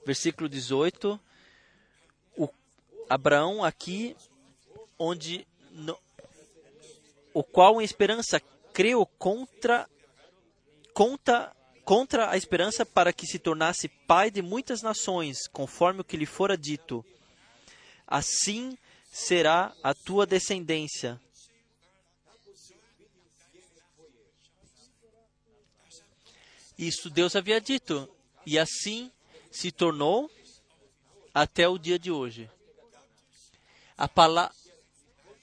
versículo 0.07 0.49
18, 0.49 1.21
o 2.37 2.49
Abraão 3.11 3.63
aqui, 3.63 4.17
onde 4.99 5.47
no, 5.71 5.99
o 7.35 7.45
qual 7.45 7.81
em 7.81 7.85
esperança 7.85 8.41
creu 8.73 9.05
contra 9.05 9.89
conta 10.95 11.55
contra 11.85 12.31
a 12.31 12.37
esperança 12.37 12.85
para 12.85 13.15
que 13.15 13.27
se 13.27 13.39
tornasse 13.39 13.89
pai 13.89 14.31
de 14.31 14.43
muitas 14.43 14.83
nações, 14.83 15.49
conforme 15.49 16.03
o 16.03 16.05
que 16.05 16.19
lhe 16.19 16.27
fora 16.27 16.55
dito. 16.55 17.03
Assim 18.07 18.77
será 19.11 19.75
a 19.83 19.95
tua 19.95 20.27
descendência. 20.27 21.21
Isso 26.79 27.11
Deus 27.11 27.35
havia 27.35 27.61
dito, 27.61 28.09
e 28.47 28.59
assim 28.59 29.11
se 29.51 29.73
tornou 29.73 30.31
até 31.35 31.69
o 31.69 31.79
dia 31.79 31.99
de 31.99 32.11
hoje. 32.11 32.51
Pala... 34.15 34.53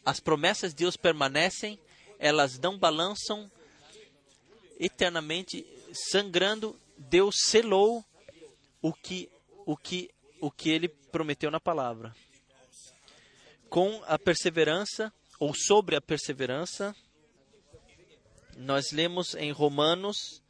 As 0.06 0.20
promessas 0.20 0.72
de 0.72 0.84
Deus 0.84 0.96
permanecem, 0.96 1.80
elas 2.20 2.60
não 2.60 2.78
balançam 2.78 3.52
eternamente 4.80 5.66
sangrando, 6.12 6.80
Deus 6.96 7.36
selou 7.48 8.06
o 8.82 8.94
que 8.94 9.30
o 9.66 9.76
que 9.76 10.12
o 10.40 10.52
que 10.52 10.70
ele 10.70 10.88
prometeu 10.88 11.50
na 11.50 11.60
palavra. 11.60 12.16
Com 13.76 14.02
a 14.06 14.18
perseverança 14.18 15.12
ou 15.38 15.54
sobre 15.54 15.98
a 15.98 16.02
perseverança, 16.02 16.96
nós 18.56 18.94
lemos 18.94 19.36
em 19.36 19.52
Romanos 19.52 20.42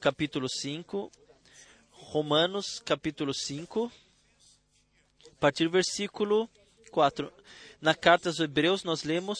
capítulo 0.00 0.48
5, 0.48 1.08
Romanos 1.92 2.80
capítulo 2.84 3.32
5, 3.32 3.92
a 5.24 5.34
partir 5.38 5.66
do 5.66 5.70
versículo 5.70 6.50
4. 6.90 7.32
Na 7.80 7.94
carta 7.94 8.28
aos 8.28 8.40
Hebreus 8.40 8.82
nós 8.82 9.04
lemos 9.04 9.38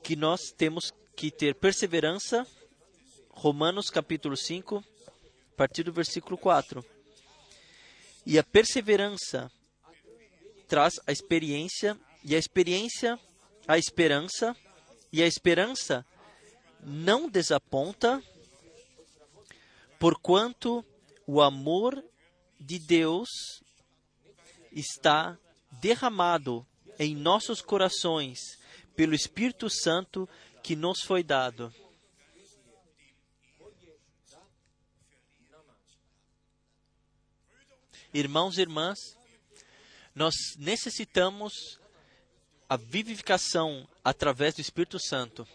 que 0.00 0.14
nós 0.14 0.52
temos 0.56 0.92
que 1.16 1.28
ter 1.28 1.56
perseverança 1.56 2.46
Romanos 3.30 3.90
capítulo 3.90 4.36
5, 4.36 4.76
a 4.76 5.56
partir 5.56 5.82
do 5.82 5.92
versículo 5.92 6.38
4. 6.38 6.84
E 8.24 8.38
a 8.38 8.44
perseverança 8.44 9.50
traz 10.68 11.00
a 11.06 11.12
experiência, 11.12 11.98
e 12.22 12.36
a 12.36 12.38
experiência 12.38 13.18
a 13.68 13.76
esperança, 13.76 14.56
e 15.12 15.22
a 15.22 15.26
esperança 15.26 16.04
não 16.82 17.28
desaponta, 17.28 18.22
porquanto 19.98 20.82
o 21.26 21.42
amor 21.42 22.02
de 22.58 22.78
Deus 22.78 23.28
está 24.72 25.38
derramado 25.70 26.66
em 26.98 27.14
nossos 27.14 27.60
corações 27.60 28.38
pelo 28.96 29.14
Espírito 29.14 29.68
Santo 29.68 30.26
que 30.62 30.74
nos 30.74 31.02
foi 31.02 31.22
dado. 31.22 31.72
Irmãos 38.14 38.56
e 38.56 38.62
irmãs, 38.62 39.17
nós 40.18 40.34
necessitamos 40.56 41.78
a 42.68 42.76
vivificação 42.76 43.88
através 44.04 44.52
do 44.52 44.60
Espírito 44.60 44.98
Santo. 44.98 45.46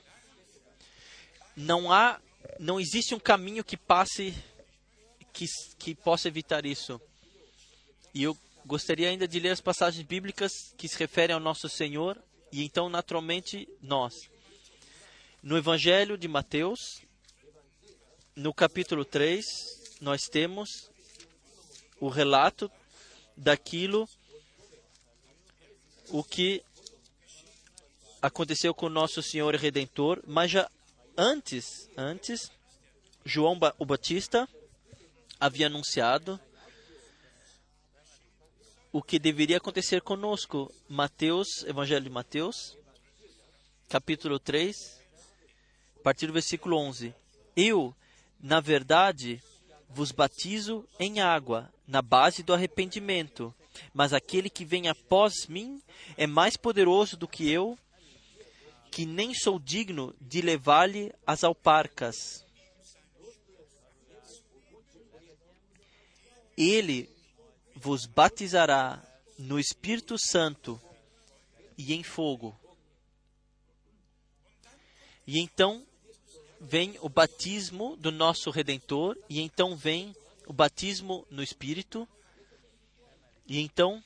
Não 1.54 1.92
há, 1.92 2.18
não 2.58 2.80
existe 2.80 3.14
um 3.14 3.20
caminho 3.20 3.62
que 3.62 3.76
passe 3.76 4.34
que, 5.34 5.46
que 5.78 5.94
possa 5.94 6.30
evitar 6.30 6.66
isso. 6.66 7.00
E 8.14 8.24
eu 8.24 8.38
gostaria 8.66 9.10
ainda 9.10 9.28
de 9.28 9.38
ler 9.38 9.50
as 9.50 9.60
passagens 9.60 10.08
bíblicas 10.08 10.54
que 10.78 10.88
se 10.88 10.98
referem 10.98 11.34
ao 11.34 11.42
nosso 11.42 11.68
Senhor 11.68 12.18
e 12.50 12.64
então 12.64 12.88
naturalmente 12.88 13.68
nós. 13.82 14.14
No 15.42 15.58
Evangelho 15.58 16.18
de 16.18 16.30
Mateus, 16.30 16.80
no 18.34 18.54
capítulo 18.54 19.04
3, 19.04 19.44
nós 20.00 20.22
temos 20.30 20.90
o 22.00 22.08
relato 22.08 22.72
daquilo 23.36 24.08
o 26.14 26.24
que 26.24 26.64
aconteceu 28.22 28.72
com 28.72 28.88
nosso 28.88 29.20
Senhor 29.24 29.56
Redentor, 29.56 30.22
mas 30.28 30.52
já 30.52 30.70
antes, 31.18 31.90
antes 31.98 32.52
João 33.26 33.60
o 33.80 33.86
Batista 33.86 34.48
havia 35.40 35.66
anunciado 35.66 36.40
o 38.92 39.02
que 39.02 39.18
deveria 39.18 39.58
acontecer 39.58 40.02
conosco. 40.02 40.72
Mateus, 40.88 41.64
Evangelho 41.64 42.04
de 42.04 42.12
Mateus, 42.12 42.78
capítulo 43.90 44.38
3, 44.38 45.02
a 45.98 46.04
partir 46.04 46.28
do 46.28 46.34
versículo 46.34 46.78
11. 46.78 47.12
Eu, 47.56 47.92
na 48.40 48.60
verdade, 48.60 49.42
vos 49.94 50.12
batizo 50.12 50.88
em 51.00 51.20
água, 51.20 51.72
na 51.88 52.02
base 52.02 52.42
do 52.42 52.54
arrependimento, 52.54 53.54
mas 53.94 54.12
aquele 54.12 54.50
que 54.50 54.66
vem 54.66 54.88
após 54.88 55.48
mim 55.48 55.82
é 56.18 56.26
mais 56.26 56.58
poderoso 56.58 57.16
do 57.16 57.28
que 57.28 57.50
eu, 57.50 57.78
que 58.92 59.06
nem 59.06 59.34
sou 59.34 59.60
digno 59.60 60.16
de 60.20 60.42
levar-lhe 60.42 61.14
as 61.26 61.44
alparcas. 61.44 62.44
Ele 66.58 67.10
vos 67.76 68.06
batizará 68.06 69.02
no 69.38 69.60
Espírito 69.60 70.16
Santo 70.20 70.80
e 71.78 71.94
em 71.94 72.04
fogo. 72.04 72.58
E 75.26 75.40
então 75.40 75.86
vem 76.64 76.98
o 77.02 77.10
batismo 77.10 77.98
do 77.98 78.12
nosso 78.12 78.50
Redentor, 78.50 79.18
e 79.30 79.42
então 79.42 79.76
vem 79.76 80.16
o 80.48 80.54
batismo 80.54 81.28
no 81.30 81.44
Espírito, 81.44 82.08
e 83.46 83.60
então 83.60 84.02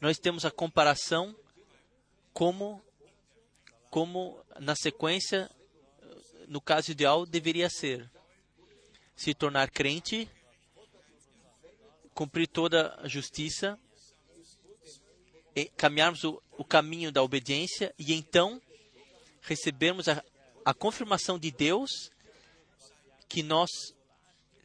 nós 0.00 0.16
temos 0.16 0.44
a 0.44 0.50
comparação 0.50 1.34
como, 2.32 2.80
como 3.90 4.40
na 4.60 4.76
sequência, 4.76 5.50
no 6.46 6.60
caso 6.60 6.92
ideal, 6.92 7.26
deveria 7.26 7.68
ser. 7.68 8.08
Se 9.16 9.34
tornar 9.34 9.70
crente, 9.70 10.30
cumprir 12.14 12.46
toda 12.46 12.94
a 13.02 13.08
justiça, 13.08 13.78
caminharmos 15.76 16.22
o, 16.22 16.40
o 16.52 16.64
caminho 16.64 17.10
da 17.10 17.22
obediência 17.22 17.92
e 17.98 18.14
então 18.14 18.62
recebermos 19.42 20.08
a, 20.08 20.24
a 20.70 20.74
confirmação 20.74 21.36
de 21.36 21.50
Deus 21.50 22.12
que 23.28 23.42
nós 23.42 23.68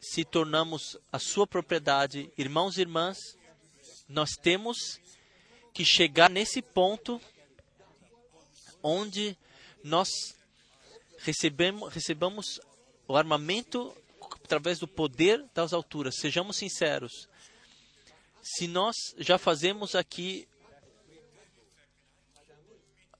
se 0.00 0.24
tornamos 0.24 0.96
a 1.10 1.18
sua 1.18 1.48
propriedade. 1.48 2.30
Irmãos 2.38 2.78
e 2.78 2.82
irmãs, 2.82 3.18
nós 4.08 4.36
temos 4.40 5.00
que 5.74 5.84
chegar 5.84 6.30
nesse 6.30 6.62
ponto 6.62 7.20
onde 8.80 9.36
nós 9.82 10.08
recebemos, 11.18 11.92
recebamos 11.92 12.60
o 13.08 13.16
armamento 13.16 13.92
através 14.44 14.78
do 14.78 14.86
poder 14.86 15.44
das 15.52 15.72
alturas. 15.72 16.20
Sejamos 16.20 16.56
sinceros. 16.56 17.28
Se 18.44 18.68
nós 18.68 18.94
já 19.18 19.38
fazemos 19.38 19.96
aqui 19.96 20.46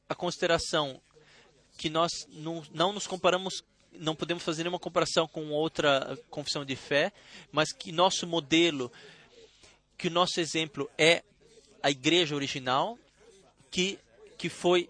a 0.08 0.14
consideração 0.14 1.02
que 1.76 1.90
nós 1.90 2.10
não, 2.30 2.64
não 2.72 2.92
nos 2.92 3.06
comparamos, 3.06 3.62
não 3.92 4.14
podemos 4.14 4.42
fazer 4.42 4.62
nenhuma 4.62 4.78
comparação 4.78 5.28
com 5.28 5.50
outra 5.50 6.18
confissão 6.30 6.64
de 6.64 6.76
fé, 6.76 7.12
mas 7.52 7.72
que 7.72 7.92
nosso 7.92 8.26
modelo, 8.26 8.90
que 9.96 10.08
o 10.08 10.10
nosso 10.10 10.40
exemplo 10.40 10.90
é 10.96 11.22
a 11.82 11.90
igreja 11.90 12.34
original, 12.34 12.98
que, 13.70 13.98
que 14.38 14.48
foi, 14.48 14.88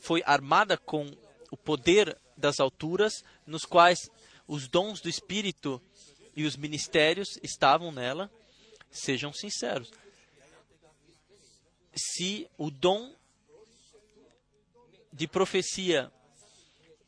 foi 0.00 0.22
armada 0.26 0.76
com 0.76 1.10
o 1.50 1.56
poder 1.56 2.18
das 2.36 2.58
alturas, 2.58 3.24
nos 3.46 3.64
quais 3.64 4.10
os 4.46 4.68
dons 4.68 5.00
do 5.00 5.08
Espírito 5.08 5.80
e 6.34 6.44
os 6.44 6.56
ministérios 6.56 7.38
estavam 7.42 7.92
nela. 7.92 8.30
Sejam 8.90 9.32
sinceros. 9.32 9.90
Se 11.94 12.48
o 12.58 12.70
dom 12.70 13.14
de 15.12 15.26
profecia 15.26 16.10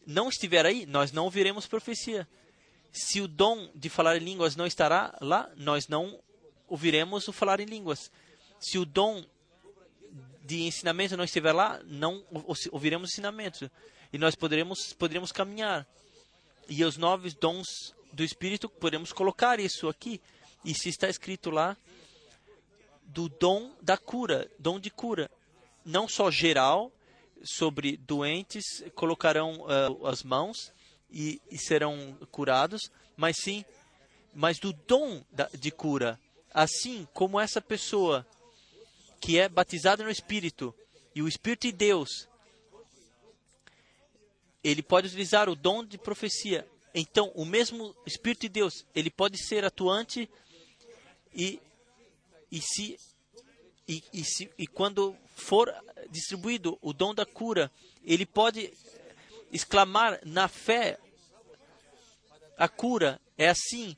não 0.06 0.28
estiver 0.28 0.66
aí, 0.66 0.86
nós 0.86 1.12
não 1.12 1.24
ouviremos 1.24 1.66
profecia. 1.66 2.28
Se 2.92 3.20
o 3.20 3.28
dom 3.28 3.70
de 3.74 3.88
falar 3.88 4.16
em 4.16 4.24
línguas 4.24 4.54
não 4.54 4.66
estará 4.66 5.16
lá, 5.20 5.50
nós 5.56 5.88
não 5.88 6.20
ouviremos 6.68 7.26
o 7.26 7.32
falar 7.32 7.60
em 7.60 7.64
línguas. 7.64 8.10
Se 8.60 8.78
o 8.78 8.84
dom 8.84 9.24
de 10.44 10.62
ensinamento 10.62 11.16
não 11.16 11.24
estiver 11.24 11.52
lá, 11.52 11.80
não 11.84 12.24
ouviremos 12.70 13.10
ensinamento. 13.10 13.70
E 14.12 14.18
nós 14.18 14.34
poderemos, 14.34 14.92
poderemos 14.92 15.32
caminhar. 15.32 15.86
E 16.68 16.84
os 16.84 16.96
novos 16.96 17.34
dons 17.34 17.94
do 18.12 18.22
Espírito, 18.22 18.68
podemos 18.68 19.12
colocar 19.12 19.58
isso 19.58 19.88
aqui. 19.88 20.20
E 20.64 20.74
se 20.74 20.88
está 20.88 21.08
escrito 21.08 21.50
lá, 21.50 21.76
do 23.02 23.28
dom 23.28 23.74
da 23.82 23.96
cura, 23.96 24.50
dom 24.58 24.78
de 24.78 24.90
cura. 24.90 25.30
Não 25.84 26.06
só 26.06 26.30
geral, 26.30 26.92
sobre 27.44 27.96
doentes 27.96 28.64
colocarão 28.94 29.60
uh, 29.62 30.06
as 30.06 30.22
mãos 30.22 30.72
e, 31.10 31.40
e, 31.50 31.58
serão 31.58 32.16
curados, 32.30 32.90
mas 33.16 33.36
sim, 33.36 33.64
mas 34.34 34.58
do 34.58 34.72
dom 34.72 35.22
da, 35.30 35.48
de 35.48 35.70
cura, 35.70 36.18
assim 36.52 37.06
como 37.12 37.38
essa 37.38 37.60
pessoa 37.60 38.26
que 39.20 39.38
é 39.38 39.48
batizada 39.48 40.02
no 40.02 40.10
Espírito 40.10 40.74
e 41.14 41.22
o 41.22 41.28
Espírito 41.28 41.62
de 41.62 41.72
Deus, 41.72 42.28
ele 44.62 44.82
pode 44.82 45.06
utilizar 45.06 45.48
o 45.48 45.54
dom 45.54 45.84
de 45.84 45.98
profecia. 45.98 46.66
Então, 46.94 47.30
o 47.34 47.44
mesmo 47.44 47.94
Espírito 48.06 48.42
de 48.42 48.48
Deus, 48.48 48.84
ele 48.94 49.10
pode 49.10 49.36
ser 49.38 49.64
atuante 49.64 50.28
e, 51.34 51.60
e 52.50 52.60
se 52.60 52.98
e, 53.88 54.02
e, 54.12 54.24
se, 54.24 54.50
e 54.58 54.66
quando 54.66 55.16
for 55.34 55.72
distribuído 56.10 56.78
o 56.80 56.92
dom 56.92 57.14
da 57.14 57.26
cura, 57.26 57.70
ele 58.04 58.24
pode 58.24 58.72
exclamar 59.52 60.20
na 60.24 60.48
fé 60.48 60.98
a 62.56 62.68
cura. 62.68 63.20
É 63.36 63.48
assim 63.48 63.96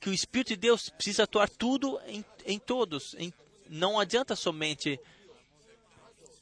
que 0.00 0.08
o 0.08 0.14
Espírito 0.14 0.48
de 0.48 0.56
Deus 0.56 0.88
precisa 0.90 1.24
atuar 1.24 1.48
tudo 1.48 2.00
em, 2.06 2.24
em 2.44 2.58
todos. 2.58 3.14
Em, 3.14 3.32
não 3.68 3.98
adianta 3.98 4.34
somente 4.34 4.98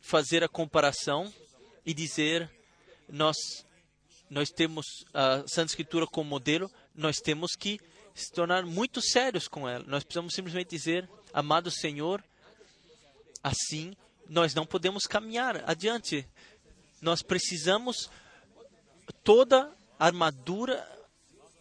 fazer 0.00 0.44
a 0.44 0.48
comparação 0.48 1.32
e 1.84 1.92
dizer 1.92 2.50
nós 3.08 3.36
nós 4.28 4.50
temos 4.50 5.04
a 5.14 5.44
Santa 5.46 5.70
Escritura 5.70 6.04
como 6.04 6.28
modelo, 6.28 6.68
nós 6.92 7.18
temos 7.18 7.52
que 7.54 7.80
se 8.12 8.32
tornar 8.32 8.64
muito 8.66 9.00
sérios 9.00 9.46
com 9.46 9.68
ela. 9.68 9.84
Nós 9.86 10.02
precisamos 10.02 10.34
simplesmente 10.34 10.70
dizer, 10.70 11.08
amado 11.32 11.70
Senhor, 11.70 12.24
assim 13.42 13.94
nós 14.28 14.54
não 14.54 14.66
podemos 14.66 15.06
caminhar 15.06 15.68
adiante. 15.68 16.28
Nós 17.00 17.22
precisamos 17.22 18.10
toda 19.22 19.72
a 19.98 20.06
armadura 20.06 20.84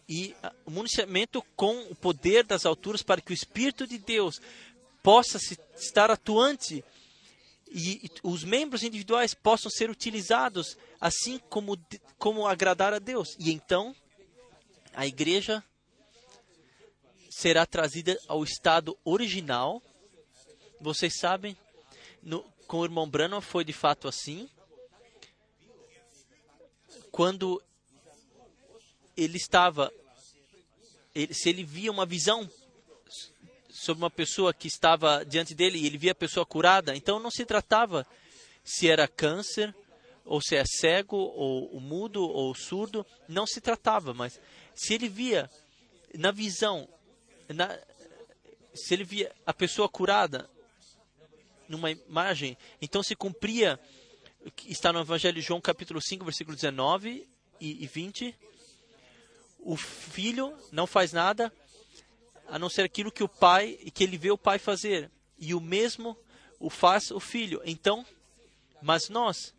e 0.08 0.34
o 0.64 0.70
municiamento 0.70 1.42
com 1.54 1.76
o 1.90 1.94
poder 1.94 2.44
das 2.44 2.64
alturas 2.64 3.02
para 3.02 3.20
que 3.20 3.32
o 3.32 3.34
Espírito 3.34 3.86
de 3.86 3.98
Deus 3.98 4.40
possa 5.02 5.38
se, 5.38 5.58
estar 5.76 6.10
atuante 6.10 6.84
e, 7.68 8.06
e 8.06 8.10
os 8.22 8.44
membros 8.44 8.82
individuais 8.82 9.34
possam 9.34 9.70
ser 9.70 9.90
utilizados 9.90 10.76
assim 11.00 11.38
como, 11.50 11.76
como 12.18 12.46
agradar 12.46 12.94
a 12.94 12.98
Deus. 12.98 13.36
E 13.38 13.50
então 13.52 13.94
a 14.94 15.06
igreja 15.06 15.62
será 17.30 17.66
trazida 17.66 18.18
ao 18.28 18.42
estado 18.42 18.96
original. 19.04 19.82
Vocês 20.80 21.18
sabem, 21.18 21.56
no, 22.26 22.42
com 22.66 22.78
o 22.78 22.84
irmão 22.84 23.08
Branham 23.08 23.40
foi 23.40 23.64
de 23.64 23.72
fato 23.72 24.08
assim. 24.08 24.48
Quando 27.12 27.62
ele 29.16 29.36
estava, 29.36 29.90
ele, 31.14 31.32
se 31.32 31.48
ele 31.48 31.62
via 31.62 31.90
uma 31.90 32.04
visão 32.04 32.50
sobre 33.70 34.02
uma 34.02 34.10
pessoa 34.10 34.52
que 34.52 34.66
estava 34.66 35.24
diante 35.24 35.54
dele 35.54 35.78
e 35.78 35.86
ele 35.86 35.96
via 35.96 36.12
a 36.12 36.16
pessoa 36.16 36.44
curada, 36.44 36.96
então 36.96 37.20
não 37.20 37.30
se 37.30 37.46
tratava 37.46 38.04
se 38.64 38.88
era 38.88 39.06
câncer 39.06 39.74
ou 40.24 40.40
se 40.40 40.56
é 40.56 40.64
cego 40.66 41.16
ou, 41.16 41.80
mudo 41.80 42.22
ou 42.22 42.52
surdo, 42.54 43.06
não 43.28 43.46
se 43.46 43.60
tratava, 43.60 44.12
mas 44.12 44.40
se 44.74 44.94
ele 44.94 45.08
via 45.08 45.48
na 46.14 46.32
visão, 46.32 46.88
na, 47.48 47.78
se 48.74 48.92
ele 48.92 49.04
via 49.04 49.32
a 49.46 49.54
pessoa 49.54 49.88
curada, 49.88 50.50
numa 51.68 51.90
imagem. 51.90 52.56
Então 52.80 53.02
se 53.02 53.14
cumpria, 53.14 53.78
está 54.66 54.92
no 54.92 55.00
Evangelho 55.00 55.34
de 55.34 55.46
João 55.46 55.60
capítulo 55.60 56.00
5, 56.00 56.24
versículo 56.24 56.54
19 56.54 57.28
e, 57.60 57.84
e 57.84 57.86
20. 57.86 58.34
O 59.60 59.76
filho 59.76 60.56
não 60.70 60.86
faz 60.86 61.12
nada 61.12 61.52
a 62.48 62.58
não 62.58 62.68
ser 62.68 62.82
aquilo 62.82 63.10
que 63.10 63.24
o 63.24 63.28
pai, 63.28 63.72
que 63.92 64.04
ele 64.04 64.16
vê 64.16 64.30
o 64.30 64.38
pai 64.38 64.58
fazer. 64.58 65.10
E 65.38 65.54
o 65.54 65.60
mesmo 65.60 66.16
o 66.58 66.70
faz 66.70 67.10
o 67.10 67.20
filho. 67.20 67.60
Então, 67.64 68.06
mas 68.80 69.08
nós 69.08 69.54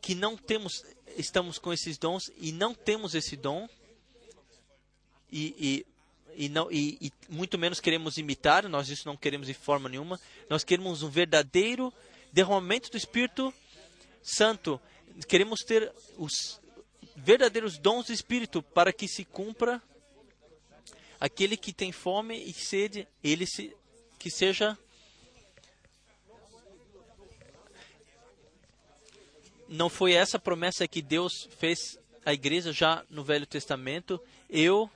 que 0.00 0.14
não 0.14 0.36
temos, 0.36 0.84
estamos 1.16 1.58
com 1.58 1.72
esses 1.72 1.98
dons 1.98 2.30
e 2.36 2.52
não 2.52 2.74
temos 2.74 3.14
esse 3.14 3.36
dom, 3.36 3.68
e, 5.30 5.54
e 5.58 5.86
e, 6.38 6.48
não, 6.48 6.70
e, 6.70 6.96
e, 7.00 7.12
muito 7.28 7.58
menos 7.58 7.80
queremos 7.80 8.16
imitar, 8.16 8.68
nós 8.68 8.88
isso 8.88 9.06
não 9.06 9.16
queremos 9.16 9.48
de 9.48 9.54
forma 9.54 9.88
nenhuma. 9.88 10.20
Nós 10.48 10.64
queremos 10.64 11.02
um 11.02 11.10
verdadeiro 11.10 11.92
derramamento 12.32 12.90
do 12.90 12.96
Espírito 12.96 13.52
Santo 14.22 14.80
queremos 15.26 15.60
ter 15.60 15.92
os 16.16 16.60
verdadeiros 17.16 17.78
dons 17.78 18.06
do 18.06 18.12
Espírito 18.12 18.62
para 18.62 18.92
que 18.92 19.08
se 19.08 19.24
cumpra 19.24 19.82
aquele 21.18 21.56
que 21.56 21.72
tem 21.72 21.90
fome 21.90 22.36
e 22.44 22.52
sede, 22.52 23.08
ele 23.24 23.46
se, 23.46 23.74
que 24.18 24.30
seja 24.30 24.78
não 29.68 29.88
foi 29.88 30.12
essa 30.12 30.38
promessa 30.38 30.88
que 30.88 31.02
Deus 31.02 31.48
fez 31.58 31.98
à 32.24 32.32
igreja 32.32 32.72
já 32.72 33.04
no 33.10 33.24
Velho 33.24 33.46
Testamento? 33.46 34.20
Eu 34.48 34.90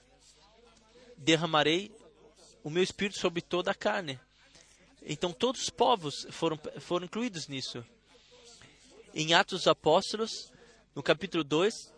derramarei 1.22 1.94
o 2.64 2.70
meu 2.70 2.82
espírito 2.82 3.18
sobre 3.18 3.40
toda 3.40 3.70
a 3.70 3.74
carne. 3.74 4.20
Então 5.02 5.32
todos 5.32 5.62
os 5.62 5.70
povos 5.70 6.26
foram, 6.30 6.58
foram 6.80 7.06
incluídos 7.06 7.48
nisso. 7.48 7.84
Em 9.14 9.34
Atos 9.34 9.60
dos 9.60 9.66
Apóstolos, 9.66 10.52
no 10.94 11.02
capítulo 11.02 11.44
2, 11.44 11.92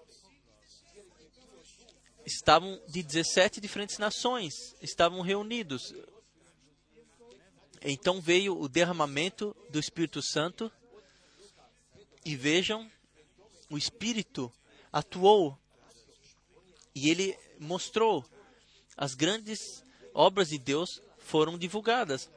estavam 2.26 2.80
de 2.88 3.02
17 3.02 3.60
diferentes 3.60 3.98
nações, 3.98 4.74
estavam 4.80 5.20
reunidos. 5.20 5.94
Então 7.82 8.20
veio 8.20 8.58
o 8.58 8.68
derramamento 8.68 9.54
do 9.70 9.78
Espírito 9.78 10.22
Santo 10.22 10.72
e 12.24 12.34
vejam, 12.34 12.90
o 13.70 13.76
Espírito 13.76 14.52
atuou 14.92 15.58
e 16.94 17.10
ele 17.10 17.36
mostrou 17.58 18.24
as 18.96 19.14
grandes 19.14 19.58
obras 20.12 20.48
de 20.48 20.58
Deus 20.58 21.00
foram 21.18 21.58
divulgadas. 21.58 22.30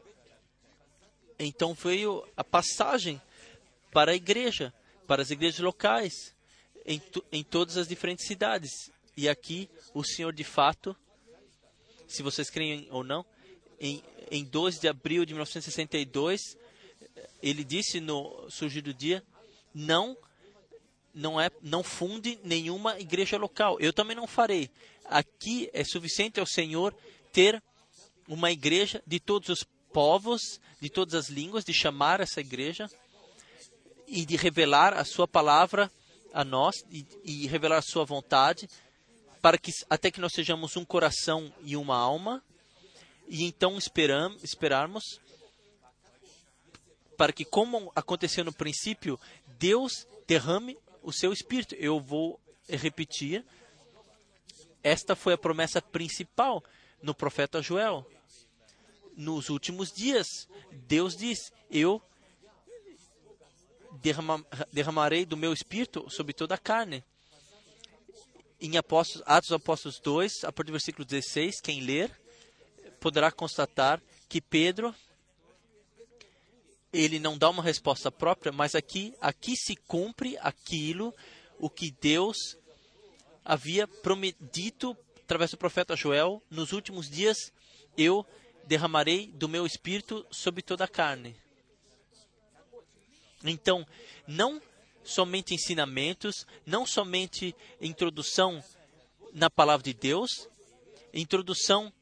Então 1.40 1.74
veio 1.74 2.28
a 2.36 2.44
passagem 2.44 3.22
para 3.92 4.12
a 4.12 4.16
igreja, 4.16 4.74
para 5.06 5.22
as 5.22 5.30
igrejas 5.30 5.60
locais, 5.60 6.34
em, 6.86 7.02
em 7.32 7.44
todas 7.44 7.78
as 7.78 7.88
diferentes 7.88 8.26
cidades. 8.26 8.72
E 9.16 9.30
aqui 9.30 9.70
o 9.94 10.04
Senhor 10.04 10.34
de 10.34 10.44
fato, 10.44 10.96
se 12.08 12.24
vocês 12.24 12.50
creem 12.50 12.88
ou 12.92 13.04
não, 13.04 13.26
em, 13.80 14.04
em 14.32 14.44
12 14.44 14.80
de 14.80 14.88
abril 14.88 15.26
de 15.26 15.34
1962, 15.34 16.58
ele 17.42 17.64
disse 17.64 18.00
no 18.00 18.50
Surgir 18.50 18.82
do 18.82 18.94
Dia, 18.94 19.24
não 19.74 20.18
não 21.14 21.42
é 21.42 21.50
não 21.64 21.84
funde 21.84 22.40
nenhuma 22.44 23.00
igreja 23.00 23.38
local. 23.38 23.80
Eu 23.80 23.92
também 23.92 24.16
não 24.16 24.28
farei. 24.28 24.70
Aqui 25.10 25.70
é 25.74 25.84
suficiente 25.84 26.40
ao 26.40 26.46
Senhor 26.46 26.96
ter 27.32 27.62
uma 28.28 28.52
igreja 28.52 29.02
de 29.06 29.20
todos 29.20 29.50
os 29.50 29.64
povos, 29.94 30.60
de 30.82 30.90
todas 30.90 31.14
as 31.14 31.30
línguas, 31.30 31.64
de 31.64 31.74
chamar 31.74 32.20
essa 32.20 32.42
igreja 32.42 32.90
e 34.08 34.26
de 34.26 34.36
revelar 34.36 34.94
a 34.94 35.04
sua 35.04 35.28
palavra 35.28 35.92
a 36.34 36.44
nós 36.44 36.76
e, 36.92 37.06
e 37.24 37.48
revelar 37.48 37.78
a 37.78 37.82
sua 37.82 38.06
vontade 38.06 38.68
para 39.42 39.58
que 39.58 39.72
até 39.90 40.12
que 40.12 40.20
nós 40.20 40.34
sejamos 40.34 40.76
um 40.76 40.86
coração 40.86 41.54
e 41.64 41.76
uma 41.78 41.96
alma 41.96 42.44
e 43.28 43.44
então 43.44 43.78
esperam, 43.78 44.36
esperarmos 44.44 45.04
para 47.18 47.34
que 47.34 47.44
como 47.44 47.92
aconteceu 47.96 48.44
no 48.44 48.54
princípio 48.54 49.20
Deus 49.58 50.06
derrame 50.28 50.78
o 51.02 51.12
seu 51.12 51.34
espírito. 51.34 51.76
Eu 51.76 52.00
vou 52.00 52.40
repetir. 52.70 53.44
Esta 54.84 55.16
foi 55.16 55.34
a 55.34 55.38
promessa 55.38 55.82
principal 55.82 56.64
no 57.02 57.14
profeta 57.14 57.62
Joel. 57.62 58.06
Nos 59.16 59.50
últimos 59.50 59.92
dias, 59.92 60.48
Deus 60.72 61.16
diz: 61.16 61.52
Eu 61.70 62.02
derrama, 64.02 64.46
derramarei 64.72 65.26
do 65.26 65.38
meu 65.38 65.54
espírito 65.54 66.10
sobre 66.10 66.34
toda 66.34 66.56
a 66.56 66.60
carne. 66.60 67.04
Em 68.60 68.78
Apóstolos, 68.78 69.24
Atos 69.28 69.52
Apóstolos 69.52 70.00
2, 70.00 70.44
a 70.44 70.52
partir 70.52 70.72
do 70.72 70.74
versículo 70.74 71.06
16, 71.06 71.62
quem 71.62 71.82
ler 71.82 72.12
poderá 73.00 73.32
constatar 73.32 74.02
que 74.28 74.42
Pedro 74.42 74.94
ele 76.92 77.20
não 77.20 77.38
dá 77.38 77.50
uma 77.50 77.62
resposta 77.62 78.12
própria, 78.12 78.52
mas 78.52 78.74
aqui, 78.74 79.14
aqui 79.22 79.56
se 79.56 79.76
cumpre 79.76 80.38
aquilo 80.40 81.14
o 81.60 81.70
que 81.70 81.92
Deus 81.92 82.58
havia 83.48 83.88
prometido 83.88 84.96
através 85.24 85.52
do 85.52 85.58
profeta 85.58 85.96
Joel, 85.96 86.44
nos 86.52 86.74
últimos 86.74 87.10
dias 87.10 87.54
eu 87.98 88.26
derramarei 88.66 89.28
do 89.28 89.48
meu 89.48 89.66
espírito 89.66 90.26
sobre 90.30 90.62
toda 90.62 90.84
a 90.84 90.88
carne. 90.88 91.34
Então, 93.46 93.88
não 94.28 94.62
somente 95.02 95.56
ensinamentos, 95.56 96.46
não 96.66 96.86
somente 96.86 97.56
introdução 97.80 98.62
na 99.32 99.50
palavra 99.50 99.86
de 99.86 99.94
Deus, 99.94 100.50
introdução 101.14 101.94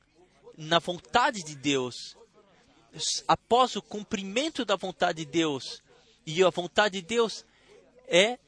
na 0.58 0.80
vontade 0.80 1.44
de 1.44 1.56
Deus, 1.56 2.18
após 3.28 3.76
o 3.76 3.82
cumprimento 3.84 4.66
da 4.66 4.76
vontade 4.76 5.24
de 5.24 5.32
Deus, 5.32 5.80
e 6.26 6.44
a 6.44 6.50
vontade 6.50 7.02
de 7.02 7.08
Deus 7.08 7.46
é 8.08 8.40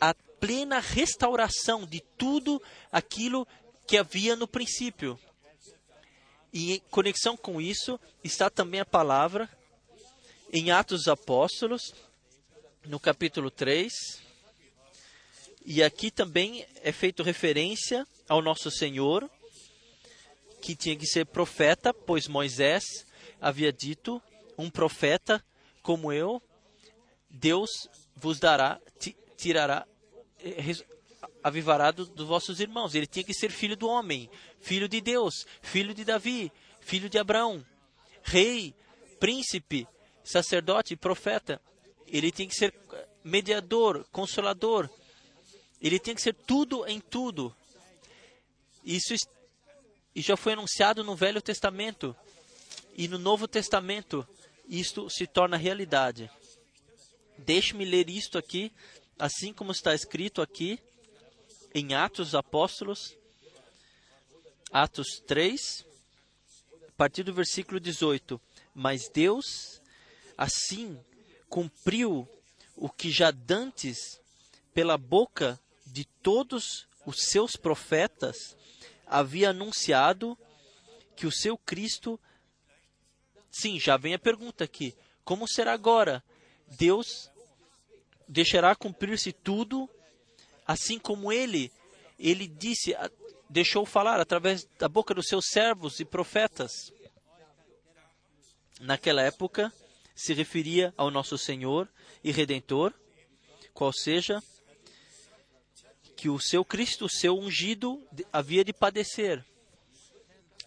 a 0.00 0.14
plena 0.42 0.80
restauração 0.80 1.86
de 1.86 2.00
tudo 2.18 2.60
aquilo 2.90 3.46
que 3.86 3.96
havia 3.96 4.34
no 4.34 4.48
princípio. 4.48 5.16
E 6.52 6.72
em 6.72 6.80
conexão 6.90 7.36
com 7.36 7.60
isso 7.60 7.98
está 8.24 8.50
também 8.50 8.80
a 8.80 8.84
palavra 8.84 9.48
em 10.52 10.72
Atos 10.72 11.02
dos 11.02 11.08
Apóstolos, 11.08 11.94
no 12.84 12.98
capítulo 12.98 13.52
3. 13.52 13.92
E 15.64 15.80
aqui 15.80 16.10
também 16.10 16.66
é 16.82 16.90
feito 16.90 17.22
referência 17.22 18.04
ao 18.28 18.42
nosso 18.42 18.68
Senhor, 18.68 19.30
que 20.60 20.74
tinha 20.74 20.96
que 20.96 21.06
ser 21.06 21.24
profeta, 21.24 21.94
pois 21.94 22.26
Moisés 22.26 23.06
havia 23.40 23.72
dito: 23.72 24.20
um 24.58 24.68
profeta 24.68 25.40
como 25.82 26.12
eu, 26.12 26.42
Deus 27.30 27.70
vos 28.16 28.40
dará, 28.40 28.80
tirará, 29.36 29.86
eh, 30.44 30.84
avivará 31.42 31.90
dos 31.90 32.08
do 32.08 32.26
vossos 32.26 32.60
irmãos. 32.60 32.94
Ele 32.94 33.06
tinha 33.06 33.24
que 33.24 33.34
ser 33.34 33.50
filho 33.50 33.76
do 33.76 33.88
homem, 33.88 34.30
filho 34.60 34.88
de 34.88 35.00
Deus, 35.00 35.46
filho 35.60 35.94
de 35.94 36.04
Davi, 36.04 36.52
filho 36.80 37.08
de 37.08 37.18
Abraão, 37.18 37.64
rei, 38.22 38.74
príncipe, 39.18 39.86
sacerdote, 40.24 40.96
profeta. 40.96 41.60
Ele 42.06 42.30
tinha 42.30 42.48
que 42.48 42.54
ser 42.54 42.74
mediador, 43.24 44.04
consolador. 44.10 44.88
Ele 45.80 45.98
tinha 45.98 46.14
que 46.14 46.22
ser 46.22 46.34
tudo 46.34 46.86
em 46.86 47.00
tudo. 47.00 47.54
Isso 48.84 49.14
já 50.14 50.36
foi 50.36 50.52
anunciado 50.52 51.02
no 51.02 51.16
Velho 51.16 51.40
Testamento. 51.40 52.14
E 52.94 53.08
no 53.08 53.18
Novo 53.18 53.48
Testamento, 53.48 54.26
isto 54.68 55.08
se 55.08 55.26
torna 55.26 55.56
realidade. 55.56 56.30
Deixe-me 57.38 57.84
ler 57.84 58.10
isto 58.10 58.36
aqui, 58.36 58.70
assim 59.22 59.52
como 59.52 59.70
está 59.70 59.94
escrito 59.94 60.42
aqui 60.42 60.80
em 61.72 61.94
Atos 61.94 62.30
dos 62.30 62.34
Apóstolos, 62.34 63.16
Atos 64.72 65.22
3, 65.24 65.86
a 66.88 66.92
partir 66.96 67.22
do 67.22 67.32
versículo 67.32 67.78
18. 67.78 68.40
Mas 68.74 69.08
Deus, 69.14 69.80
assim, 70.36 70.98
cumpriu 71.48 72.28
o 72.74 72.88
que 72.88 73.12
já 73.12 73.30
dantes, 73.30 74.20
pela 74.74 74.98
boca 74.98 75.60
de 75.86 76.04
todos 76.04 76.88
os 77.06 77.18
seus 77.20 77.54
profetas, 77.54 78.56
havia 79.06 79.50
anunciado 79.50 80.36
que 81.14 81.28
o 81.28 81.32
seu 81.32 81.56
Cristo 81.56 82.18
Sim, 83.52 83.78
já 83.78 83.96
vem 83.96 84.14
a 84.14 84.18
pergunta 84.18 84.64
aqui: 84.64 84.96
como 85.24 85.46
será 85.46 85.74
agora? 85.74 86.24
Deus 86.66 87.30
deixará 88.28 88.74
cumprir-se 88.74 89.32
tudo, 89.32 89.88
assim 90.66 90.98
como 90.98 91.32
ele, 91.32 91.70
ele 92.18 92.46
disse, 92.46 92.94
deixou 93.48 93.84
falar 93.84 94.20
através 94.20 94.66
da 94.78 94.88
boca 94.88 95.14
dos 95.14 95.26
seus 95.26 95.46
servos 95.46 96.00
e 96.00 96.04
profetas. 96.04 96.92
Naquela 98.80 99.22
época, 99.22 99.72
se 100.14 100.32
referia 100.32 100.92
ao 100.96 101.10
nosso 101.10 101.36
Senhor 101.36 101.88
e 102.22 102.30
Redentor, 102.30 102.92
qual 103.74 103.92
seja 103.92 104.42
que 106.16 106.28
o 106.28 106.38
seu 106.38 106.64
Cristo, 106.64 107.06
o 107.06 107.10
seu 107.10 107.36
ungido, 107.36 108.00
havia 108.32 108.64
de 108.64 108.72
padecer. 108.72 109.44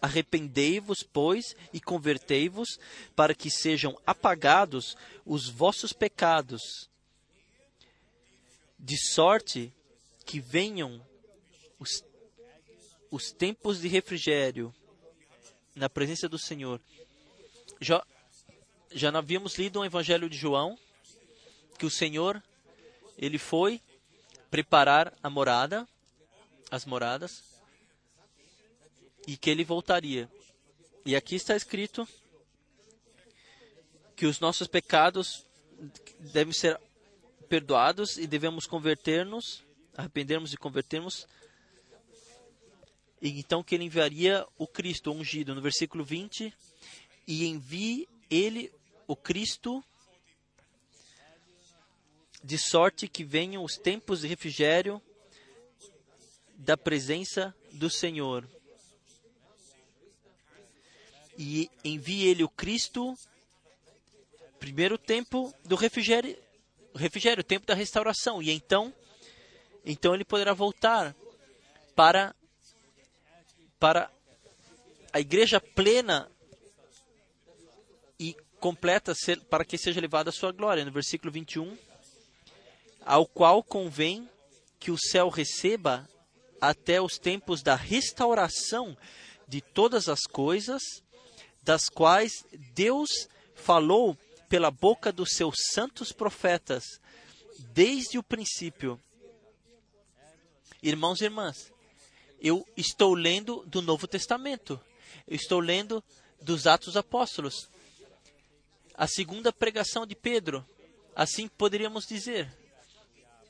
Arrependei-vos, 0.02 1.02
pois, 1.02 1.56
e 1.72 1.80
convertei-vos, 1.80 2.78
para 3.14 3.34
que 3.34 3.50
sejam 3.50 3.98
apagados 4.06 4.94
os 5.24 5.48
vossos 5.48 5.92
pecados, 5.92 6.90
de 8.86 8.96
sorte 8.96 9.72
que 10.24 10.38
venham 10.38 11.04
os, 11.76 12.04
os 13.10 13.32
tempos 13.32 13.80
de 13.80 13.88
refrigério 13.88 14.72
na 15.74 15.90
presença 15.90 16.28
do 16.28 16.38
Senhor. 16.38 16.80
Já, 17.80 18.06
já 18.92 19.08
havíamos 19.08 19.58
lido 19.58 19.80
o 19.80 19.84
Evangelho 19.84 20.30
de 20.30 20.36
João, 20.38 20.78
que 21.76 21.84
o 21.84 21.90
Senhor 21.90 22.40
ele 23.18 23.38
foi 23.38 23.82
preparar 24.52 25.12
a 25.20 25.28
morada, 25.28 25.84
as 26.70 26.84
moradas, 26.84 27.42
e 29.26 29.36
que 29.36 29.50
ele 29.50 29.64
voltaria. 29.64 30.30
E 31.04 31.16
aqui 31.16 31.34
está 31.34 31.56
escrito 31.56 32.06
que 34.14 34.26
os 34.26 34.38
nossos 34.38 34.68
pecados 34.68 35.44
devem 36.32 36.52
ser 36.52 36.80
perdoados 37.48 38.18
e 38.18 38.26
devemos 38.26 38.66
converter-nos, 38.66 39.64
arrependermos 39.96 40.52
e 40.52 40.56
convertermos. 40.56 41.26
E 43.20 43.38
então 43.38 43.62
que 43.62 43.74
ele 43.74 43.84
enviaria 43.84 44.46
o 44.58 44.66
Cristo 44.66 45.10
ungido, 45.12 45.54
no 45.54 45.62
versículo 45.62 46.04
20, 46.04 46.52
e 47.26 47.46
envie 47.46 48.08
ele, 48.30 48.72
o 49.06 49.16
Cristo, 49.16 49.82
de 52.42 52.58
sorte 52.58 53.08
que 53.08 53.24
venham 53.24 53.64
os 53.64 53.76
tempos 53.76 54.20
de 54.20 54.28
refrigério 54.28 55.02
da 56.54 56.76
presença 56.76 57.54
do 57.72 57.90
Senhor. 57.90 58.48
E 61.38 61.70
envie 61.84 62.26
ele 62.26 62.44
o 62.44 62.48
Cristo, 62.48 63.14
primeiro 64.58 64.96
tempo 64.96 65.52
do 65.64 65.74
refrigério, 65.74 66.36
refrigério, 66.96 67.40
o 67.40 67.44
tempo 67.44 67.66
da 67.66 67.74
restauração. 67.74 68.42
E 68.42 68.50
então, 68.50 68.92
então 69.84 70.14
ele 70.14 70.24
poderá 70.24 70.52
voltar 70.52 71.14
para 71.94 72.34
para 73.78 74.10
a 75.12 75.20
igreja 75.20 75.60
plena 75.60 76.30
e 78.18 78.34
completa 78.58 79.12
para 79.50 79.64
que 79.64 79.78
seja 79.78 80.00
levada 80.00 80.30
a 80.30 80.32
sua 80.32 80.50
glória. 80.50 80.84
No 80.84 80.90
versículo 80.90 81.30
21, 81.30 81.76
ao 83.04 83.26
qual 83.26 83.62
convém 83.62 84.28
que 84.80 84.90
o 84.90 84.98
céu 84.98 85.28
receba 85.28 86.08
até 86.60 87.00
os 87.00 87.18
tempos 87.18 87.62
da 87.62 87.74
restauração 87.74 88.96
de 89.46 89.60
todas 89.60 90.08
as 90.08 90.22
coisas, 90.22 90.82
das 91.62 91.88
quais 91.88 92.44
Deus 92.74 93.28
falou 93.54 94.16
pela 94.48 94.70
boca 94.70 95.12
dos 95.12 95.32
seus 95.32 95.56
santos 95.72 96.12
profetas, 96.12 97.00
desde 97.72 98.18
o 98.18 98.22
princípio. 98.22 99.00
Irmãos 100.82 101.20
e 101.20 101.24
irmãs, 101.24 101.72
eu 102.40 102.66
estou 102.76 103.14
lendo 103.14 103.64
do 103.66 103.82
Novo 103.82 104.06
Testamento, 104.06 104.80
eu 105.26 105.36
estou 105.36 105.58
lendo 105.58 106.02
dos 106.40 106.66
Atos 106.66 106.96
Apóstolos, 106.96 107.68
a 108.94 109.06
segunda 109.06 109.52
pregação 109.52 110.06
de 110.06 110.14
Pedro, 110.14 110.64
assim 111.14 111.48
poderíamos 111.48 112.06
dizer. 112.06 112.50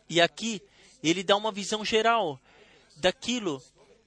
E 0.08 0.20
aqui 0.20 0.62
ele 1.02 1.22
dá 1.22 1.36
uma 1.36 1.52
visão 1.52 1.84
geral 1.84 2.40
daquilo 2.96 3.62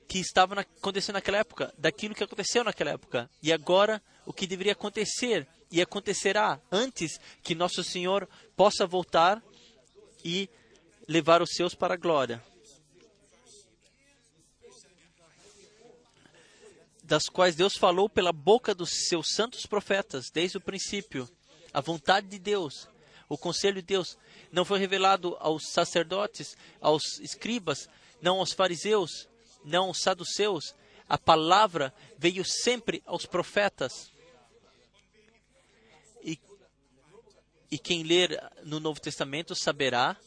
que 0.07 0.19
estava 0.19 0.61
acontecendo 0.61 1.15
naquela 1.15 1.37
época, 1.37 1.73
daquilo 1.77 2.15
que 2.15 2.23
aconteceu 2.23 2.63
naquela 2.63 2.91
época, 2.91 3.29
e 3.43 3.53
agora 3.53 4.01
o 4.25 4.33
que 4.33 4.47
deveria 4.47 4.73
acontecer 4.73 5.47
e 5.71 5.81
acontecerá 5.81 6.59
antes 6.71 7.19
que 7.43 7.53
nosso 7.53 7.83
Senhor 7.83 8.27
possa 8.55 8.85
voltar 8.85 9.43
e 10.23 10.49
levar 11.07 11.41
os 11.41 11.51
seus 11.51 11.73
para 11.73 11.93
a 11.93 11.97
glória. 11.97 12.43
Das 17.03 17.27
quais 17.27 17.55
Deus 17.55 17.75
falou 17.75 18.07
pela 18.07 18.31
boca 18.31 18.75
dos 18.75 19.07
seus 19.07 19.33
santos 19.33 19.65
profetas 19.65 20.29
desde 20.31 20.57
o 20.57 20.61
princípio. 20.61 21.27
A 21.73 21.81
vontade 21.81 22.27
de 22.27 22.37
Deus, 22.37 22.87
o 23.27 23.37
conselho 23.37 23.81
de 23.81 23.87
Deus, 23.87 24.17
não 24.51 24.63
foi 24.63 24.79
revelado 24.79 25.35
aos 25.39 25.69
sacerdotes, 25.69 26.55
aos 26.79 27.19
escribas, 27.19 27.89
não 28.21 28.39
aos 28.39 28.53
fariseus, 28.53 29.27
não 29.63 29.85
aos 29.85 30.01
saduceus. 30.01 30.75
A 31.07 31.17
palavra 31.17 31.93
veio 32.17 32.45
sempre 32.45 33.01
aos 33.05 33.25
profetas. 33.25 34.11
E 37.71 37.77
quem 37.77 38.03
ler 38.03 38.39
no 38.63 38.79
Novo 38.79 38.99
Testamento 38.99 39.55
saberá 39.55 40.17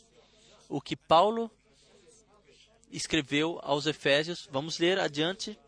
o 0.69 0.81
que 0.81 0.97
Paulo 0.97 1.51
escreveu 2.91 3.59
aos 3.63 3.87
Efésios. 3.87 4.49
Vamos 4.51 4.79
ler 4.79 4.99
adiante, 4.99 5.59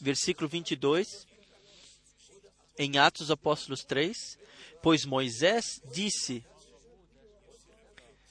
versículo 0.00 0.48
22, 0.48 1.26
em 2.78 2.98
Atos 2.98 3.30
Apóstolos 3.30 3.84
3. 3.84 4.38
Pois 4.82 5.04
Moisés 5.04 5.80
disse, 5.92 6.44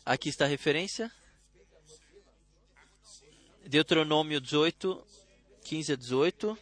aqui 0.06 0.30
está 0.30 0.46
a 0.46 0.50
referência, 0.50 1.12
Deuteronômio 3.66 4.40
18, 4.40 5.04
15 5.64 5.94
a 5.94 5.96
18 5.96 6.58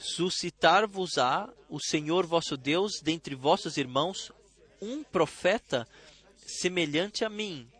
suscitar-vos-á 0.00 1.52
o 1.68 1.78
Senhor 1.78 2.26
vosso 2.26 2.56
Deus 2.56 3.00
dentre 3.02 3.34
vossos 3.34 3.76
irmãos 3.76 4.32
um 4.80 5.02
profeta 5.02 5.86
semelhante 6.46 7.24
a 7.24 7.28
mim. 7.28 7.70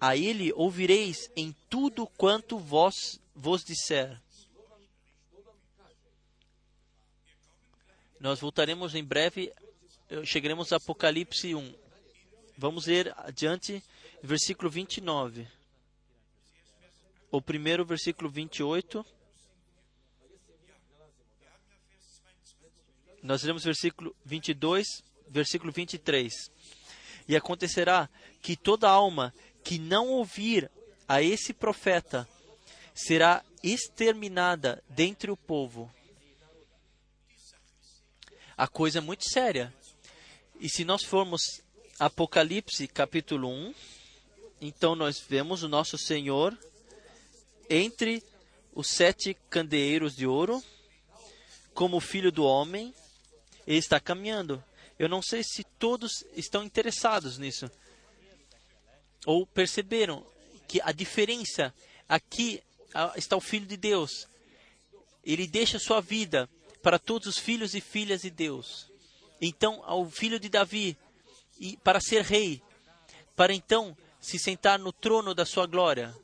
A 0.00 0.16
ele 0.16 0.52
ouvireis 0.52 1.30
em 1.36 1.54
tudo 1.68 2.06
quanto 2.06 2.58
vós 2.58 3.20
vos 3.34 3.64
disser. 3.64 4.20
Nós 8.20 8.40
voltaremos 8.40 8.94
em 8.94 9.04
breve, 9.04 9.52
chegaremos 10.24 10.72
a 10.72 10.76
Apocalipse 10.76 11.54
1. 11.54 11.74
Vamos 12.56 12.86
ler 12.86 13.14
adiante, 13.18 13.82
versículo 14.22 14.68
29. 14.68 15.46
O 17.30 17.40
primeiro 17.40 17.84
versículo 17.84 18.28
28. 18.28 19.04
Nós 23.22 23.42
lemos 23.42 23.64
versículo 23.64 24.14
22 24.24 25.07
versículo 25.30 25.72
23. 25.72 26.32
E 27.28 27.36
acontecerá 27.36 28.08
que 28.40 28.56
toda 28.56 28.88
alma 28.88 29.34
que 29.62 29.78
não 29.78 30.08
ouvir 30.08 30.70
a 31.06 31.22
esse 31.22 31.52
profeta 31.52 32.28
será 32.94 33.44
exterminada 33.62 34.82
dentre 34.88 35.30
o 35.30 35.36
povo. 35.36 35.92
A 38.56 38.66
coisa 38.66 38.98
é 38.98 39.00
muito 39.00 39.28
séria. 39.28 39.72
E 40.60 40.68
se 40.68 40.84
nós 40.84 41.04
formos 41.04 41.40
Apocalipse 41.98 42.88
capítulo 42.88 43.48
1, 43.48 43.74
então 44.60 44.94
nós 44.96 45.20
vemos 45.20 45.62
o 45.62 45.68
nosso 45.68 45.96
Senhor 45.96 46.58
entre 47.70 48.22
os 48.74 48.88
sete 48.88 49.34
candeeiros 49.50 50.16
de 50.16 50.26
ouro, 50.26 50.62
como 51.74 52.00
filho 52.00 52.32
do 52.32 52.44
homem, 52.44 52.94
ele 53.66 53.78
está 53.78 54.00
caminhando. 54.00 54.62
Eu 54.98 55.08
não 55.08 55.22
sei 55.22 55.42
se 55.44 55.62
todos 55.78 56.24
estão 56.34 56.64
interessados 56.64 57.38
nisso. 57.38 57.70
Ou 59.24 59.46
perceberam 59.46 60.26
que 60.66 60.80
a 60.82 60.92
diferença 60.92 61.72
aqui 62.08 62.62
está 63.16 63.36
o 63.36 63.40
Filho 63.40 63.66
de 63.66 63.76
Deus. 63.76 64.26
Ele 65.24 65.46
deixa 65.46 65.78
sua 65.78 66.00
vida 66.00 66.48
para 66.82 66.98
todos 66.98 67.28
os 67.28 67.38
filhos 67.38 67.74
e 67.74 67.80
filhas 67.80 68.22
de 68.22 68.30
Deus. 68.30 68.90
Então, 69.40 69.82
ao 69.84 70.08
filho 70.08 70.40
de 70.40 70.48
Davi, 70.48 70.96
e 71.60 71.76
para 71.76 72.00
ser 72.00 72.22
rei, 72.22 72.62
para 73.36 73.52
então 73.52 73.96
se 74.20 74.38
sentar 74.38 74.78
no 74.78 74.92
trono 74.92 75.34
da 75.34 75.44
sua 75.44 75.66
glória. 75.66 76.14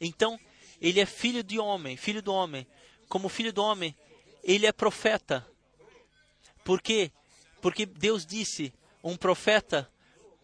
Então, 0.00 0.38
ele 0.80 1.00
é 1.00 1.06
filho 1.06 1.42
de 1.42 1.58
homem, 1.58 1.96
filho 1.96 2.22
do 2.22 2.32
homem. 2.32 2.66
Como 3.08 3.28
filho 3.28 3.52
do 3.52 3.62
homem, 3.62 3.94
ele 4.42 4.66
é 4.66 4.72
profeta. 4.72 5.46
Porque 6.64 7.10
porque 7.60 7.86
Deus 7.86 8.24
disse: 8.26 8.72
um 9.02 9.16
profeta 9.16 9.90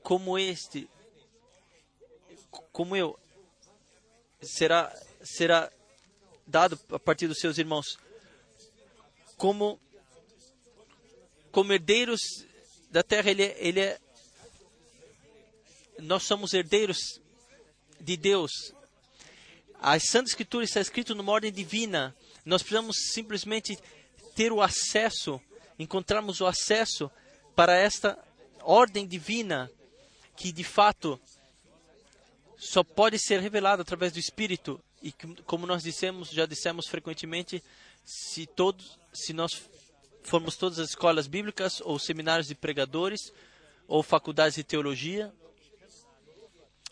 como 0.02 0.38
este, 0.38 0.88
como 2.72 2.94
eu, 2.97 3.18
será, 4.40 4.94
será 5.22 5.70
dado 6.47 6.78
a 6.90 6.98
partir 6.98 7.26
dos 7.26 7.38
seus 7.38 7.59
irmãos 7.59 7.98
como, 9.36 9.80
como 11.51 11.72
herdeiros 11.72 12.20
da 12.90 13.02
terra. 13.02 13.30
Ele 13.30 13.43
é, 13.43 13.56
ele 13.59 13.80
é, 13.80 13.98
nós 15.98 16.22
somos 16.22 16.55
herdeiros 16.55 17.20
de 18.01 18.16
Deus. 18.16 18.51
A 19.80 19.98
Santa 20.01 20.30
Escritura 20.30 20.64
está 20.64 20.80
escrito 20.80 21.14
numa 21.14 21.32
ordem 21.32 21.52
divina. 21.52 22.16
Nós 22.44 22.62
precisamos 22.62 22.97
simplesmente 23.12 23.78
ter 24.34 24.52
o 24.52 24.62
acesso 24.62 25.40
encontrarmos 25.78 26.40
o 26.40 26.47
acesso 26.47 27.11
para 27.55 27.77
esta 27.77 28.19
ordem 28.62 29.07
divina 29.07 29.70
que 30.36 30.53
de 30.53 30.65
fato 30.65 31.20
só 32.57 32.82
pode 32.82 33.19
ser 33.19 33.40
revelada 33.40 33.82
através 33.82 34.12
do 34.12 34.19
Espírito 34.19 34.81
e 35.03 35.12
como 35.44 35.66
nós 35.66 35.82
dissemos, 35.82 36.31
já 36.31 36.47
dissemos 36.47 36.86
frequentemente, 36.89 37.62
se 38.05 38.47
todos, 38.47 38.98
se 39.12 39.32
nós 39.32 39.62
formos 40.23 40.57
todas 40.57 40.78
as 40.78 40.90
escolas 40.90 41.27
bíblicas 41.27 41.81
ou 41.82 41.98
seminários 41.98 42.48
de 42.48 42.55
pregadores 42.55 43.32
ou 43.86 44.03
faculdades 44.03 44.57
de 44.57 44.65
teologia 44.65 45.32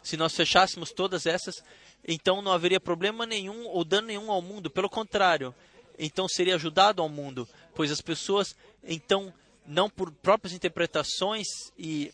se 0.04 0.18
nós 0.18 0.34
fechássemos 0.36 0.92
todas 0.92 1.24
essas, 1.24 1.64
então 2.06 2.42
não 2.42 2.52
haveria 2.52 2.78
problema 2.78 3.24
nenhum 3.24 3.66
ou 3.66 3.82
dano 3.82 4.06
nenhum 4.06 4.30
ao 4.30 4.42
mundo. 4.42 4.70
Pelo 4.70 4.88
contrário, 4.88 5.54
então 5.98 6.28
seria 6.28 6.54
ajudado 6.54 7.02
ao 7.02 7.08
mundo, 7.08 7.48
pois 7.74 7.90
as 7.90 8.00
pessoas, 8.00 8.56
então, 8.82 9.32
não 9.66 9.88
por 9.88 10.10
próprias 10.10 10.52
interpretações 10.52 11.46
e 11.78 12.12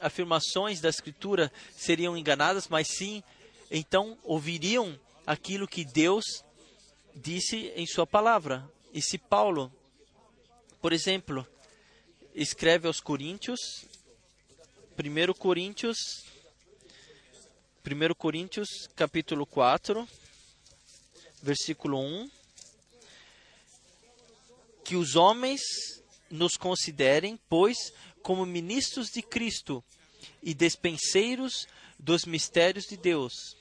afirmações 0.00 0.80
da 0.80 0.88
Escritura 0.88 1.52
seriam 1.76 2.16
enganadas, 2.16 2.68
mas 2.68 2.88
sim, 2.88 3.22
então, 3.70 4.18
ouviriam 4.22 4.98
aquilo 5.26 5.68
que 5.68 5.84
Deus 5.84 6.24
disse 7.14 7.72
em 7.76 7.86
Sua 7.86 8.06
palavra. 8.06 8.68
E 8.92 9.00
se 9.00 9.16
Paulo, 9.16 9.72
por 10.80 10.92
exemplo, 10.92 11.46
escreve 12.34 12.86
aos 12.86 13.00
Coríntios, 13.00 13.58
1 14.98 15.32
Coríntios, 15.34 15.96
1 17.84 18.14
Coríntios, 18.14 18.68
capítulo 18.94 19.46
4, 19.46 20.06
versículo 21.42 21.98
1, 21.98 22.30
que 24.84 24.96
os 24.96 25.16
homens 25.16 25.60
nos 26.30 26.56
considerem, 26.56 27.38
pois, 27.48 27.76
como 28.22 28.46
ministros 28.46 29.08
de 29.08 29.22
Cristo 29.22 29.84
e 30.42 30.54
despenseiros 30.54 31.66
dos 31.98 32.24
mistérios 32.24 32.84
de 32.84 32.96
Deus. 32.96 33.56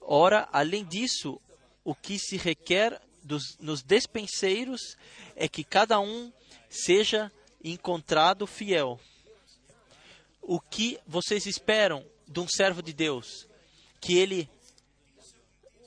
Ora, 0.00 0.48
além 0.52 0.84
disso, 0.84 1.40
o 1.84 1.94
que 1.94 2.18
se 2.18 2.36
requer 2.36 3.00
dos, 3.22 3.56
nos 3.58 3.82
despenseiros 3.82 4.96
é 5.36 5.48
que 5.48 5.62
cada 5.62 6.00
um 6.00 6.32
seja 6.68 7.30
encontrado 7.62 8.46
fiel. 8.46 8.98
O 10.42 10.60
que 10.60 10.98
vocês 11.06 11.46
esperam 11.46 12.04
de 12.26 12.40
um 12.40 12.48
servo 12.48 12.82
de 12.82 12.92
Deus? 12.92 13.46
Que 14.00 14.16
ele 14.16 14.48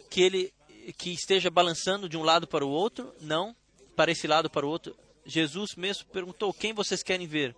que 0.09 0.21
ele 0.21 0.53
que 0.97 1.11
esteja 1.11 1.49
balançando 1.49 2.09
de 2.09 2.17
um 2.17 2.23
lado 2.23 2.47
para 2.47 2.65
o 2.65 2.69
outro? 2.69 3.13
Não, 3.21 3.55
para 3.95 4.11
esse 4.11 4.27
lado 4.27 4.49
para 4.49 4.65
o 4.65 4.69
outro. 4.69 4.95
Jesus 5.25 5.75
mesmo 5.75 6.05
perguntou: 6.05 6.53
"Quem 6.53 6.73
vocês 6.73 7.01
querem 7.01 7.27
ver?" 7.27 7.55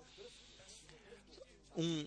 Um 1.76 2.06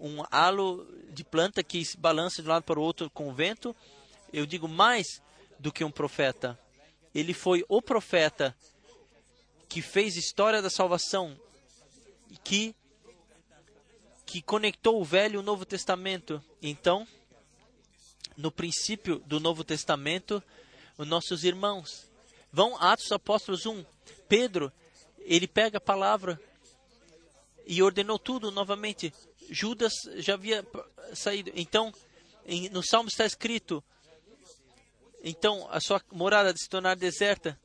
um 0.00 0.24
halo 0.30 0.86
de 1.10 1.22
planta 1.22 1.62
que 1.62 1.84
se 1.84 1.96
balança 1.96 2.40
de 2.40 2.48
um 2.48 2.52
lado 2.52 2.62
para 2.62 2.80
o 2.80 2.82
outro 2.82 3.10
com 3.10 3.28
o 3.28 3.34
vento? 3.34 3.76
Eu 4.32 4.46
digo 4.46 4.66
mais 4.66 5.20
do 5.58 5.70
que 5.70 5.84
um 5.84 5.90
profeta. 5.90 6.58
Ele 7.14 7.34
foi 7.34 7.64
o 7.68 7.82
profeta 7.82 8.56
que 9.68 9.82
fez 9.82 10.16
história 10.16 10.62
da 10.62 10.70
salvação, 10.70 11.38
que 12.42 12.74
que 14.24 14.40
conectou 14.40 15.00
o 15.00 15.04
Velho 15.04 15.34
e 15.34 15.38
o 15.38 15.42
Novo 15.42 15.64
Testamento. 15.64 16.40
Então, 16.62 17.04
no 18.40 18.50
princípio 18.50 19.18
do 19.26 19.38
Novo 19.38 19.62
Testamento, 19.62 20.42
os 20.96 21.06
nossos 21.06 21.44
irmãos 21.44 22.10
vão 22.50 22.76
Atos 22.76 23.12
Apóstolos 23.12 23.66
1. 23.66 23.84
Pedro, 24.28 24.72
ele 25.18 25.46
pega 25.46 25.78
a 25.78 25.80
palavra 25.80 26.40
e 27.66 27.82
ordenou 27.82 28.18
tudo 28.18 28.50
novamente. 28.50 29.12
Judas 29.50 29.92
já 30.16 30.34
havia 30.34 30.66
saído. 31.14 31.52
Então, 31.54 31.92
no 32.72 32.82
Salmo 32.82 33.08
está 33.08 33.26
escrito: 33.26 33.84
então 35.22 35.68
a 35.70 35.80
sua 35.80 36.02
morada 36.10 36.54
se 36.56 36.68
tornar 36.68 36.96
deserta. 36.96 37.58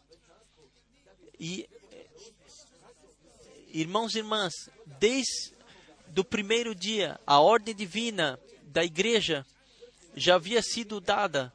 E 1.40 1.68
irmãos 3.70 4.14
e 4.14 4.20
irmãs, 4.20 4.54
desde 5.00 5.54
do 6.08 6.24
primeiro 6.24 6.74
dia, 6.76 7.20
a 7.26 7.40
ordem 7.40 7.76
divina 7.76 8.40
da 8.64 8.84
igreja 8.84 9.46
já 10.16 10.36
havia 10.36 10.62
sido 10.62 11.00
dada. 11.00 11.54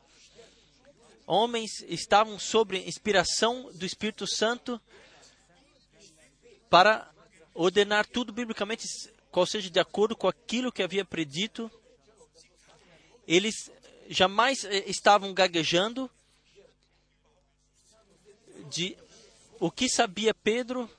Homens 1.27 1.83
estavam 1.89 2.39
sob 2.39 2.77
inspiração 2.77 3.71
do 3.73 3.87
Espírito 3.87 4.27
Santo 4.27 4.81
para 6.69 7.11
ordenar 7.55 8.07
tudo 8.07 8.33
biblicamente, 8.33 8.87
qual 9.31 9.47
seja 9.47 9.71
de 9.71 9.81
acordo 9.81 10.17
com 10.17 10.29
aquilo 10.29 10.73
que 10.73 10.83
havia 10.83 11.05
predito. 11.05 11.71
Eles 13.27 13.71
jamais 14.09 14.65
eh, 14.65 14.85
estavam 14.87 15.33
gaguejando 15.33 16.11
de 18.71 18.97
o 19.59 19.71
que 19.71 19.89
sabia 19.89 20.35
Pedro 20.35 20.91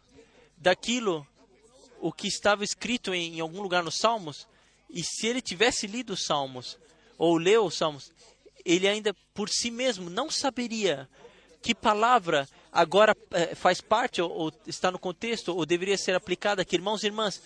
daquilo 0.57 1.27
o 1.99 2.11
que 2.11 2.27
estava 2.27 2.63
escrito 2.63 3.13
em, 3.13 3.37
em 3.37 3.39
algum 3.39 3.61
lugar 3.61 3.83
nos 3.83 3.99
Salmos, 3.99 4.47
e 4.89 5.03
se 5.03 5.27
ele 5.27 5.41
tivesse 5.41 5.85
lido 5.85 6.13
os 6.13 6.23
Salmos, 6.25 6.77
ou 7.21 7.37
leu 7.37 7.65
os 7.65 7.77
Salmos, 7.77 8.11
ele 8.65 8.87
ainda 8.87 9.13
por 9.31 9.47
si 9.47 9.69
mesmo 9.69 10.09
não 10.09 10.31
saberia 10.31 11.07
que 11.61 11.75
palavra 11.75 12.49
agora 12.71 13.15
eh, 13.29 13.53
faz 13.53 13.79
parte 13.79 14.19
ou, 14.19 14.31
ou, 14.31 14.53
está 14.65 14.89
no 14.89 14.97
contexto 14.97 15.55
ou 15.55 15.63
deveria 15.63 15.99
ser 15.99 16.15
aplicada 16.15 16.63
aqui. 16.63 16.75
Irmãos 16.75 17.03
e 17.03 17.05
irmãs, 17.05 17.39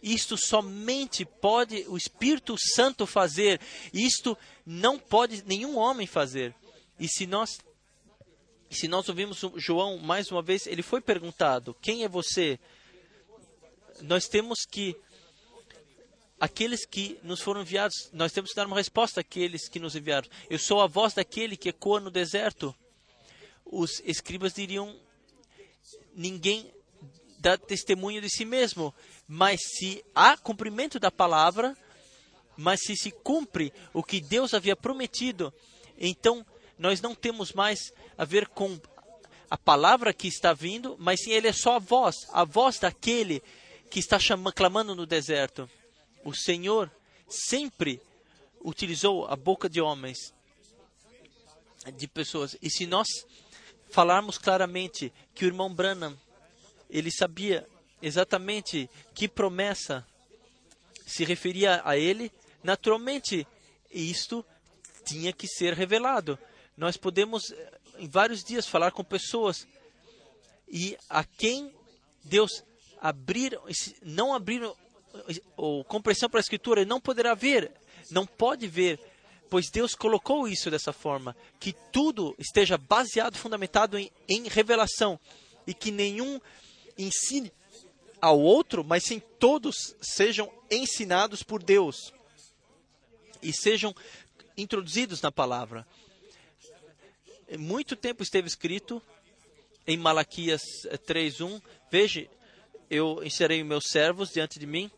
isto 0.00 0.36
somente 0.38 1.24
pode 1.24 1.84
o 1.88 1.96
Espírito 1.96 2.54
Santo 2.56 3.04
fazer, 3.04 3.60
isto 3.92 4.38
não 4.64 4.96
pode 4.96 5.42
nenhum 5.44 5.76
homem 5.76 6.06
fazer. 6.06 6.54
E 6.96 7.08
se 7.08 7.26
nós 7.26 7.58
se 8.70 8.86
nós 8.86 9.08
ouvimos 9.08 9.40
João 9.56 9.98
mais 9.98 10.30
uma 10.30 10.40
vez, 10.40 10.68
ele 10.68 10.82
foi 10.82 11.00
perguntado: 11.00 11.76
Quem 11.82 12.04
é 12.04 12.08
você? 12.08 12.60
nós 14.02 14.26
temos 14.28 14.64
que 14.70 14.96
aqueles 16.40 16.84
que 16.84 17.18
nos 17.22 17.40
foram 17.40 17.62
enviados, 17.62 18.10
nós 18.12 18.32
temos 18.32 18.50
que 18.50 18.56
dar 18.56 18.66
uma 18.66 18.76
resposta 18.76 19.20
àqueles 19.20 19.68
que 19.68 19.78
nos 19.78 19.96
enviaram. 19.96 20.28
Eu 20.50 20.58
sou 20.58 20.80
a 20.80 20.86
voz 20.86 21.14
daquele 21.14 21.56
que 21.56 21.68
ecoa 21.68 22.00
no 22.00 22.10
deserto. 22.10 22.74
Os 23.64 24.00
escribas 24.04 24.54
diriam: 24.54 24.94
ninguém 26.14 26.70
dá 27.38 27.56
testemunho 27.56 28.20
de 28.20 28.28
si 28.28 28.44
mesmo, 28.44 28.94
mas 29.26 29.60
se 29.62 30.04
há 30.14 30.36
cumprimento 30.36 30.98
da 30.98 31.10
palavra, 31.10 31.76
mas 32.56 32.80
se 32.80 32.96
se 32.96 33.10
cumpre 33.10 33.72
o 33.92 34.02
que 34.02 34.20
Deus 34.20 34.54
havia 34.54 34.76
prometido, 34.76 35.52
então 35.98 36.44
nós 36.78 37.00
não 37.00 37.14
temos 37.14 37.52
mais 37.52 37.92
a 38.16 38.24
ver 38.24 38.48
com 38.48 38.78
a 39.50 39.56
palavra 39.56 40.12
que 40.12 40.28
está 40.28 40.52
vindo, 40.52 40.96
mas 40.98 41.20
sim 41.22 41.30
ele 41.30 41.48
é 41.48 41.52
só 41.52 41.76
a 41.76 41.78
voz, 41.78 42.16
a 42.32 42.44
voz 42.44 42.78
daquele 42.78 43.42
que 43.90 44.00
está 44.00 44.18
chamando, 44.18 44.52
clamando 44.52 44.94
no 44.94 45.06
deserto. 45.06 45.68
O 46.26 46.34
Senhor 46.34 46.90
sempre 47.28 48.02
utilizou 48.60 49.28
a 49.28 49.36
boca 49.36 49.68
de 49.68 49.80
homens, 49.80 50.34
de 51.96 52.08
pessoas. 52.08 52.58
E 52.60 52.68
se 52.68 52.84
nós 52.84 53.06
falarmos 53.90 54.36
claramente 54.36 55.12
que 55.32 55.44
o 55.44 55.46
irmão 55.46 55.72
Branham, 55.72 56.18
ele 56.90 57.12
sabia 57.12 57.64
exatamente 58.02 58.90
que 59.14 59.28
promessa 59.28 60.04
se 61.06 61.24
referia 61.24 61.80
a 61.84 61.96
ele, 61.96 62.32
naturalmente 62.60 63.46
isto 63.88 64.44
tinha 65.04 65.32
que 65.32 65.46
ser 65.46 65.74
revelado. 65.74 66.36
Nós 66.76 66.96
podemos 66.96 67.54
em 67.98 68.08
vários 68.08 68.42
dias 68.42 68.66
falar 68.66 68.90
com 68.90 69.04
pessoas 69.04 69.64
e 70.66 70.98
a 71.08 71.22
quem 71.22 71.72
Deus 72.24 72.64
abrir, 73.00 73.56
não 74.02 74.34
abrir 74.34 74.68
ou 75.56 75.84
compreensão 75.84 76.28
para 76.28 76.40
a 76.40 76.42
escritura, 76.42 76.84
não 76.84 77.00
poderá 77.00 77.34
ver, 77.34 77.72
não 78.10 78.26
pode 78.26 78.66
ver, 78.66 79.00
pois 79.48 79.70
Deus 79.70 79.94
colocou 79.94 80.48
isso 80.48 80.70
dessa 80.70 80.92
forma, 80.92 81.36
que 81.58 81.72
tudo 81.92 82.34
esteja 82.38 82.76
baseado, 82.76 83.36
fundamentado 83.36 83.98
em, 83.98 84.10
em 84.28 84.48
revelação 84.48 85.18
e 85.66 85.74
que 85.74 85.90
nenhum 85.90 86.40
ensine 86.98 87.52
ao 88.20 88.40
outro, 88.40 88.82
mas 88.84 89.04
sim 89.04 89.20
todos 89.38 89.94
sejam 90.00 90.50
ensinados 90.70 91.42
por 91.42 91.62
Deus 91.62 92.12
e 93.42 93.52
sejam 93.52 93.94
introduzidos 94.56 95.20
na 95.20 95.30
palavra. 95.30 95.86
Muito 97.58 97.94
tempo 97.94 98.22
esteve 98.22 98.48
escrito 98.48 99.00
em 99.86 99.96
Malaquias 99.96 100.62
3:1, 101.06 101.62
veja, 101.90 102.28
eu 102.90 103.22
encherei 103.22 103.62
meus 103.62 103.84
servos 103.88 104.30
diante 104.30 104.58
de 104.58 104.66
mim, 104.66 104.90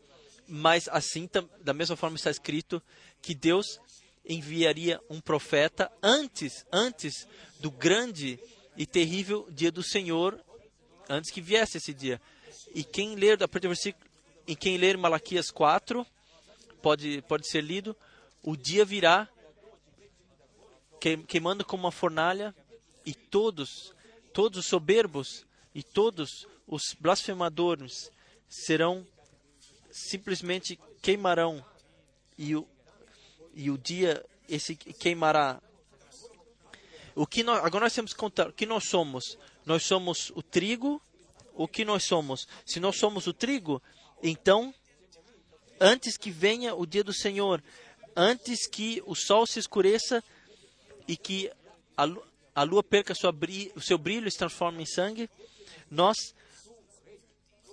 mas 0.48 0.88
assim, 0.88 1.28
da 1.60 1.74
mesma 1.74 1.96
forma 1.96 2.16
está 2.16 2.30
escrito 2.30 2.82
que 3.20 3.34
Deus 3.34 3.78
enviaria 4.24 5.00
um 5.08 5.20
profeta 5.20 5.90
antes, 6.02 6.64
antes 6.72 7.26
do 7.60 7.70
grande 7.70 8.38
e 8.76 8.86
terrível 8.86 9.46
dia 9.50 9.70
do 9.70 9.82
Senhor, 9.82 10.38
antes 11.08 11.30
que 11.30 11.40
viesse 11.40 11.78
esse 11.78 11.92
dia. 11.92 12.20
E 12.74 12.82
quem 12.82 13.14
ler, 13.14 13.42
a 13.42 13.48
partir 13.48 13.66
do 13.66 13.74
versículo, 13.74 14.04
em 14.46 14.54
quem 14.54 14.78
ler 14.78 14.96
Malaquias 14.96 15.50
4, 15.50 16.06
pode, 16.80 17.22
pode 17.22 17.48
ser 17.48 17.62
lido, 17.62 17.96
o 18.42 18.56
dia 18.56 18.84
virá 18.84 19.28
queimando 21.26 21.64
como 21.64 21.84
uma 21.84 21.92
fornalha 21.92 22.54
e 23.04 23.14
todos, 23.14 23.94
todos 24.32 24.58
os 24.58 24.66
soberbos 24.66 25.46
e 25.74 25.82
todos 25.82 26.46
os 26.66 26.94
blasfemadores 26.98 28.10
serão 28.48 29.06
simplesmente 29.98 30.78
queimarão 31.02 31.64
e 32.36 32.54
o, 32.54 32.66
e 33.54 33.70
o 33.70 33.78
dia 33.78 34.24
esse 34.48 34.74
queimará. 34.74 35.60
O 37.14 37.26
que 37.26 37.42
nós, 37.42 37.64
agora 37.64 37.84
nós 37.84 37.94
temos 37.94 38.12
que 38.12 38.18
contar 38.18 38.48
o 38.48 38.52
que 38.52 38.64
nós 38.66 38.84
somos. 38.88 39.36
Nós 39.66 39.84
somos 39.84 40.30
o 40.34 40.42
trigo. 40.42 41.02
O 41.54 41.66
que 41.66 41.84
nós 41.84 42.04
somos? 42.04 42.46
Se 42.64 42.78
nós 42.78 42.96
somos 42.96 43.26
o 43.26 43.32
trigo, 43.32 43.82
então 44.22 44.72
antes 45.80 46.16
que 46.16 46.30
venha 46.30 46.72
o 46.72 46.86
dia 46.86 47.02
do 47.02 47.12
Senhor, 47.12 47.60
antes 48.14 48.68
que 48.68 49.02
o 49.04 49.16
sol 49.16 49.44
se 49.44 49.58
escureça 49.58 50.22
e 51.08 51.16
que 51.16 51.50
a, 51.96 52.04
lu- 52.04 52.24
a 52.54 52.62
lua 52.62 52.80
perca 52.84 53.12
sua 53.12 53.34
o 53.74 53.80
seu 53.80 53.98
brilho 53.98 54.28
e 54.28 54.30
se 54.30 54.38
transforme 54.38 54.84
em 54.84 54.86
sangue, 54.86 55.28
nós 55.90 56.32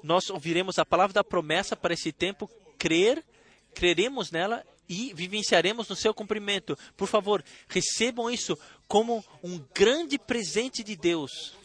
nós 0.05 0.29
ouviremos 0.29 0.77
a 0.77 0.85
palavra 0.85 1.15
da 1.15 1.23
promessa 1.23 1.75
para 1.75 1.93
esse 1.93 2.11
tempo, 2.11 2.47
crer, 2.77 3.25
creremos 3.73 4.29
nela 4.29 4.63
e 4.87 5.11
vivenciaremos 5.15 5.89
no 5.89 5.95
seu 5.95 6.13
cumprimento. 6.13 6.77
Por 6.95 7.07
favor, 7.07 7.43
recebam 7.67 8.29
isso 8.29 8.55
como 8.87 9.25
um 9.43 9.59
grande 9.73 10.19
presente 10.19 10.83
de 10.83 10.95
Deus. 10.95 11.55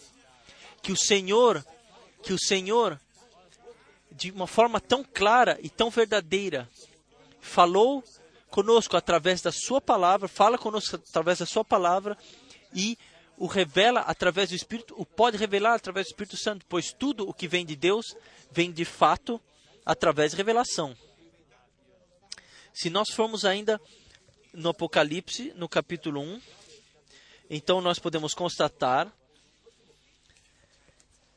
Que 0.82 0.90
o 0.90 0.96
Senhor, 0.96 1.62
que 2.22 2.32
o 2.32 2.38
Senhor, 2.38 2.98
de 4.10 4.30
uma 4.30 4.46
forma 4.46 4.80
tão 4.80 5.04
clara 5.04 5.58
e 5.62 5.68
tão 5.68 5.90
verdadeira, 5.90 6.66
falou 7.42 8.02
conosco 8.48 8.96
através 8.96 9.42
da 9.42 9.52
sua 9.52 9.82
palavra, 9.82 10.26
fala 10.26 10.56
conosco 10.56 10.96
através 10.96 11.40
da 11.40 11.46
sua 11.46 11.64
palavra 11.64 12.16
e 12.74 12.96
o 13.40 13.46
revela 13.46 14.00
através 14.00 14.50
do 14.50 14.54
Espírito, 14.54 14.94
o 14.98 15.06
pode 15.06 15.38
revelar 15.38 15.72
através 15.72 16.06
do 16.06 16.10
Espírito 16.10 16.36
Santo, 16.36 16.66
pois 16.68 16.92
tudo 16.92 17.26
o 17.26 17.32
que 17.32 17.48
vem 17.48 17.64
de 17.64 17.74
Deus 17.74 18.14
vem 18.52 18.70
de 18.70 18.84
fato 18.84 19.40
através 19.82 20.32
de 20.32 20.36
revelação. 20.36 20.94
Se 22.74 22.90
nós 22.90 23.08
formos 23.08 23.46
ainda 23.46 23.80
no 24.52 24.68
Apocalipse, 24.68 25.54
no 25.56 25.70
capítulo 25.70 26.20
1, 26.20 26.42
então 27.48 27.80
nós 27.80 27.98
podemos 27.98 28.34
constatar 28.34 29.10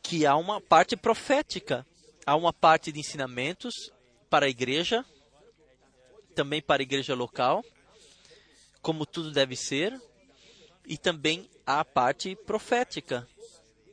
que 0.02 0.26
há 0.26 0.36
uma 0.36 0.60
parte 0.60 0.98
profética, 0.98 1.88
há 2.26 2.36
uma 2.36 2.52
parte 2.52 2.92
de 2.92 3.00
ensinamentos 3.00 3.74
para 4.30 4.46
a 4.46 4.50
igreja, 4.50 5.06
também 6.36 6.62
para 6.62 6.82
a 6.82 6.84
igreja 6.84 7.16
local, 7.16 7.64
como 8.82 9.06
tudo 9.06 9.32
deve 9.32 9.56
ser, 9.56 9.98
e 10.86 10.98
também 10.98 11.50
a 11.66 11.84
parte 11.84 12.36
profética 12.36 13.28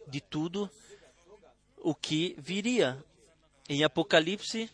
de 0.08 0.20
tudo 0.20 0.70
o 1.76 1.94
que 1.94 2.34
viria. 2.38 3.02
Em 3.68 3.84
Apocalipse, 3.84 4.68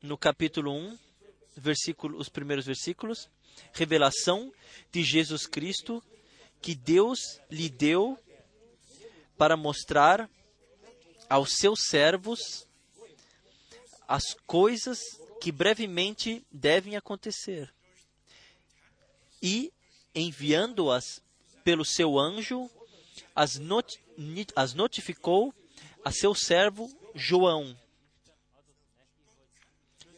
no 0.00 0.16
capítulo 0.16 0.72
1, 0.72 0.98
versículo, 1.56 2.18
os 2.18 2.28
primeiros 2.28 2.64
versículos, 2.64 3.28
revelação 3.72 4.52
de 4.90 5.02
Jesus 5.02 5.46
Cristo 5.46 6.02
que 6.60 6.74
Deus 6.74 7.18
lhe 7.50 7.68
deu 7.68 8.18
para 9.36 9.56
mostrar 9.56 10.30
aos 11.28 11.56
seus 11.58 11.80
servos 11.88 12.66
as 14.08 14.34
coisas 14.46 14.98
que 15.40 15.52
brevemente 15.52 16.44
devem 16.50 16.96
acontecer. 16.96 17.72
E 19.42 19.72
enviando-as 20.14 21.20
pelo 21.66 21.84
seu 21.84 22.16
anjo, 22.16 22.70
as, 23.34 23.56
noti 23.58 24.00
ni- 24.16 24.46
as 24.54 24.72
notificou 24.72 25.52
a 26.04 26.12
seu 26.12 26.32
servo 26.32 26.88
João. 27.12 27.76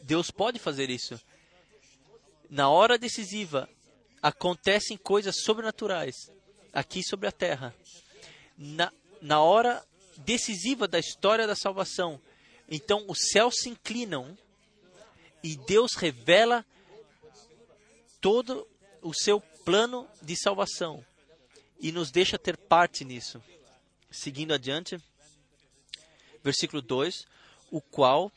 Deus 0.03 0.29
pode 0.29 0.59
fazer 0.59 0.91
isso. 0.91 1.19
Na 2.51 2.69
hora 2.69 2.99
decisiva, 2.99 3.67
acontecem 4.21 4.95
coisas 4.95 5.41
sobrenaturais 5.41 6.13
aqui 6.71 7.01
sobre 7.03 7.27
a 7.27 7.31
terra. 7.31 7.75
Na, 8.55 8.93
na 9.19 9.41
hora 9.41 9.83
decisiva 10.17 10.87
da 10.87 10.99
história 10.99 11.47
da 11.47 11.55
salvação, 11.55 12.21
então 12.69 13.05
os 13.07 13.31
céus 13.31 13.55
se 13.55 13.69
inclinam 13.69 14.37
e 15.43 15.55
Deus 15.55 15.95
revela 15.95 16.63
todo 18.21 18.67
o 19.01 19.15
seu 19.15 19.41
plano 19.65 20.07
de 20.21 20.35
salvação 20.35 21.03
e 21.79 21.91
nos 21.91 22.11
deixa 22.11 22.37
ter 22.37 22.57
parte 22.57 23.05
nisso. 23.05 23.41
Seguindo 24.11 24.53
adiante, 24.53 25.01
versículo 26.43 26.81
2: 26.81 27.25
O 27.71 27.81
qual 27.81 28.31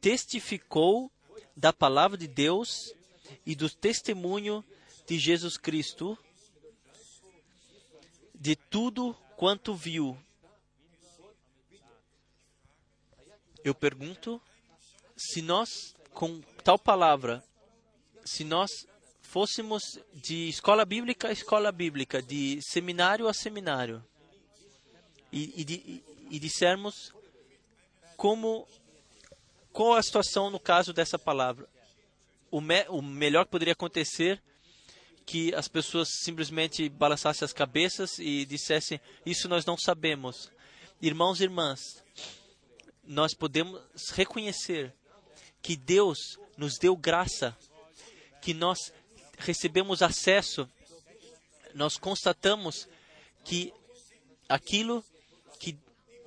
testificou 0.00 1.10
da 1.56 1.72
palavra 1.72 2.18
de 2.18 2.26
Deus 2.26 2.92
e 3.46 3.54
do 3.54 3.70
testemunho 3.70 4.64
de 5.06 5.18
Jesus 5.18 5.56
Cristo, 5.56 6.18
de 8.34 8.56
tudo 8.56 9.14
quanto 9.36 9.74
viu. 9.74 10.18
Eu 13.64 13.74
pergunto 13.74 14.40
se 15.16 15.40
nós, 15.40 15.94
com 16.12 16.40
tal 16.64 16.78
palavra, 16.78 17.44
se 18.24 18.42
nós 18.42 18.86
fôssemos 19.32 19.98
de 20.12 20.50
escola 20.50 20.84
bíblica 20.84 21.28
a 21.28 21.32
escola 21.32 21.72
bíblica, 21.72 22.20
de 22.20 22.60
seminário 22.60 23.26
a 23.26 23.32
seminário, 23.32 24.04
e, 25.32 25.62
e, 25.62 25.64
de- 25.64 26.02
e 26.30 26.38
dissermos 26.38 27.14
como 28.14 28.68
qual 29.72 29.94
a 29.94 30.02
situação 30.02 30.50
no 30.50 30.60
caso 30.60 30.92
dessa 30.92 31.18
palavra. 31.18 31.66
O, 32.50 32.60
me, 32.60 32.84
o 32.90 33.00
melhor 33.00 33.46
que 33.46 33.50
poderia 33.50 33.72
acontecer 33.72 34.38
que 35.24 35.54
as 35.54 35.66
pessoas 35.66 36.08
simplesmente 36.22 36.86
balançassem 36.90 37.46
as 37.46 37.54
cabeças 37.54 38.18
e 38.18 38.44
dissessem: 38.44 39.00
Isso 39.24 39.48
nós 39.48 39.64
não 39.64 39.78
sabemos. 39.78 40.50
Irmãos 41.00 41.40
e 41.40 41.44
irmãs, 41.44 41.80
nós 43.02 43.32
podemos 43.32 43.80
reconhecer 44.10 44.92
que 45.62 45.74
Deus 45.74 46.18
nos 46.58 46.76
deu 46.76 46.94
graça, 46.94 47.56
que 48.42 48.52
nós 48.52 48.92
recebemos 49.44 50.02
acesso, 50.02 50.68
nós 51.74 51.96
constatamos 51.96 52.88
que 53.44 53.72
aquilo 54.48 55.04
que 55.58 55.76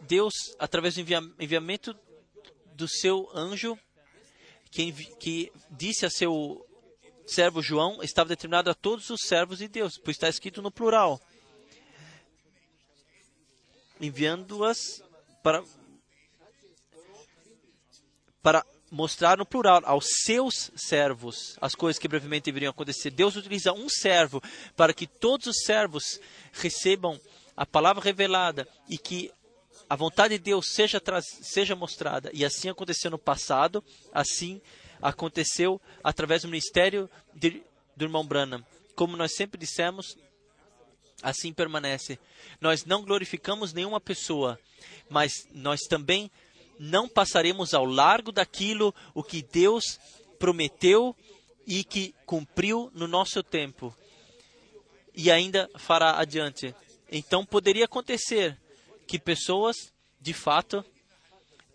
Deus, 0.01 0.33
através 0.59 0.95
do 0.95 1.01
envia- 1.01 1.31
enviamento 1.39 1.95
do 2.73 2.87
seu 2.87 3.29
anjo, 3.33 3.77
que, 4.71 4.91
que 5.15 5.51
disse 5.69 6.05
a 6.05 6.09
seu 6.09 6.65
servo 7.25 7.61
João, 7.61 8.03
estava 8.03 8.29
determinado 8.29 8.69
a 8.69 8.73
todos 8.75 9.09
os 9.09 9.21
servos 9.21 9.59
de 9.59 9.67
Deus, 9.67 9.97
pois 9.97 10.15
está 10.15 10.27
escrito 10.27 10.61
no 10.61 10.71
plural, 10.71 11.19
enviando-as 13.99 15.03
para 15.41 15.63
para 18.41 18.63
mostrar 18.95 19.37
no 19.37 19.45
plural 19.45 19.81
aos 19.83 20.05
seus 20.23 20.71
servos 20.73 21.57
as 21.59 21.75
coisas 21.75 21.99
que 21.99 22.07
brevemente 22.07 22.45
deveriam 22.45 22.69
acontecer. 22.69 23.11
Deus 23.11 23.35
utiliza 23.35 23.73
um 23.73 23.89
servo 23.89 24.41
para 24.73 24.93
que 24.93 25.05
todos 25.05 25.47
os 25.47 25.57
servos 25.65 26.17
recebam 26.53 27.19
a 27.57 27.65
palavra 27.65 28.01
revelada 28.01 28.65
e 28.89 28.97
que 28.97 29.29
a 29.89 29.97
vontade 29.97 30.37
de 30.37 30.43
Deus 30.45 30.67
seja, 30.69 31.01
seja 31.41 31.75
mostrada. 31.75 32.31
E 32.33 32.45
assim 32.45 32.69
aconteceu 32.69 33.11
no 33.11 33.19
passado, 33.19 33.83
assim 34.13 34.61
aconteceu 35.01 35.79
através 36.01 36.43
do 36.43 36.47
ministério 36.47 37.09
de, 37.33 37.61
do 37.97 38.05
irmão 38.05 38.25
Branham. 38.25 38.65
Como 38.95 39.17
nós 39.17 39.35
sempre 39.35 39.59
dissemos, 39.59 40.17
assim 41.21 41.51
permanece. 41.51 42.17
Nós 42.61 42.85
não 42.85 43.03
glorificamos 43.03 43.73
nenhuma 43.73 43.99
pessoa, 43.99 44.57
mas 45.09 45.33
nós 45.51 45.81
também 45.81 46.31
não 46.79 47.07
passaremos 47.07 47.73
ao 47.73 47.85
largo 47.85 48.31
daquilo 48.31 48.93
o 49.13 49.23
que 49.23 49.41
Deus 49.41 49.99
prometeu 50.37 51.15
e 51.65 51.83
que 51.83 52.13
cumpriu 52.25 52.91
no 52.93 53.07
nosso 53.07 53.41
tempo 53.41 53.95
e 55.15 55.31
ainda 55.31 55.69
fará 55.77 56.19
adiante. 56.19 56.75
Então 57.11 57.45
poderia 57.45 57.85
acontecer 57.85 58.59
que 59.07 59.17
pessoas, 59.17 59.75
de 60.19 60.33
fato, 60.33 60.83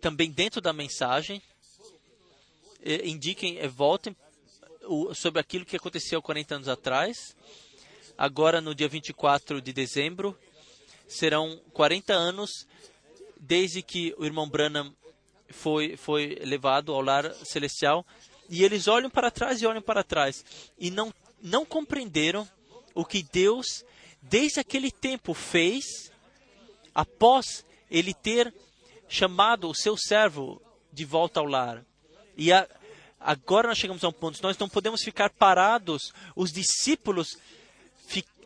também 0.01 0.31
dentro 0.31 0.61
da 0.61 0.73
mensagem, 0.73 1.43
eh, 2.83 3.07
indiquem, 3.09 3.59
eh, 3.59 3.69
voltem 3.69 4.15
sobre 5.15 5.41
aquilo 5.41 5.65
que 5.65 5.77
aconteceu 5.77 6.21
40 6.21 6.57
anos 6.57 6.69
atrás. 6.69 7.37
Agora, 8.19 8.61
no 8.61 8.75
dia 8.75 8.89
24 8.89 9.63
de 9.63 9.73
dezembro, 9.73 10.37
serão 11.09 11.61
40 11.73 12.13
anos 12.13 12.67
desde 13.41 13.83
que 13.83 14.15
o 14.19 14.25
irmão 14.25 14.49
Branham 14.49 14.95
foi, 15.49 15.97
foi 15.97 16.39
levado 16.45 16.93
ao 16.93 17.01
lar 17.01 17.35
celestial. 17.45 18.07
E 18.49 18.63
eles 18.63 18.87
olham 18.87 19.09
para 19.09 19.31
trás 19.31 19.63
e 19.63 19.67
olham 19.67 19.83
para 19.83 20.05
trás. 20.05 20.45
E 20.79 20.91
não, 20.91 21.13
não 21.41 21.65
compreenderam 21.65 22.47
o 22.95 23.05
que 23.05 23.23
Deus, 23.23 23.85
desde 24.21 24.61
aquele 24.61 24.91
tempo, 24.91 25.33
fez 25.33 26.13
após 26.95 27.65
ele 27.91 28.13
ter 28.13 28.53
chamado 29.09 29.69
o 29.69 29.75
seu 29.75 29.97
servo 29.97 30.61
de 30.93 31.05
volta 31.05 31.41
ao 31.41 31.47
lar. 31.47 31.85
E 32.37 32.53
a, 32.53 32.69
agora 33.19 33.69
nós 33.69 33.79
chegamos 33.79 34.05
a 34.05 34.09
um 34.09 34.13
ponto, 34.13 34.43
nós 34.43 34.59
não 34.59 34.69
podemos 34.69 35.03
ficar 35.03 35.31
parados. 35.31 36.13
Os 36.37 36.53
discípulos, 36.53 37.39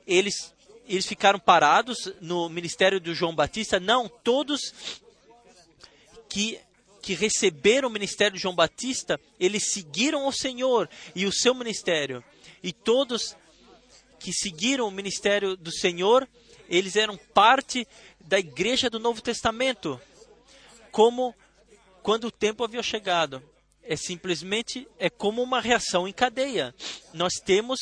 eles, 0.07 0.54
eles 0.87 1.07
ficaram 1.07 1.39
parados 1.39 2.13
no 2.21 2.49
ministério 2.49 3.01
do 3.01 3.15
João 3.15 3.35
Batista? 3.35 3.81
Não, 3.81 4.09
todos 4.09 4.61
que, 6.29 6.59
que 7.03 7.15
receberam 7.15 7.89
o 7.89 7.93
ministério 7.93 8.37
de 8.37 8.43
João 8.43 8.55
Batista, 8.55 9.19
eles 9.39 9.73
seguiram 9.73 10.27
o 10.27 10.33
Senhor 10.33 10.89
e 11.15 11.27
o 11.27 11.33
seu 11.33 11.55
ministério. 11.55 12.23
E 12.63 12.73
todos 12.73 13.37
que 14.19 14.33
seguiram 14.33 14.87
o 14.87 14.91
ministério 14.91 15.57
do 15.57 15.73
Senhor, 15.73 16.29
eles 16.69 16.97
eram 16.97 17.17
parte 17.33 17.87
da 18.21 18.39
igreja 18.39 18.89
do 18.89 18.99
Novo 18.99 19.21
Testamento. 19.21 20.01
Como 20.91 21.35
quando 22.05 22.27
o 22.27 22.31
tempo 22.31 22.63
havia 22.63 22.83
chegado. 22.83 23.43
É 23.83 23.97
simplesmente 23.97 24.87
é 24.99 25.09
como 25.09 25.43
uma 25.43 25.61
reação 25.61 26.07
em 26.07 26.13
cadeia. 26.13 26.75
Nós 27.15 27.35
temos 27.43 27.79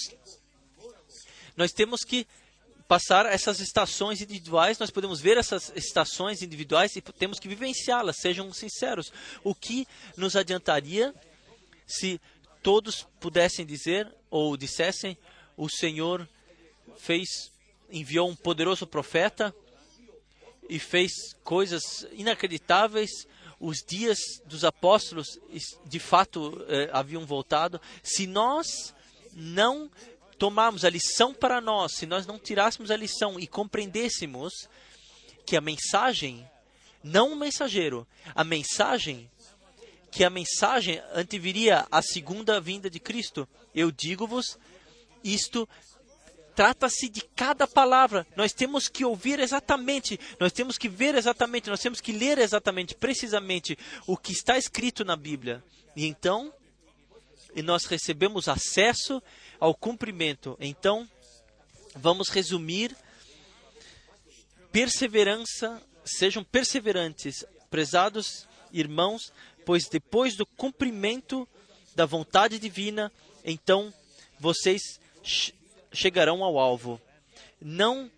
nós 1.57 1.73
temos 1.73 2.03
que 2.03 2.27
passar 2.93 3.25
essas 3.25 3.59
estações 3.59 4.21
individuais, 4.21 4.79
nós 4.79 4.91
podemos 4.91 5.19
ver 5.19 5.39
essas 5.39 5.73
estações 5.75 6.43
individuais 6.43 6.95
e 6.95 7.01
temos 7.01 7.39
que 7.39 7.49
vivenciá-las, 7.49 8.19
sejam 8.19 8.53
sinceros. 8.53 9.11
O 9.43 9.55
que 9.55 9.89
nos 10.15 10.37
adiantaria 10.37 11.15
se 11.87 12.21
todos 12.63 13.09
pudessem 13.19 13.65
dizer 13.65 14.15
ou 14.31 14.59
dissessem: 14.59 15.17
o 15.57 15.71
Senhor 15.71 16.29
fez, 16.99 17.51
enviou 17.91 18.29
um 18.29 18.37
poderoso 18.37 18.87
profeta 18.87 19.55
e 20.69 20.79
fez 20.79 21.13
coisas 21.43 22.07
inacreditáveis. 22.13 23.27
Os 23.59 23.79
dias 23.79 24.19
dos 24.45 24.65
apóstolos 24.65 25.39
de 25.87 25.99
fato 25.99 26.63
eh, 26.69 26.91
haviam 26.93 27.25
voltado. 27.25 27.81
Se 28.03 28.27
nós 28.27 28.93
não 29.33 29.91
tomarmos 30.39 30.85
a 30.85 30.91
lição 30.91 31.33
para 31.33 31.61
nós, 31.61 31.93
se 31.95 32.07
nós 32.07 32.27
não 32.27 32.39
tirássemos 32.39 32.91
a 32.91 32.97
lição 32.97 33.39
e 33.39 33.47
compreendêssemos 33.47 34.53
que 35.47 35.57
a 35.57 35.61
mensagem, 35.61 36.49
não 37.03 37.33
o 37.33 37.37
mensageiro, 37.37 38.07
a 38.35 38.45
mensagem, 38.45 39.31
que 40.11 40.25
a 40.25 40.31
mensagem 40.31 41.01
anteviria 41.15 41.87
a 41.91 42.03
segunda 42.03 42.61
vinda 42.61 42.91
de 42.91 43.01
Cristo, 43.01 43.49
eu 43.75 43.91
digo-vos, 43.91 44.59
isto 45.25 45.69
trata-se 46.55 47.09
de 47.09 47.23
cada 47.35 47.67
palavra. 47.67 48.27
Nós 48.37 48.53
temos 48.53 48.89
que 48.89 49.05
ouvir 49.05 49.41
exatamente, 49.41 50.19
nós 50.39 50.53
temos 50.53 50.77
que 50.77 50.89
ver 50.89 51.15
exatamente, 51.15 51.71
nós 51.71 51.81
temos 51.81 52.01
que 52.01 52.13
ler 52.13 52.39
exatamente, 52.39 52.95
precisamente 52.95 53.79
o 54.07 54.17
que 54.17 54.33
está 54.33 54.59
escrito 54.59 55.05
na 55.05 55.17
Bíblia. 55.17 55.65
E 55.97 56.07
então, 56.07 56.53
e 57.55 57.63
nós 57.63 57.85
recebemos 57.85 58.49
acesso 58.49 59.23
ao 59.63 59.77
cumprimento. 59.77 60.57
Então, 60.59 61.09
vamos 61.95 62.29
resumir: 62.29 62.97
perseverança, 64.73 65.81
sejam 66.05 66.43
perseverantes, 66.43 67.45
prezados 67.71 68.49
irmãos, 68.73 69.33
pois 69.65 69.89
depois 69.89 70.35
do 70.35 70.45
cumprimento 70.45 71.49
da 71.95 72.05
vontade 72.05 72.59
divina, 72.59 73.13
então 73.45 73.95
vocês 74.41 74.83
che- 75.23 75.55
chegarão 75.93 76.43
ao 76.43 76.59
alvo. 76.59 77.01
Não 77.61 78.11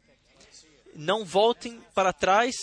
não 0.97 1.25
voltem 1.25 1.83
para 1.93 2.13
trás, 2.13 2.55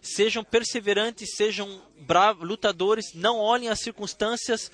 sejam 0.00 0.42
perseverantes, 0.44 1.34
sejam 1.36 1.82
bravos, 1.98 2.48
lutadores, 2.48 3.12
não 3.12 3.38
olhem 3.38 3.68
as 3.68 3.80
circunstâncias, 3.80 4.70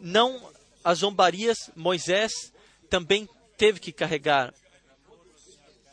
não 0.00 0.53
as 0.84 0.98
zombarias. 0.98 1.70
Moisés 1.74 2.52
também 2.90 3.28
teve 3.56 3.80
que 3.80 3.90
carregar 3.90 4.54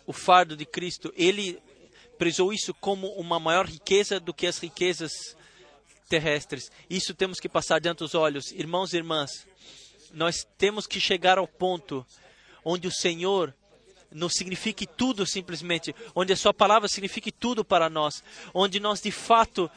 o 0.06 0.14
fardo 0.14 0.56
de 0.56 0.66
Cristo. 0.66 1.14
Ele 1.16 1.60
prezou 2.18 2.54
isso 2.54 2.74
como 2.74 3.08
uma 3.14 3.40
maior 3.40 3.66
riqueza 3.66 4.20
do 4.20 4.34
que 4.34 4.46
as 4.46 4.60
riquezas 4.60 5.36
terrestres. 6.10 6.70
Isso 6.90 7.16
temos 7.16 7.40
que 7.40 7.48
passar 7.48 7.80
diante 7.80 8.00
dos 8.00 8.14
olhos. 8.14 8.52
Irmãos 8.52 8.94
e 8.94 8.98
irmãs, 8.98 9.48
nós 10.14 10.46
temos 10.58 10.86
que 10.86 11.00
chegar 11.00 11.38
ao 11.38 11.48
ponto 11.48 12.06
onde 12.64 12.88
o 12.88 12.92
Senhor 12.92 13.56
nos 14.12 14.34
signifique 14.34 14.86
tudo 14.86 15.26
simplesmente, 15.26 15.96
onde 16.14 16.34
a 16.34 16.38
sua 16.38 16.54
palavra 16.54 16.90
signifique 16.90 17.32
tudo 17.32 17.64
para 17.64 17.90
nós, 17.90 18.22
onde 18.54 18.80
nós 18.80 19.02
de 19.02 19.10
fato 19.10 19.72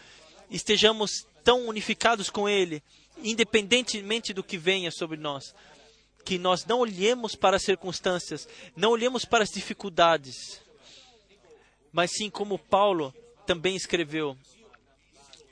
estejamos 0.51 1.25
tão 1.45 1.69
unificados 1.69 2.31
com 2.31 2.49
ele, 2.49 2.83
independentemente 3.23 4.33
do 4.33 4.43
que 4.43 4.59
venha 4.59 4.91
sobre 4.91 5.17
nós, 5.17 5.55
que 6.25 6.39
nós 6.39 6.65
não 6.65 6.79
olhemos 6.81 7.35
para 7.35 7.57
as 7.57 7.63
circunstâncias, 7.63 8.49
não 8.75 8.91
olhemos 8.91 9.25
para 9.25 9.45
as 9.45 9.51
dificuldades, 9.51 10.61
mas 11.93 12.13
sim 12.13 12.31
como 12.31 12.59
Paulo 12.59 13.15
também 13.47 13.77
escreveu. 13.77 14.37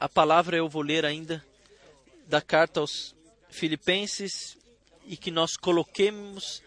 A 0.01 0.09
palavra 0.09 0.56
eu 0.56 0.68
vou 0.68 0.82
ler 0.82 1.05
ainda 1.05 1.44
da 2.26 2.40
carta 2.40 2.80
aos 2.80 3.14
Filipenses 3.51 4.56
e 5.06 5.16
que 5.16 5.30
nós 5.30 5.56
coloquemos 5.56 6.62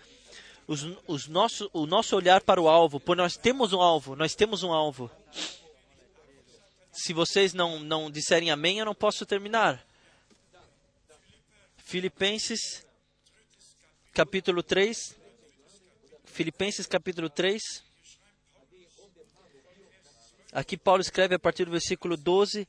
os, 0.67 0.88
os 1.07 1.27
nosso, 1.27 1.69
o 1.73 1.85
nosso 1.85 2.15
olhar 2.15 2.41
para 2.41 2.61
o 2.61 2.67
alvo, 2.67 2.99
pois 2.99 3.17
nós 3.17 3.38
temos 3.38 3.73
um 3.73 3.81
alvo, 3.81 4.15
nós 4.15 4.35
temos 4.35 4.63
um 4.63 4.72
alvo. 4.72 5.09
Se 6.91 7.13
vocês 7.13 7.53
não, 7.53 7.80
não 7.80 8.09
disserem 8.09 8.51
amém, 8.51 8.80
eu 8.80 8.85
não 8.85 8.95
posso 8.95 9.26
terminar. 9.26 9.85
Filipenses, 11.86 12.84
capítulo 14.12 14.64
3. 14.64 15.16
Filipenses, 16.26 16.88
capítulo 16.88 17.30
3. 17.30 17.62
Aqui 20.52 20.78
Paulo 20.78 21.02
escreve 21.02 21.36
a 21.36 21.40
partir 21.40 21.66
do 21.66 21.72
versículo 21.72 22.18
12: 22.18 22.68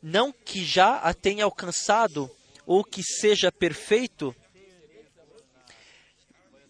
Não 0.00 0.32
que 0.32 0.64
já 0.64 0.98
a 0.98 1.12
tenha 1.12 1.42
alcançado 1.42 2.30
ou 2.64 2.84
que 2.84 3.02
seja 3.02 3.50
perfeito, 3.50 4.32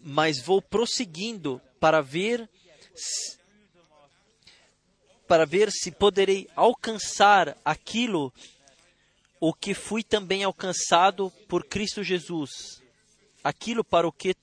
mas 0.00 0.40
vou 0.40 0.62
prosseguindo 0.62 1.60
para 1.78 2.00
ver 2.00 2.48
se, 2.94 3.38
para 5.26 5.44
ver 5.44 5.70
se 5.70 5.90
poderei 5.90 6.48
alcançar 6.56 7.54
aquilo 7.62 8.32
o 9.40 9.52
que 9.52 9.74
fui 9.74 10.02
também 10.02 10.44
alcançado 10.44 11.30
por 11.48 11.64
Cristo 11.64 12.02
Jesus. 12.02 12.82
Aquilo 13.42 13.84
para 13.84 14.06
o 14.06 14.12
que 14.12 14.34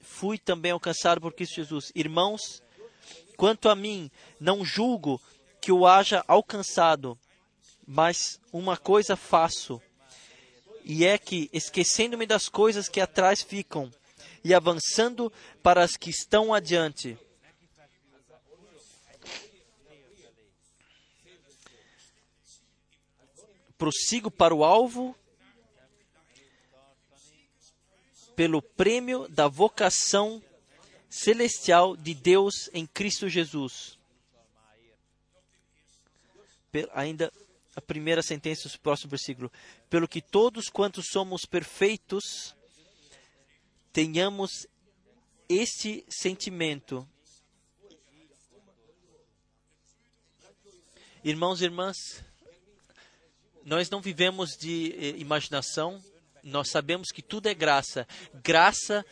fui 0.00 0.38
também 0.38 0.72
alcançado 0.72 1.20
por 1.20 1.32
Cristo 1.32 1.56
Jesus. 1.56 1.92
Irmãos, 1.94 2.62
quanto 3.36 3.68
a 3.68 3.74
mim, 3.74 4.10
não 4.38 4.64
julgo 4.64 5.20
que 5.60 5.72
o 5.72 5.86
haja 5.86 6.24
alcançado, 6.26 7.18
mas 7.86 8.40
uma 8.52 8.76
coisa 8.76 9.16
faço, 9.16 9.80
e 10.84 11.04
é 11.04 11.18
que, 11.18 11.50
esquecendo-me 11.52 12.26
das 12.26 12.48
coisas 12.48 12.88
que 12.88 13.00
atrás 13.00 13.42
ficam, 13.42 13.90
e 14.42 14.54
avançando 14.54 15.32
para 15.62 15.82
as 15.82 15.96
que 15.96 16.08
estão 16.08 16.54
adiante. 16.54 17.18
Prossigo 23.80 24.30
para 24.30 24.54
o 24.54 24.62
alvo 24.62 25.16
pelo 28.36 28.60
prêmio 28.60 29.26
da 29.26 29.48
vocação 29.48 30.42
celestial 31.08 31.96
de 31.96 32.12
Deus 32.12 32.68
em 32.74 32.86
Cristo 32.86 33.26
Jesus. 33.26 33.98
Ainda 36.92 37.32
a 37.74 37.80
primeira 37.80 38.20
sentença 38.20 38.68
do 38.68 38.78
próximo 38.80 39.08
versículo. 39.08 39.50
Pelo 39.88 40.06
que 40.06 40.20
todos 40.20 40.68
quantos 40.68 41.06
somos 41.10 41.46
perfeitos, 41.46 42.54
tenhamos 43.94 44.66
este 45.48 46.04
sentimento. 46.06 47.08
Irmãos 51.24 51.62
e 51.62 51.64
irmãs, 51.64 51.96
nós 53.70 53.88
não 53.88 54.00
vivemos 54.00 54.56
de 54.56 54.92
eh, 54.98 55.08
imaginação, 55.18 56.02
nós 56.42 56.70
sabemos 56.70 57.12
que 57.12 57.22
tudo 57.22 57.46
é 57.46 57.54
graça. 57.54 58.04
Graça 58.42 59.06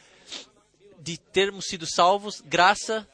de 0.99 1.17
termos 1.17 1.67
sido 1.67 1.87
salvos, 1.87 2.41
graça 2.41 3.09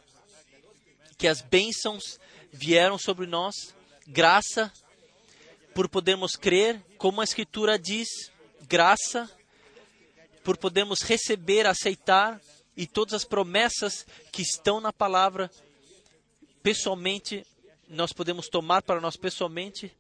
que 1.18 1.28
as 1.28 1.42
bênçãos 1.42 2.18
vieram 2.50 2.96
sobre 2.96 3.26
nós, 3.26 3.74
graça 4.06 4.72
por 5.74 5.86
podermos 5.86 6.34
crer, 6.34 6.82
como 6.96 7.20
a 7.20 7.24
Escritura 7.24 7.78
diz, 7.78 8.08
graça 8.62 9.30
por 10.42 10.56
podermos 10.56 11.02
receber, 11.02 11.66
aceitar 11.66 12.40
e 12.74 12.86
todas 12.86 13.12
as 13.12 13.24
promessas 13.26 14.06
que 14.32 14.40
estão 14.40 14.80
na 14.80 14.94
palavra 14.94 15.50
pessoalmente 16.62 17.46
nós 17.86 18.14
podemos 18.14 18.48
tomar 18.48 18.80
para 18.80 18.98
nós 18.98 19.14
pessoalmente 19.14 19.94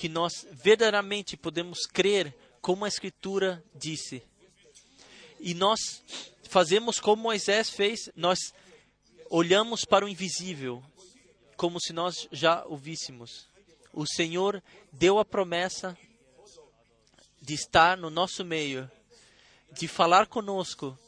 que 0.00 0.08
nós 0.08 0.46
verdadeiramente 0.50 1.36
podemos 1.36 1.80
crer 1.80 2.34
como 2.62 2.86
a 2.86 2.88
Escritura 2.88 3.62
disse. 3.74 4.22
E 5.38 5.52
nós 5.52 6.02
fazemos 6.44 6.98
como 6.98 7.24
Moisés 7.24 7.68
fez, 7.68 8.08
nós 8.16 8.38
olhamos 9.28 9.84
para 9.84 10.06
o 10.06 10.08
invisível, 10.08 10.82
como 11.54 11.78
se 11.78 11.92
nós 11.92 12.26
já 12.32 12.64
o 12.66 12.78
víssemos. 12.78 13.46
O 13.92 14.06
Senhor 14.06 14.62
deu 14.90 15.18
a 15.18 15.24
promessa 15.24 15.94
de 17.38 17.52
estar 17.52 17.98
no 17.98 18.08
nosso 18.08 18.42
meio, 18.42 18.90
de 19.70 19.86
falar 19.86 20.28
conosco 20.28 20.98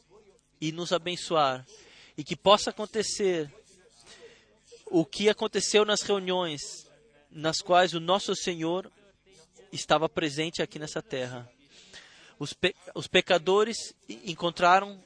e 0.61 0.71
nos 0.71 0.93
abençoar, 0.93 1.67
e 2.15 2.23
que 2.23 2.37
possa 2.37 2.69
acontecer 2.69 3.51
o 4.85 5.03
que 5.07 5.31
aconteceu 5.31 5.83
nas 5.87 6.03
reuniões 6.03 6.92
nas 7.33 7.61
quais 7.61 7.95
o 7.95 8.01
nosso 8.01 8.35
Senhor 8.35 8.91
estava 9.73 10.09
presente 10.09 10.63
aqui 10.63 10.79
nessa 10.79 11.03
terra. 11.03 11.51
Os, 12.39 12.53
pe 12.53 12.75
os 12.95 13.07
pecadores 13.07 13.95
encontraram 14.09 15.03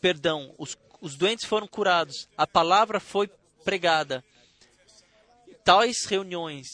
perdão, 0.00 0.54
os, 0.58 0.76
os 1.00 1.16
doentes 1.16 1.46
foram 1.46 1.66
curados, 1.66 2.28
a 2.36 2.46
palavra 2.46 2.98
foi 2.98 3.30
pregada. 3.64 4.24
Tais 5.64 6.04
reuniões, 6.06 6.66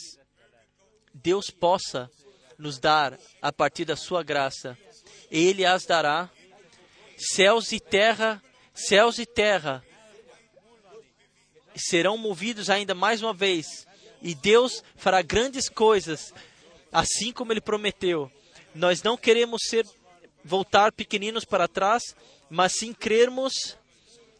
Deus 1.12 1.50
possa 1.50 2.10
nos 2.56 2.78
dar 2.78 3.18
a 3.40 3.52
partir 3.52 3.84
da 3.84 3.96
sua 3.96 4.22
graça. 4.22 4.76
Ele 5.30 5.64
as 5.64 5.84
dará. 5.84 6.30
Céus 7.18 7.72
e 7.72 7.80
terra, 7.80 8.42
céus 8.72 9.18
e 9.18 9.26
terra 9.26 9.84
serão 11.78 12.16
movidos 12.16 12.68
ainda 12.68 12.94
mais 12.94 13.22
uma 13.22 13.32
vez. 13.32 13.86
E 14.20 14.34
Deus 14.34 14.82
fará 14.96 15.22
grandes 15.22 15.68
coisas, 15.68 16.34
assim 16.92 17.32
como 17.32 17.52
ele 17.52 17.60
prometeu. 17.60 18.30
Nós 18.74 19.02
não 19.02 19.16
queremos 19.16 19.62
ser 19.68 19.86
voltar 20.44 20.92
pequeninos 20.92 21.44
para 21.44 21.68
trás, 21.68 22.02
mas 22.50 22.72
sim 22.72 22.92
crermos, 22.92 23.76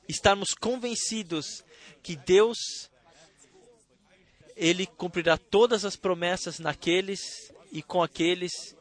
estarmos 0.09 0.55
convencidos 0.55 1.63
que 2.03 2.17
Deus 2.17 2.59
ele 4.57 4.87
cumprirá 4.87 5.39
todas 5.39 5.85
as 5.85 5.95
promessas 5.95 6.59
naqueles 6.59 7.53
e 7.71 7.81
com 7.81 8.03
aqueles 8.03 8.77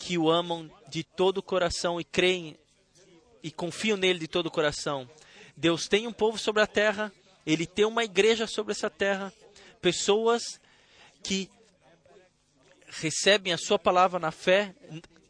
que 0.00 0.18
o 0.18 0.30
amam 0.30 0.70
de 0.88 1.04
todo 1.04 1.38
o 1.38 1.42
coração 1.42 2.00
e 2.00 2.04
creem 2.04 2.58
e 3.42 3.50
confiam 3.50 3.96
nele 3.96 4.18
de 4.18 4.28
todo 4.28 4.46
o 4.46 4.50
coração. 4.50 5.08
Deus 5.56 5.86
tem 5.86 6.06
um 6.06 6.12
povo 6.12 6.38
sobre 6.38 6.62
a 6.62 6.66
terra, 6.66 7.12
ele 7.48 7.66
tem 7.66 7.86
uma 7.86 8.04
igreja 8.04 8.46
sobre 8.46 8.72
essa 8.72 8.90
terra, 8.90 9.32
pessoas 9.80 10.60
que 11.22 11.50
recebem 12.88 13.54
a 13.54 13.58
sua 13.58 13.78
palavra 13.78 14.18
na 14.18 14.30
fé, 14.30 14.74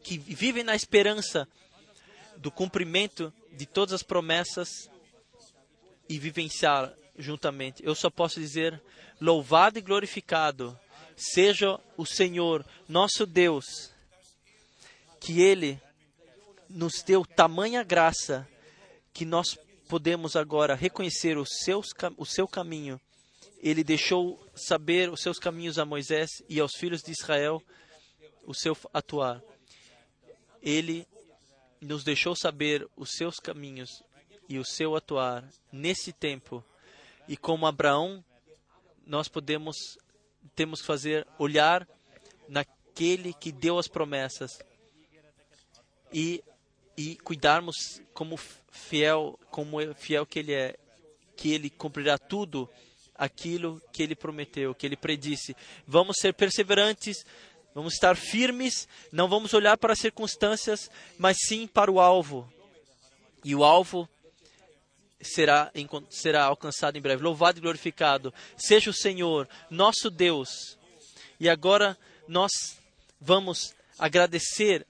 que 0.03 0.17
vivem 0.17 0.61
na 0.61 0.75
esperança 0.75 1.47
do 2.35 2.51
cumprimento 2.51 3.33
de 3.53 3.65
todas 3.65 3.93
as 3.93 4.03
promessas 4.03 4.67
e 6.09 6.19
vivenciar 6.19 6.93
juntamente. 7.17 7.81
Eu 7.85 7.95
só 7.95 8.09
posso 8.09 8.37
dizer: 8.37 8.81
louvado 9.21 9.79
e 9.79 9.81
glorificado 9.81 10.77
seja 11.15 11.79
o 11.95 12.05
Senhor, 12.05 12.65
nosso 12.85 13.25
Deus, 13.25 13.93
que 15.21 15.41
Ele 15.41 15.81
nos 16.69 17.01
deu 17.01 17.25
tamanha 17.25 17.81
graça 17.81 18.45
que 19.13 19.23
nós 19.23 19.57
podemos 19.89 20.37
agora 20.37 20.73
reconhecer 20.73 21.37
os 21.37 21.49
seus, 21.63 21.87
o 22.15 22.25
seu 22.25 22.47
caminho. 22.47 23.01
Ele 23.61 23.83
deixou 23.83 24.41
saber 24.55 25.09
os 25.09 25.21
seus 25.21 25.37
caminhos 25.37 25.77
a 25.77 25.83
Moisés 25.83 26.29
e 26.47 26.61
aos 26.61 26.71
filhos 26.75 27.03
de 27.03 27.11
Israel 27.11 27.61
o 28.45 28.53
seu 28.53 28.77
atuar 28.93 29.43
ele 30.61 31.07
nos 31.81 32.03
deixou 32.03 32.35
saber 32.35 32.87
os 32.95 33.11
seus 33.11 33.39
caminhos 33.39 34.03
e 34.47 34.57
o 34.59 34.65
seu 34.65 34.95
atuar 34.95 35.47
nesse 35.71 36.11
tempo. 36.11 36.63
E 37.27 37.37
como 37.37 37.65
Abraão, 37.65 38.23
nós 39.05 39.27
podemos 39.27 39.75
temos 40.55 40.81
que 40.81 40.87
fazer 40.87 41.27
olhar 41.37 41.87
naquele 42.47 43.33
que 43.33 43.51
deu 43.51 43.77
as 43.77 43.87
promessas 43.87 44.59
e 46.11 46.43
e 46.99 47.15
cuidarmos 47.15 48.01
como 48.13 48.35
fiel, 48.35 49.39
como 49.49 49.77
fiel 49.95 50.25
que 50.25 50.39
ele 50.39 50.53
é, 50.53 50.77
que 51.37 51.53
ele 51.53 51.69
cumprirá 51.69 52.17
tudo 52.17 52.69
aquilo 53.15 53.81
que 53.93 54.03
ele 54.03 54.15
prometeu, 54.15 54.75
que 54.75 54.85
ele 54.85 54.97
predisse. 54.97 55.55
Vamos 55.87 56.17
ser 56.19 56.33
perseverantes, 56.33 57.25
Vamos 57.71 57.93
estar 57.93 58.17
firmes, 58.17 58.89
não 59.11 59.29
vamos 59.29 59.53
olhar 59.53 59.77
para 59.77 59.93
as 59.93 59.99
circunstâncias, 59.99 60.89
mas 61.19 61.37
sim 61.45 61.67
para 61.67 61.89
o 61.89 61.99
alvo. 61.99 62.51
E 63.45 63.53
o 63.55 63.63
alvo 63.63 64.09
será, 65.21 65.71
será 66.09 66.45
alcançado 66.45 66.97
em 66.97 67.01
breve. 67.01 67.23
Louvado 67.23 67.59
e 67.59 67.61
glorificado 67.61 68.33
seja 68.57 68.89
o 68.89 68.93
Senhor, 68.93 69.47
nosso 69.69 70.09
Deus. 70.09 70.77
E 71.39 71.47
agora 71.47 71.95
nós 72.27 72.51
vamos 73.21 73.73
agradecer, 73.99 74.85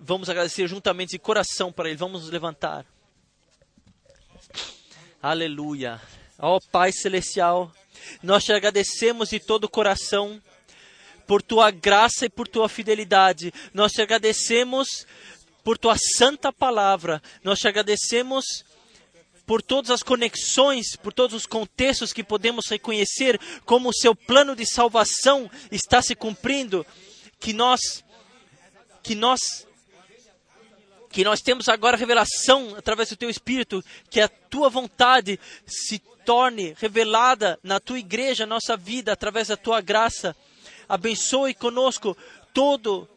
vamos 0.00 0.28
agradecer 0.28 0.66
juntamente 0.68 1.10
de 1.10 1.18
coração 1.18 1.72
para 1.72 1.88
Ele. 1.88 1.98
Vamos 1.98 2.22
nos 2.22 2.30
levantar. 2.30 2.86
Aleluia. 5.20 6.00
Ó 6.38 6.56
oh, 6.56 6.60
Pai 6.70 6.92
Celestial, 6.92 7.72
nós 8.22 8.44
te 8.44 8.52
agradecemos 8.52 9.30
de 9.30 9.40
todo 9.40 9.64
o 9.64 9.68
coração 9.68 10.40
por 11.26 11.42
tua 11.42 11.70
graça 11.70 12.26
e 12.26 12.30
por 12.30 12.46
tua 12.46 12.68
fidelidade. 12.68 13.52
Nós 13.74 13.92
te 13.92 14.00
agradecemos 14.00 15.06
por 15.62 15.76
tua 15.76 15.96
santa 15.98 16.52
palavra. 16.52 17.20
Nós 17.42 17.58
te 17.58 17.68
agradecemos 17.68 18.64
por 19.44 19.62
todas 19.62 19.90
as 19.90 20.02
conexões, 20.02 20.94
por 20.96 21.12
todos 21.12 21.34
os 21.34 21.46
contextos 21.46 22.12
que 22.12 22.22
podemos 22.22 22.66
reconhecer 22.68 23.40
como 23.64 23.88
o 23.88 23.94
seu 23.94 24.14
plano 24.14 24.54
de 24.54 24.66
salvação 24.66 25.50
está 25.72 26.02
se 26.02 26.14
cumprindo, 26.14 26.86
que 27.40 27.52
nós 27.52 28.04
que 29.02 29.14
nós 29.14 29.66
que 31.10 31.24
nós 31.24 31.40
temos 31.40 31.68
agora 31.68 31.96
revelação 31.96 32.74
através 32.76 33.08
do 33.08 33.16
teu 33.16 33.30
espírito, 33.30 33.82
que 34.10 34.20
a 34.20 34.28
tua 34.28 34.68
vontade 34.68 35.38
se 35.66 35.98
torne 36.24 36.76
revelada 36.78 37.58
na 37.62 37.80
tua 37.80 37.98
igreja, 37.98 38.44
nossa 38.44 38.76
vida 38.76 39.12
através 39.12 39.48
da 39.48 39.56
tua 39.56 39.80
graça 39.80 40.36
abençoe 40.88 41.52
conosco 41.52 42.16
todo 42.54 43.08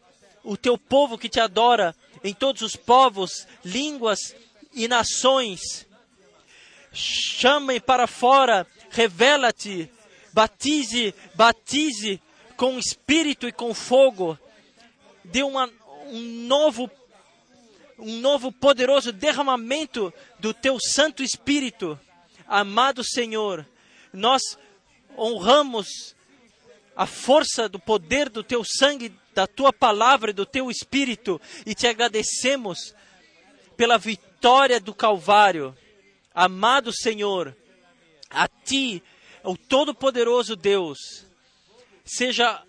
o 0.44 0.58
teu 0.58 0.78
povo 0.78 1.18
que 1.18 1.30
te 1.30 1.40
adora, 1.40 1.96
em 2.24 2.34
todos 2.34 2.62
os 2.62 2.76
povos, 2.76 3.48
línguas 3.64 4.36
e 4.74 4.88
nações. 4.88 5.88
Chamem 6.92 7.80
para 7.80 8.06
fora, 8.06 8.68
revela-te, 8.90 9.90
batize, 10.34 11.16
batize 11.34 12.22
com 12.58 12.78
espírito 12.78 13.48
e 13.48 13.52
com 13.52 13.74
fogo. 13.74 14.38
Dê 15.24 15.44
uma, 15.44 15.70
um 16.08 16.22
novo 16.48 16.90
um 18.02 18.20
novo 18.20 18.52
poderoso 18.52 19.12
derramamento 19.12 20.12
do 20.40 20.54
teu 20.54 20.80
Santo 20.80 21.22
Espírito. 21.24 21.98
Amado 22.48 23.04
Senhor, 23.04 23.66
nós 24.12 24.42
honramos 25.18 26.16
a 26.96 27.06
força 27.06 27.70
do 27.70 27.80
poder 27.80 28.28
do 28.28 28.44
teu 28.44 28.64
sangue, 28.66 29.14
da 29.34 29.48
tua 29.48 29.72
palavra 29.72 30.32
e 30.32 30.34
do 30.34 30.46
teu 30.46 30.70
espírito 30.70 31.40
e 31.66 31.74
te 31.74 31.88
agradecemos 31.88 32.94
pela 33.78 33.98
vitória 33.98 34.80
do 34.80 34.94
Calvário. 34.94 35.78
Amado 36.34 36.92
Senhor, 36.92 37.56
a 38.30 38.48
ti, 38.48 39.02
o 39.44 39.56
Todo-Poderoso 39.56 40.56
Deus, 40.56 41.26
seja 42.04 42.62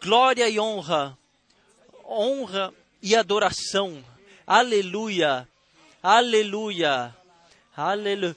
glória 0.00 0.48
e 0.48 0.60
honra, 0.60 1.16
honra 2.04 2.72
e 3.02 3.16
adoração. 3.16 4.04
Aleluia, 4.46 5.48
aleluia, 6.00 7.12
aleluia. 7.76 8.36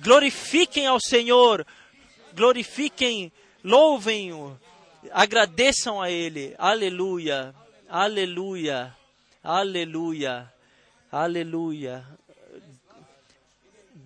Glorifiquem 0.00 0.86
ao 0.86 0.98
Senhor, 0.98 1.66
glorifiquem, 2.32 3.30
louvem-o. 3.62 4.58
Agradeçam 5.12 6.00
a 6.00 6.10
Ele. 6.10 6.54
Aleluia, 6.58 7.54
aleluia, 7.88 8.96
aleluia, 9.44 10.50
aleluia. 11.12 12.06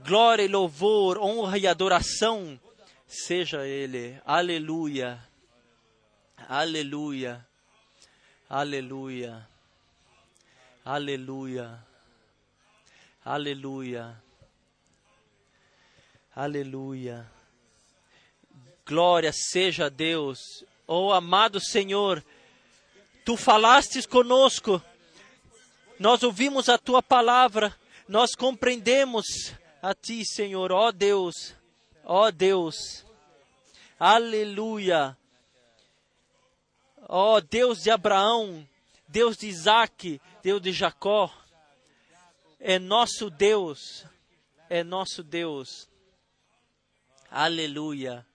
Glória 0.05 0.43
e 0.43 0.49
louvor, 0.49 1.19
honra 1.19 1.57
e 1.57 1.69
adoração 1.69 2.59
seja 3.07 3.65
Ele. 3.65 4.21
Aleluia, 4.27 5.23
aleluia, 6.49 7.47
aleluia, 8.51 9.49
aleluia, 10.85 11.83
aleluia, 13.25 14.23
aleluia. 16.35 17.31
Glória 18.87 19.33
seja 19.33 19.87
a 19.87 19.89
Deus. 19.89 20.39
Oh, 20.87 21.11
amado 21.13 21.59
Senhor, 21.59 22.23
Tu 23.25 23.39
falastes 23.39 24.05
conosco, 24.05 24.83
nós 25.99 26.23
ouvimos 26.23 26.69
a 26.69 26.77
tua 26.77 27.03
palavra, 27.03 27.75
nós 28.07 28.35
compreendemos 28.35 29.55
a 29.81 29.95
ti, 29.95 30.27
Senhor, 30.27 30.71
ó 30.71 30.93
Deus, 30.93 31.55
ó 32.05 32.31
Deus, 32.31 33.03
aleluia, 33.99 35.17
ó 37.09 37.41
Deus 37.41 37.83
de 37.83 37.91
Abraão, 37.91 38.69
Deus 39.15 39.37
de 39.37 39.47
Isaac, 39.47 40.21
Deus 40.43 40.61
de 40.61 40.73
Jacó, 40.73 41.33
é 42.59 42.81
nosso 42.81 43.31
Deus, 43.31 44.05
é 44.69 44.83
nosso 44.83 45.23
Deus, 45.23 45.89
aleluia, 47.31 48.27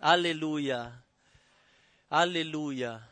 aleluia, 0.00 0.92
aleluia, 2.10 3.08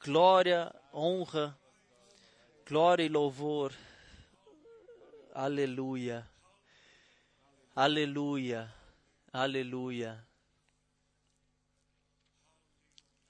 glória, 0.00 0.74
honra, 0.92 1.56
glória 2.66 3.04
e 3.04 3.08
louvor, 3.08 3.72
aleluia, 5.32 6.28
aleluia, 7.76 8.74
aleluia, 9.32 10.26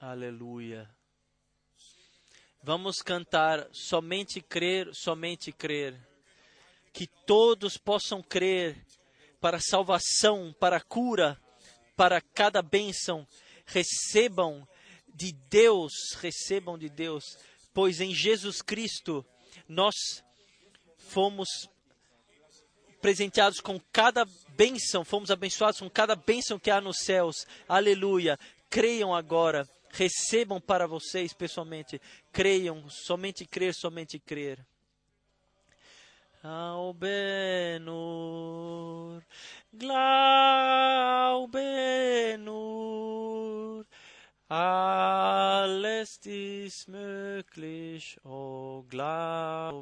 aleluia. 0.01 1.02
Vamos 2.65 3.03
cantar 3.03 3.69
somente 3.73 4.41
crer, 4.41 4.89
somente 4.95 5.51
crer. 5.51 5.99
Que 6.93 7.09
todos 7.27 7.77
possam 7.77 8.23
crer 8.23 8.77
para 9.41 9.59
salvação, 9.59 10.55
para 10.61 10.81
cura, 10.81 11.37
para 11.97 12.21
cada 12.21 12.63
bênção. 12.63 13.27
Recebam 13.67 14.67
de 15.13 15.33
Deus, 15.51 15.93
recebam 16.21 16.79
de 16.79 16.89
Deus, 16.89 17.25
pois 17.75 18.01
em 18.01 18.15
Jesus 18.15 18.63
Cristo 18.63 19.27
nós 19.69 19.95
fomos 20.97 21.49
presenteados 23.01 23.59
com 23.59 23.81
cada 23.93 24.25
bênção, 24.51 25.05
fomos 25.05 25.33
abençoados 25.33 25.81
com 25.81 25.91
cada 25.91 26.15
bênção 26.15 26.61
que 26.61 26.71
há 26.71 26.81
nos 26.81 26.99
céus. 26.99 27.45
Aleluia. 27.69 28.39
Creiam 28.71 29.13
agora 29.13 29.69
recebam 29.93 30.61
para 30.61 30.89
vocês 30.89 31.33
pessoalmente. 31.33 32.01
Creiam, 32.33 32.89
somente 32.89 33.47
crer, 33.47 33.75
somente 33.75 34.19
crer. 34.19 34.59
Glaubenur, 36.43 37.93
Glaubenur, 39.73 40.27
alles 44.49 46.19
ist 46.25 46.89
möglich, 46.89 48.19
oh 48.25 48.83
Glaubenur, 48.89 49.79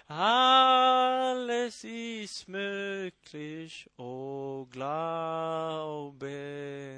alles 0.07 1.84
ist 1.84 2.47
möglich, 2.47 3.88
oh 3.97 4.65
Glaube 4.72 6.23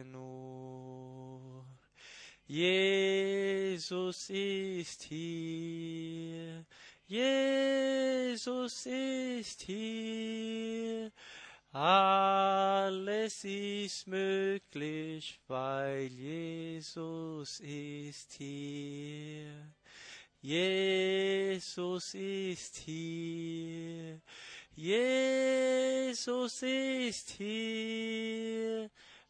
nur. 0.10 1.66
Jesus 2.48 4.30
ist 4.30 5.04
hier, 5.04 6.66
Jesus 7.06 8.86
ist 8.86 9.62
hier, 9.64 11.12
alles 11.72 13.44
ist 13.44 14.08
möglich, 14.08 15.40
weil 15.48 16.08
Jesus 16.08 17.60
ist 17.60 18.34
hier. 18.34 19.72
Jesus 20.42 22.14
ist 22.16 22.78
hier. 22.78 24.20
Jesus 24.76 26.62
ist 26.64 27.30
hier. 27.32 28.90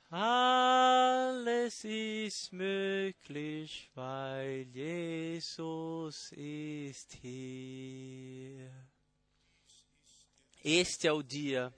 Alles 0.10 1.84
ist 1.84 2.54
möglich, 2.54 3.90
weil 3.94 4.66
Jesus 4.74 6.32
ist 6.32 7.14
hier. 7.22 8.72
Este 10.64 11.08
é 11.08 11.14
o 11.14 11.22
dia 11.22 11.74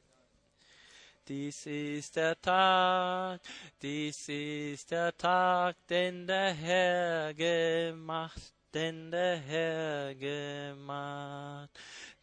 Dies 1.32 1.66
ist 1.66 2.18
der 2.18 2.36
Tag, 2.42 3.40
dies 3.82 4.28
ist 4.28 4.92
der 4.92 5.16
Tag, 5.18 5.78
den 5.88 6.28
der 6.28 6.54
Herr 6.54 7.34
gemacht, 7.34 8.54
den 8.74 9.10
der 9.10 9.38
Herr 9.38 10.14
gemacht. 10.14 11.70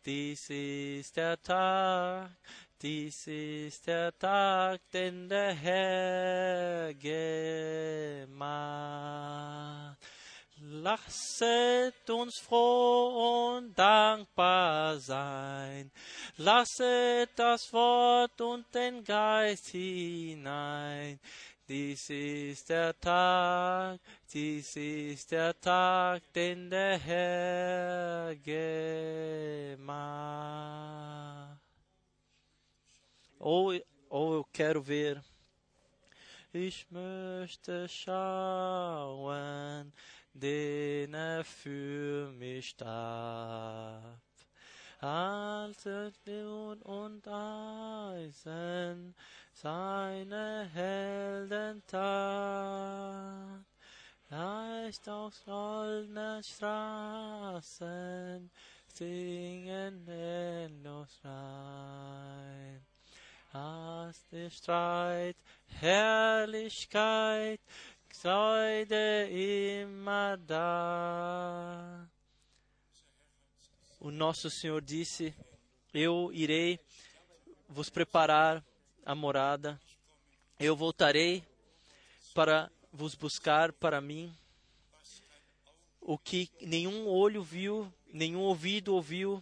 Dies 0.05 0.51
ist 0.51 1.17
der 1.17 1.41
Tag, 1.41 2.33
dies 2.83 3.27
ist 3.27 3.87
der 3.87 4.13
Tag, 4.19 4.83
den 4.93 5.27
der 5.27 5.55
Herr 5.55 6.93
gemacht. 6.93 8.29
Lasset 10.71 12.11
uns 12.11 12.39
froh 12.39 13.57
und 13.57 13.79
dankbar 13.79 14.99
sein. 14.99 15.91
Lasset 16.37 17.31
das 17.37 17.73
Wort 17.73 18.39
und 18.43 18.67
den 18.75 19.03
Geist 19.03 19.69
hinein. 19.69 21.21
Dies 21.67 22.11
ist 22.11 22.69
der 22.69 23.01
Tag, 23.01 23.99
dies 24.31 24.77
ist 24.77 25.33
der 25.33 25.59
Tag, 25.59 26.23
den 26.35 26.69
der 26.69 26.99
Herr 26.99 28.37
gemacht. 28.37 29.89
Ou, 33.39 33.73
ou 34.11 34.35
eu 34.35 34.45
quero 34.53 34.83
ver. 34.83 35.23
Ich 36.53 36.91
möchte 36.91 37.89
schauen, 37.89 39.93
den 40.41 41.15
er 41.15 41.45
für 41.45 42.33
mich 42.33 42.71
starb. 42.71 44.21
Alte 45.01 46.13
Blut 46.25 46.83
und 46.83 47.29
Eisen, 47.29 49.15
seine 49.53 50.69
Heldentat. 50.75 52.05
Leicht 54.31 55.09
aus 55.09 55.41
goldenen 55.45 56.43
Straßen 56.43 58.51
singen 58.99 60.09
endlos 60.09 61.21
rein. 61.25 62.85
Hast 63.53 64.33
der 64.33 64.51
Streit, 64.51 65.37
Herrlichkeit, 65.67 67.61
Freude 68.21 69.31
immer 69.31 70.37
da. 70.39 72.05
O 74.01 74.11
nosso 74.11 74.51
Senhor 74.51 74.83
disse: 74.83 75.33
Eu 75.95 76.33
irei 76.33 76.81
vos 77.69 77.89
preparar 77.89 78.65
a 79.07 79.15
morada, 79.15 79.81
eu 80.59 80.75
voltarei 80.75 81.45
para 82.35 82.69
vos 82.93 83.15
buscar 83.15 83.73
para 83.73 84.01
mim. 84.01 84.35
O 86.01 86.19
que 86.19 86.51
nenhum 86.61 87.07
olho 87.07 87.45
viu, 87.45 87.93
nenhum 88.13 88.41
ouvido 88.41 88.97
ouviu, 88.97 89.41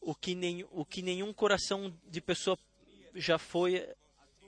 o 0.00 0.14
que, 0.14 0.34
nem, 0.34 0.66
o 0.70 0.82
que 0.82 1.02
nenhum 1.02 1.30
coração 1.30 1.94
de 2.06 2.22
pessoa 2.22 2.58
já 3.14 3.38
foi, 3.38 3.86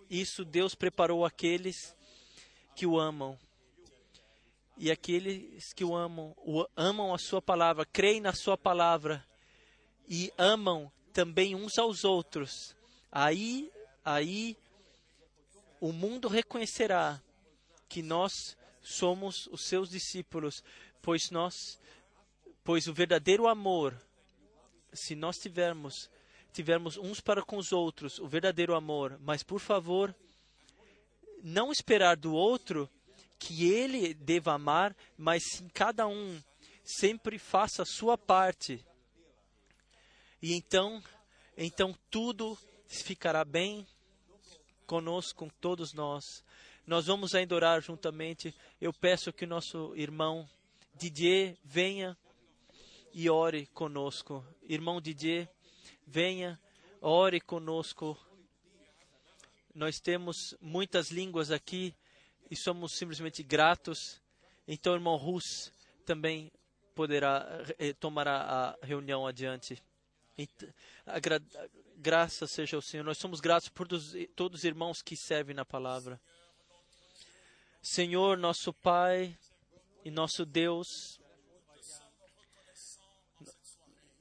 isso 0.08 0.46
Deus 0.46 0.74
preparou 0.74 1.26
aqueles 1.26 1.97
que 2.78 2.86
o 2.86 2.96
amam. 2.96 3.36
E 4.76 4.88
aqueles 4.88 5.72
que 5.72 5.84
o 5.84 5.96
amam, 5.96 6.32
o, 6.36 6.64
amam 6.76 7.12
a 7.12 7.18
sua 7.18 7.42
palavra, 7.42 7.84
creem 7.84 8.20
na 8.20 8.32
sua 8.32 8.56
palavra 8.56 9.26
e 10.08 10.32
amam 10.38 10.88
também 11.12 11.56
uns 11.56 11.76
aos 11.76 12.04
outros. 12.04 12.76
Aí, 13.10 13.68
aí 14.04 14.56
o 15.80 15.90
mundo 15.90 16.28
reconhecerá 16.28 17.20
que 17.88 18.00
nós 18.00 18.56
somos 18.80 19.48
os 19.48 19.62
seus 19.62 19.90
discípulos, 19.90 20.62
pois 21.02 21.32
nós, 21.32 21.80
pois 22.62 22.86
o 22.86 22.94
verdadeiro 22.94 23.48
amor, 23.48 24.00
se 24.92 25.16
nós 25.16 25.36
tivermos 25.36 26.08
tivermos 26.52 26.96
uns 26.96 27.20
para 27.20 27.42
com 27.42 27.56
os 27.56 27.72
outros, 27.72 28.18
o 28.18 28.26
verdadeiro 28.26 28.74
amor, 28.74 29.18
mas 29.20 29.42
por 29.42 29.60
favor, 29.60 30.14
não 31.42 31.70
esperar 31.70 32.16
do 32.16 32.32
outro 32.34 32.88
que 33.38 33.70
ele 33.70 34.14
deva 34.14 34.54
amar, 34.54 34.96
mas 35.16 35.42
sim 35.52 35.68
cada 35.68 36.06
um 36.06 36.40
sempre 36.84 37.38
faça 37.38 37.82
a 37.82 37.86
sua 37.86 38.16
parte 38.16 38.84
E 40.42 40.54
então, 40.54 41.02
então 41.56 41.94
tudo 42.10 42.56
ficará 42.86 43.44
bem 43.44 43.86
conosco, 44.86 45.44
com 45.44 45.48
todos 45.60 45.92
nós. 45.92 46.24
Nós 46.86 47.06
vamos 47.06 47.34
ainda 47.34 47.54
orar 47.54 47.82
juntamente. 47.82 48.54
Eu 48.80 48.92
peço 48.92 49.32
que 49.32 49.44
o 49.44 49.48
nosso 49.48 49.94
irmão 49.94 50.48
Didier 50.94 51.56
venha 51.62 52.16
e 53.12 53.28
ore 53.28 53.66
conosco. 53.66 54.44
Irmão 54.62 55.00
Didier, 55.00 55.48
venha, 56.06 56.58
ore 57.00 57.40
conosco. 57.40 58.18
Nós 59.78 60.00
temos 60.00 60.56
muitas 60.60 61.12
línguas 61.12 61.52
aqui 61.52 61.94
e 62.50 62.56
somos 62.56 62.94
simplesmente 62.98 63.44
gratos. 63.44 64.20
Então, 64.66 64.92
irmão 64.92 65.14
Rus 65.14 65.70
também 66.04 66.50
poderá 66.96 67.46
eh, 67.78 67.92
tomará 67.92 68.40
a 68.82 68.84
reunião 68.84 69.24
adiante. 69.24 69.80
A 71.06 71.20
gra- 71.20 71.40
Graças 71.96 72.50
seja 72.50 72.76
ao 72.76 72.82
Senhor. 72.82 73.04
Nós 73.04 73.18
somos 73.18 73.38
gratos 73.38 73.68
por 73.68 73.86
todos, 73.86 74.14
todos 74.34 74.58
os 74.60 74.64
irmãos 74.64 75.00
que 75.00 75.16
servem 75.16 75.54
na 75.54 75.64
palavra. 75.64 76.20
Senhor, 77.80 78.36
nosso 78.36 78.72
Pai 78.72 79.38
e 80.04 80.10
nosso 80.10 80.44
Deus, 80.44 81.20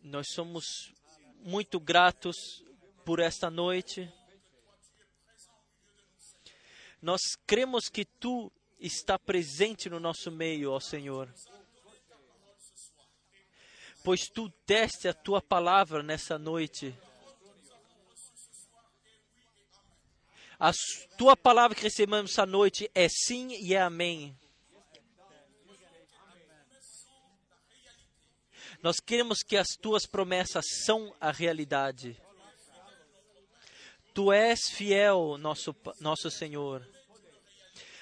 nós 0.03 0.27
somos 0.29 0.93
muito 1.39 1.79
gratos 1.79 2.63
por 3.03 3.19
esta 3.19 3.49
noite. 3.49 4.07
Nós 7.01 7.21
cremos 7.45 7.89
que 7.89 8.05
Tu 8.05 8.51
está 8.79 9.17
presente 9.17 9.89
no 9.89 9.99
nosso 9.99 10.31
meio, 10.31 10.71
ó 10.71 10.79
Senhor. 10.79 11.31
Pois 14.03 14.27
Tu 14.27 14.51
deste 14.65 15.07
a 15.07 15.13
Tua 15.13 15.41
palavra 15.41 16.01
nessa 16.01 16.37
noite. 16.37 16.95
A 20.59 20.71
Tua 21.17 21.37
palavra 21.37 21.75
que 21.75 21.83
recebemos 21.83 22.31
essa 22.31 22.45
noite 22.45 22.89
é 22.95 23.07
sim 23.07 23.49
e 23.51 23.73
é 23.73 23.81
amém. 23.81 24.35
Nós 28.81 28.99
queremos 28.99 29.39
que 29.39 29.57
as 29.57 29.69
tuas 29.69 30.05
promessas 30.05 30.65
são 30.85 31.13
a 31.19 31.31
realidade. 31.31 32.19
Tu 34.17 34.33
és 34.33 34.67
fiel, 34.71 35.37
nosso, 35.37 35.75
nosso 35.99 36.31
Senhor. 36.31 36.83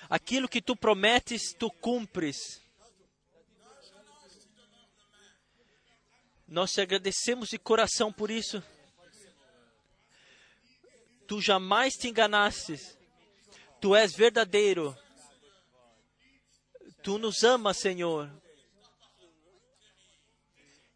Aquilo 0.09 0.47
que 0.47 0.61
tu 0.61 0.73
prometes, 0.73 1.53
tu 1.53 1.69
cumpres. 1.69 2.37
Nós 6.47 6.71
te 6.71 6.79
agradecemos 6.79 7.49
de 7.49 7.59
coração 7.59 8.13
por 8.13 8.31
isso. 8.31 8.63
Tu 11.27 11.41
jamais 11.41 11.95
te 11.95 12.07
enganastes. 12.07 12.97
Tu 13.81 13.93
és 13.93 14.15
verdadeiro. 14.15 14.97
Tu 17.03 17.17
nos 17.17 17.43
amas, 17.43 17.75
Senhor. 17.75 18.31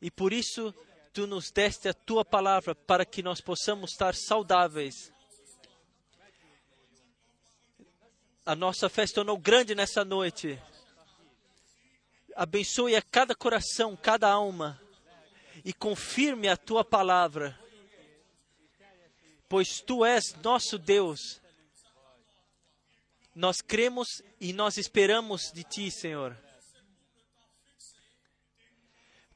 E 0.02 0.10
por 0.10 0.32
isso 0.32 0.74
tu 1.14 1.28
nos 1.28 1.52
deste 1.52 1.88
a 1.90 1.94
tua 1.94 2.24
palavra 2.24 2.74
para 2.76 3.06
que 3.06 3.24
nós 3.24 3.42
possamos 3.42 3.92
estar 3.92 4.16
saudáveis. 4.16 5.12
A 8.46 8.56
nossa 8.56 8.90
fé 8.90 9.06
se 9.06 9.14
tornou 9.14 9.38
grande 9.38 9.76
nessa 9.76 10.04
noite. 10.04 10.62
Abençoe 12.36 12.96
a 12.96 13.02
cada 13.02 13.36
coração, 13.36 13.96
cada 13.96 14.30
alma 14.30 14.82
e 15.64 15.74
confirme 15.74 16.48
a 16.48 16.56
tua 16.56 16.86
palavra, 16.86 17.60
pois 19.48 19.82
tu 19.82 20.06
és 20.06 20.34
nosso 20.36 20.78
Deus. 20.78 21.42
Nós 23.36 23.62
cremos 23.62 24.22
e 24.40 24.54
nós 24.54 24.78
esperamos 24.78 25.52
de 25.52 25.64
ti, 25.64 25.92
Senhor. 25.92 26.38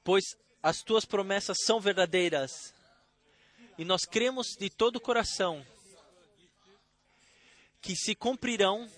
Pois 0.04 0.36
as 0.64 0.78
tuas 0.78 1.04
promessas 1.04 1.58
são 1.66 1.82
verdadeiras. 1.82 2.74
E 3.78 3.84
nós 3.84 4.06
cremos 4.06 4.56
de 4.58 4.70
todo 4.70 4.96
o 4.96 5.02
coração 5.02 5.66
que 7.82 7.98
se 7.98 8.16
cumprirão 8.16 8.90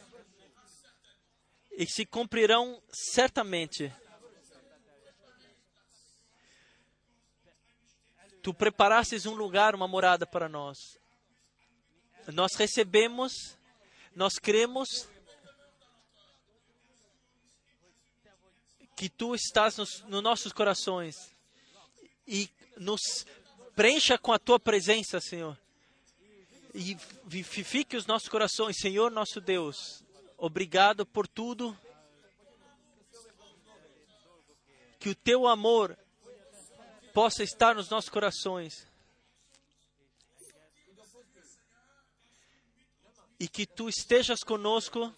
e 1.72 1.88
se 1.88 2.06
cumprirão 2.06 2.80
certamente. 2.94 3.92
Tu 8.44 8.54
preparastes 8.54 9.26
um 9.26 9.34
lugar, 9.34 9.74
uma 9.74 9.88
morada 9.88 10.28
para 10.28 10.48
nós. 10.48 10.78
Nós 12.32 12.54
recebemos, 12.54 13.58
nós 14.16 14.38
cremos 14.38 15.10
que 18.96 19.10
tu 19.10 19.34
estás 19.34 19.78
nos, 19.78 20.02
nos 20.02 20.22
nossos 20.22 20.54
corações 20.54 21.35
e 22.28 22.50
nos 22.78 23.26
preencha 23.76 24.18
com 24.18 24.32
a 24.32 24.40
tua 24.40 24.60
presença, 24.60 25.20
Senhor. 25.20 25.58
E 26.74 26.98
vivifique 27.26 27.96
os 27.96 28.06
nossos 28.06 28.28
corações, 28.28 28.78
Senhor 28.78 29.12
nosso 29.12 29.40
Deus. 29.40 30.04
Obrigado 30.38 31.06
por 31.06 31.28
tudo. 31.28 31.78
Que 35.00 35.10
o 35.10 35.16
teu 35.16 35.48
amor 35.48 35.98
possa 37.14 37.44
estar 37.44 37.76
nos 37.76 37.90
nossos 37.90 38.10
corações. 38.10 38.88
E 43.40 43.48
que 43.48 43.66
tu 43.66 43.88
estejas 43.88 44.40
conosco. 44.44 45.14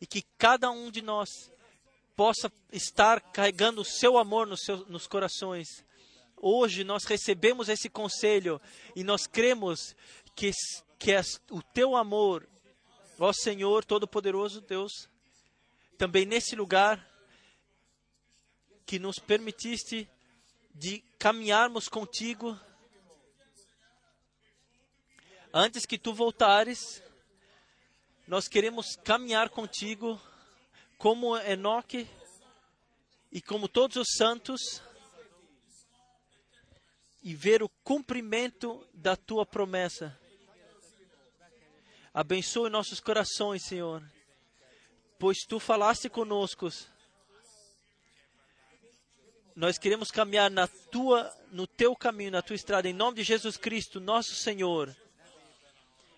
E 0.00 0.06
que 0.06 0.22
cada 0.38 0.70
um 0.70 0.90
de 0.90 1.02
nós 1.02 1.50
possa 2.20 2.52
estar 2.70 3.18
carregando 3.32 3.80
o 3.80 3.84
seu 3.84 4.18
amor 4.18 4.46
nos, 4.46 4.60
seus, 4.60 4.86
nos 4.88 5.06
corações. 5.06 5.82
Hoje 6.36 6.84
nós 6.84 7.04
recebemos 7.04 7.70
esse 7.70 7.88
conselho 7.88 8.60
e 8.94 9.02
nós 9.02 9.26
cremos 9.26 9.96
que, 10.36 10.50
que 10.98 11.12
é 11.12 11.22
o 11.50 11.62
teu 11.62 11.96
amor, 11.96 12.46
ó 13.18 13.32
Senhor 13.32 13.86
Todo-Poderoso 13.86 14.60
Deus, 14.60 15.08
também 15.96 16.26
nesse 16.26 16.54
lugar 16.54 17.02
que 18.84 18.98
nos 18.98 19.18
permitiste 19.18 20.06
de 20.74 21.02
caminharmos 21.18 21.88
contigo 21.88 22.54
antes 25.54 25.86
que 25.86 25.96
tu 25.96 26.12
voltares. 26.12 27.02
Nós 28.28 28.46
queremos 28.46 28.94
caminhar 28.96 29.48
contigo 29.48 30.20
como 31.00 31.34
Enoque 31.38 32.06
e 33.32 33.40
como 33.40 33.66
todos 33.66 33.96
os 33.96 34.08
santos 34.18 34.82
e 37.22 37.34
ver 37.34 37.62
o 37.62 37.70
cumprimento 37.82 38.86
da 38.92 39.16
tua 39.16 39.46
promessa. 39.46 40.14
Abençoe 42.12 42.68
nossos 42.68 43.00
corações, 43.00 43.62
Senhor, 43.64 44.02
pois 45.18 45.38
tu 45.48 45.58
falaste 45.58 46.10
conosco. 46.10 46.68
Nós 49.56 49.78
queremos 49.78 50.10
caminhar 50.10 50.50
na 50.50 50.68
tua, 50.68 51.34
no 51.50 51.66
teu 51.66 51.96
caminho, 51.96 52.32
na 52.32 52.42
tua 52.42 52.56
estrada, 52.56 52.86
em 52.86 52.92
nome 52.92 53.16
de 53.16 53.22
Jesus 53.22 53.56
Cristo, 53.56 54.00
nosso 54.00 54.34
Senhor 54.34 54.94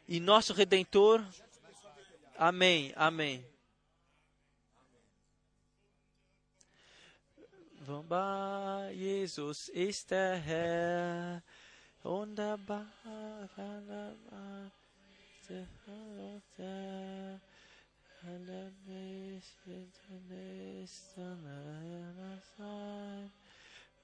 e 0.08 0.18
nosso 0.18 0.52
Redentor. 0.52 1.24
Amém. 2.36 2.92
Amém. 2.96 3.51
Wunderbar, 7.84 8.90
Jesus 8.90 9.68
ist 9.70 10.10
der 10.10 10.36
Herr. 10.36 11.42
Wunderbar, 12.04 12.86
wunderbar. 13.56 14.70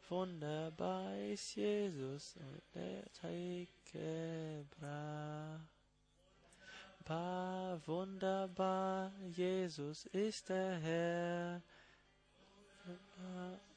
Wunderbar 0.08 1.16
ist 1.18 1.54
Jesus 1.54 2.34
und 2.36 2.62
der 2.74 3.04
Teig 3.12 3.68
wunderbar, 7.86 9.12
Jesus 9.30 10.06
ist 10.06 10.48
der 10.48 10.78
Herr. 10.78 11.62
The 13.18 13.67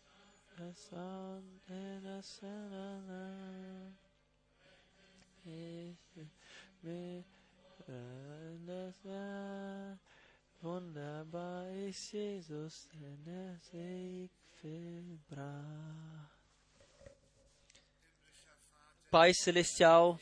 Wunderbar 10.61 11.71
ist 11.89 12.13
Jesus, 12.13 12.87
denn 12.93 13.25
er 13.25 14.29
verbrannt. 14.61 16.29
Pai 19.09 19.33
Celestial, 19.33 20.17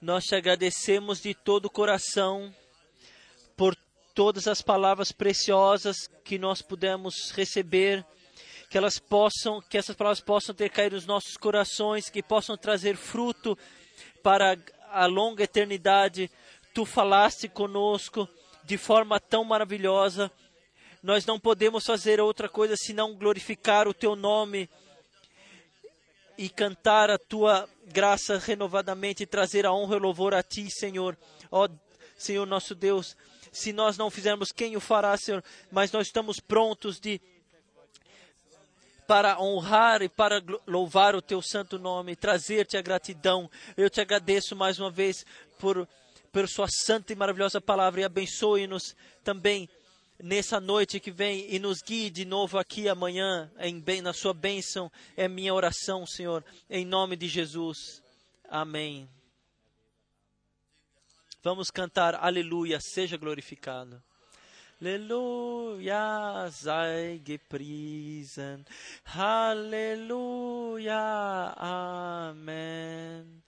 nós 0.00 0.24
te 0.24 0.34
agradecemos 0.34 1.20
de 1.20 1.34
todo 1.34 1.66
o 1.66 1.70
coração 1.70 2.54
por 3.56 3.76
todas 4.14 4.46
as 4.46 4.62
palavras 4.62 5.12
preciosas 5.12 6.06
que 6.24 6.38
nós 6.38 6.62
pudemos 6.62 7.30
receber, 7.32 8.06
que 8.68 8.76
elas 8.76 8.98
possam, 8.98 9.60
que 9.62 9.78
essas 9.78 9.94
palavras 9.94 10.20
possam 10.20 10.54
ter 10.54 10.70
caído 10.70 10.96
nos 10.96 11.06
nossos 11.06 11.36
corações, 11.36 12.10
que 12.10 12.22
possam 12.22 12.56
trazer 12.56 12.96
fruto 12.96 13.56
para 14.22 14.58
a 14.90 15.06
longa 15.06 15.44
eternidade. 15.44 16.30
Tu 16.74 16.84
falaste 16.84 17.48
conosco 17.48 18.28
de 18.64 18.76
forma 18.76 19.20
tão 19.20 19.44
maravilhosa. 19.44 20.30
Nós 21.02 21.24
não 21.24 21.38
podemos 21.38 21.84
fazer 21.84 22.20
outra 22.20 22.48
coisa 22.48 22.74
senão 22.76 23.14
glorificar 23.14 23.86
o 23.86 23.94
teu 23.94 24.16
nome 24.16 24.68
e 26.36 26.48
cantar 26.48 27.10
a 27.10 27.18
tua 27.18 27.68
graça 27.86 28.38
renovadamente 28.38 29.22
e 29.22 29.26
trazer 29.26 29.64
a 29.64 29.72
honra 29.72 29.94
e 29.94 29.98
o 29.98 30.02
louvor 30.02 30.34
a 30.34 30.42
ti, 30.42 30.68
Senhor. 30.70 31.16
Ó 31.50 31.68
Senhor 32.18 32.46
nosso 32.46 32.74
Deus, 32.74 33.16
se 33.52 33.72
nós 33.72 33.96
não 33.96 34.10
fizermos, 34.10 34.50
quem 34.50 34.76
o 34.76 34.80
fará, 34.80 35.16
Senhor? 35.16 35.44
Mas 35.70 35.92
nós 35.92 36.06
estamos 36.06 36.40
prontos 36.40 36.98
de 36.98 37.20
para 39.06 39.40
honrar 39.40 40.02
e 40.02 40.08
para 40.08 40.42
louvar 40.66 41.14
o 41.14 41.22
teu 41.22 41.40
santo 41.40 41.78
nome, 41.78 42.16
trazer-te 42.16 42.76
a 42.76 42.82
gratidão. 42.82 43.50
Eu 43.76 43.88
te 43.88 44.00
agradeço 44.00 44.56
mais 44.56 44.78
uma 44.78 44.90
vez 44.90 45.24
por, 45.58 45.88
por 46.32 46.48
sua 46.48 46.66
santa 46.68 47.12
e 47.12 47.16
maravilhosa 47.16 47.60
palavra 47.60 48.00
e 48.00 48.04
abençoe-nos 48.04 48.96
também 49.22 49.68
nessa 50.22 50.60
noite 50.60 51.00
que 51.00 51.10
vem 51.10 51.46
e 51.52 51.58
nos 51.58 51.82
guie 51.82 52.10
de 52.10 52.24
novo 52.24 52.58
aqui 52.58 52.88
amanhã 52.88 53.50
em 53.58 53.80
bem 53.80 54.02
na 54.02 54.12
sua 54.12 54.34
bênção. 54.34 54.90
É 55.16 55.28
minha 55.28 55.54
oração, 55.54 56.06
Senhor, 56.06 56.44
em 56.68 56.84
nome 56.84 57.16
de 57.16 57.28
Jesus. 57.28 58.02
Amém. 58.48 59.08
Vamos 61.42 61.70
cantar 61.70 62.16
Aleluia, 62.16 62.80
seja 62.80 63.16
glorificado. 63.16 64.02
Halleluja 64.78 66.50
sei 66.52 67.18
gepriesen. 67.24 68.66
Halleluja, 69.06 71.00
Amen. 71.56 73.42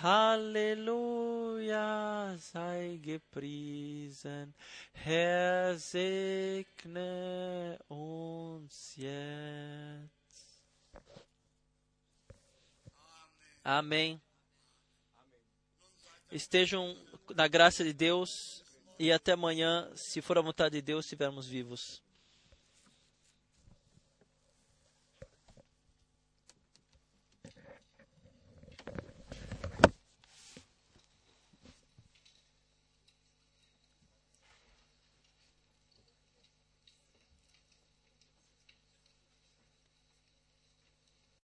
Halleluja 0.00 1.84
sei 2.38 2.98
gepriesen. 3.02 4.54
Herr 4.94 5.78
segne 5.78 7.78
uns 7.90 8.96
jetzt. 8.96 10.08
Amém. 13.62 14.18
Estejam 16.30 16.96
na 17.36 17.46
graça 17.46 17.84
de 17.84 17.92
Deus 17.92 18.62
e 19.02 19.10
até 19.10 19.32
amanhã, 19.32 19.90
se 19.96 20.22
for 20.22 20.38
a 20.38 20.40
vontade 20.40 20.76
de 20.76 20.80
Deus, 20.82 21.04
estivermos 21.04 21.48
vivos. 21.48 22.01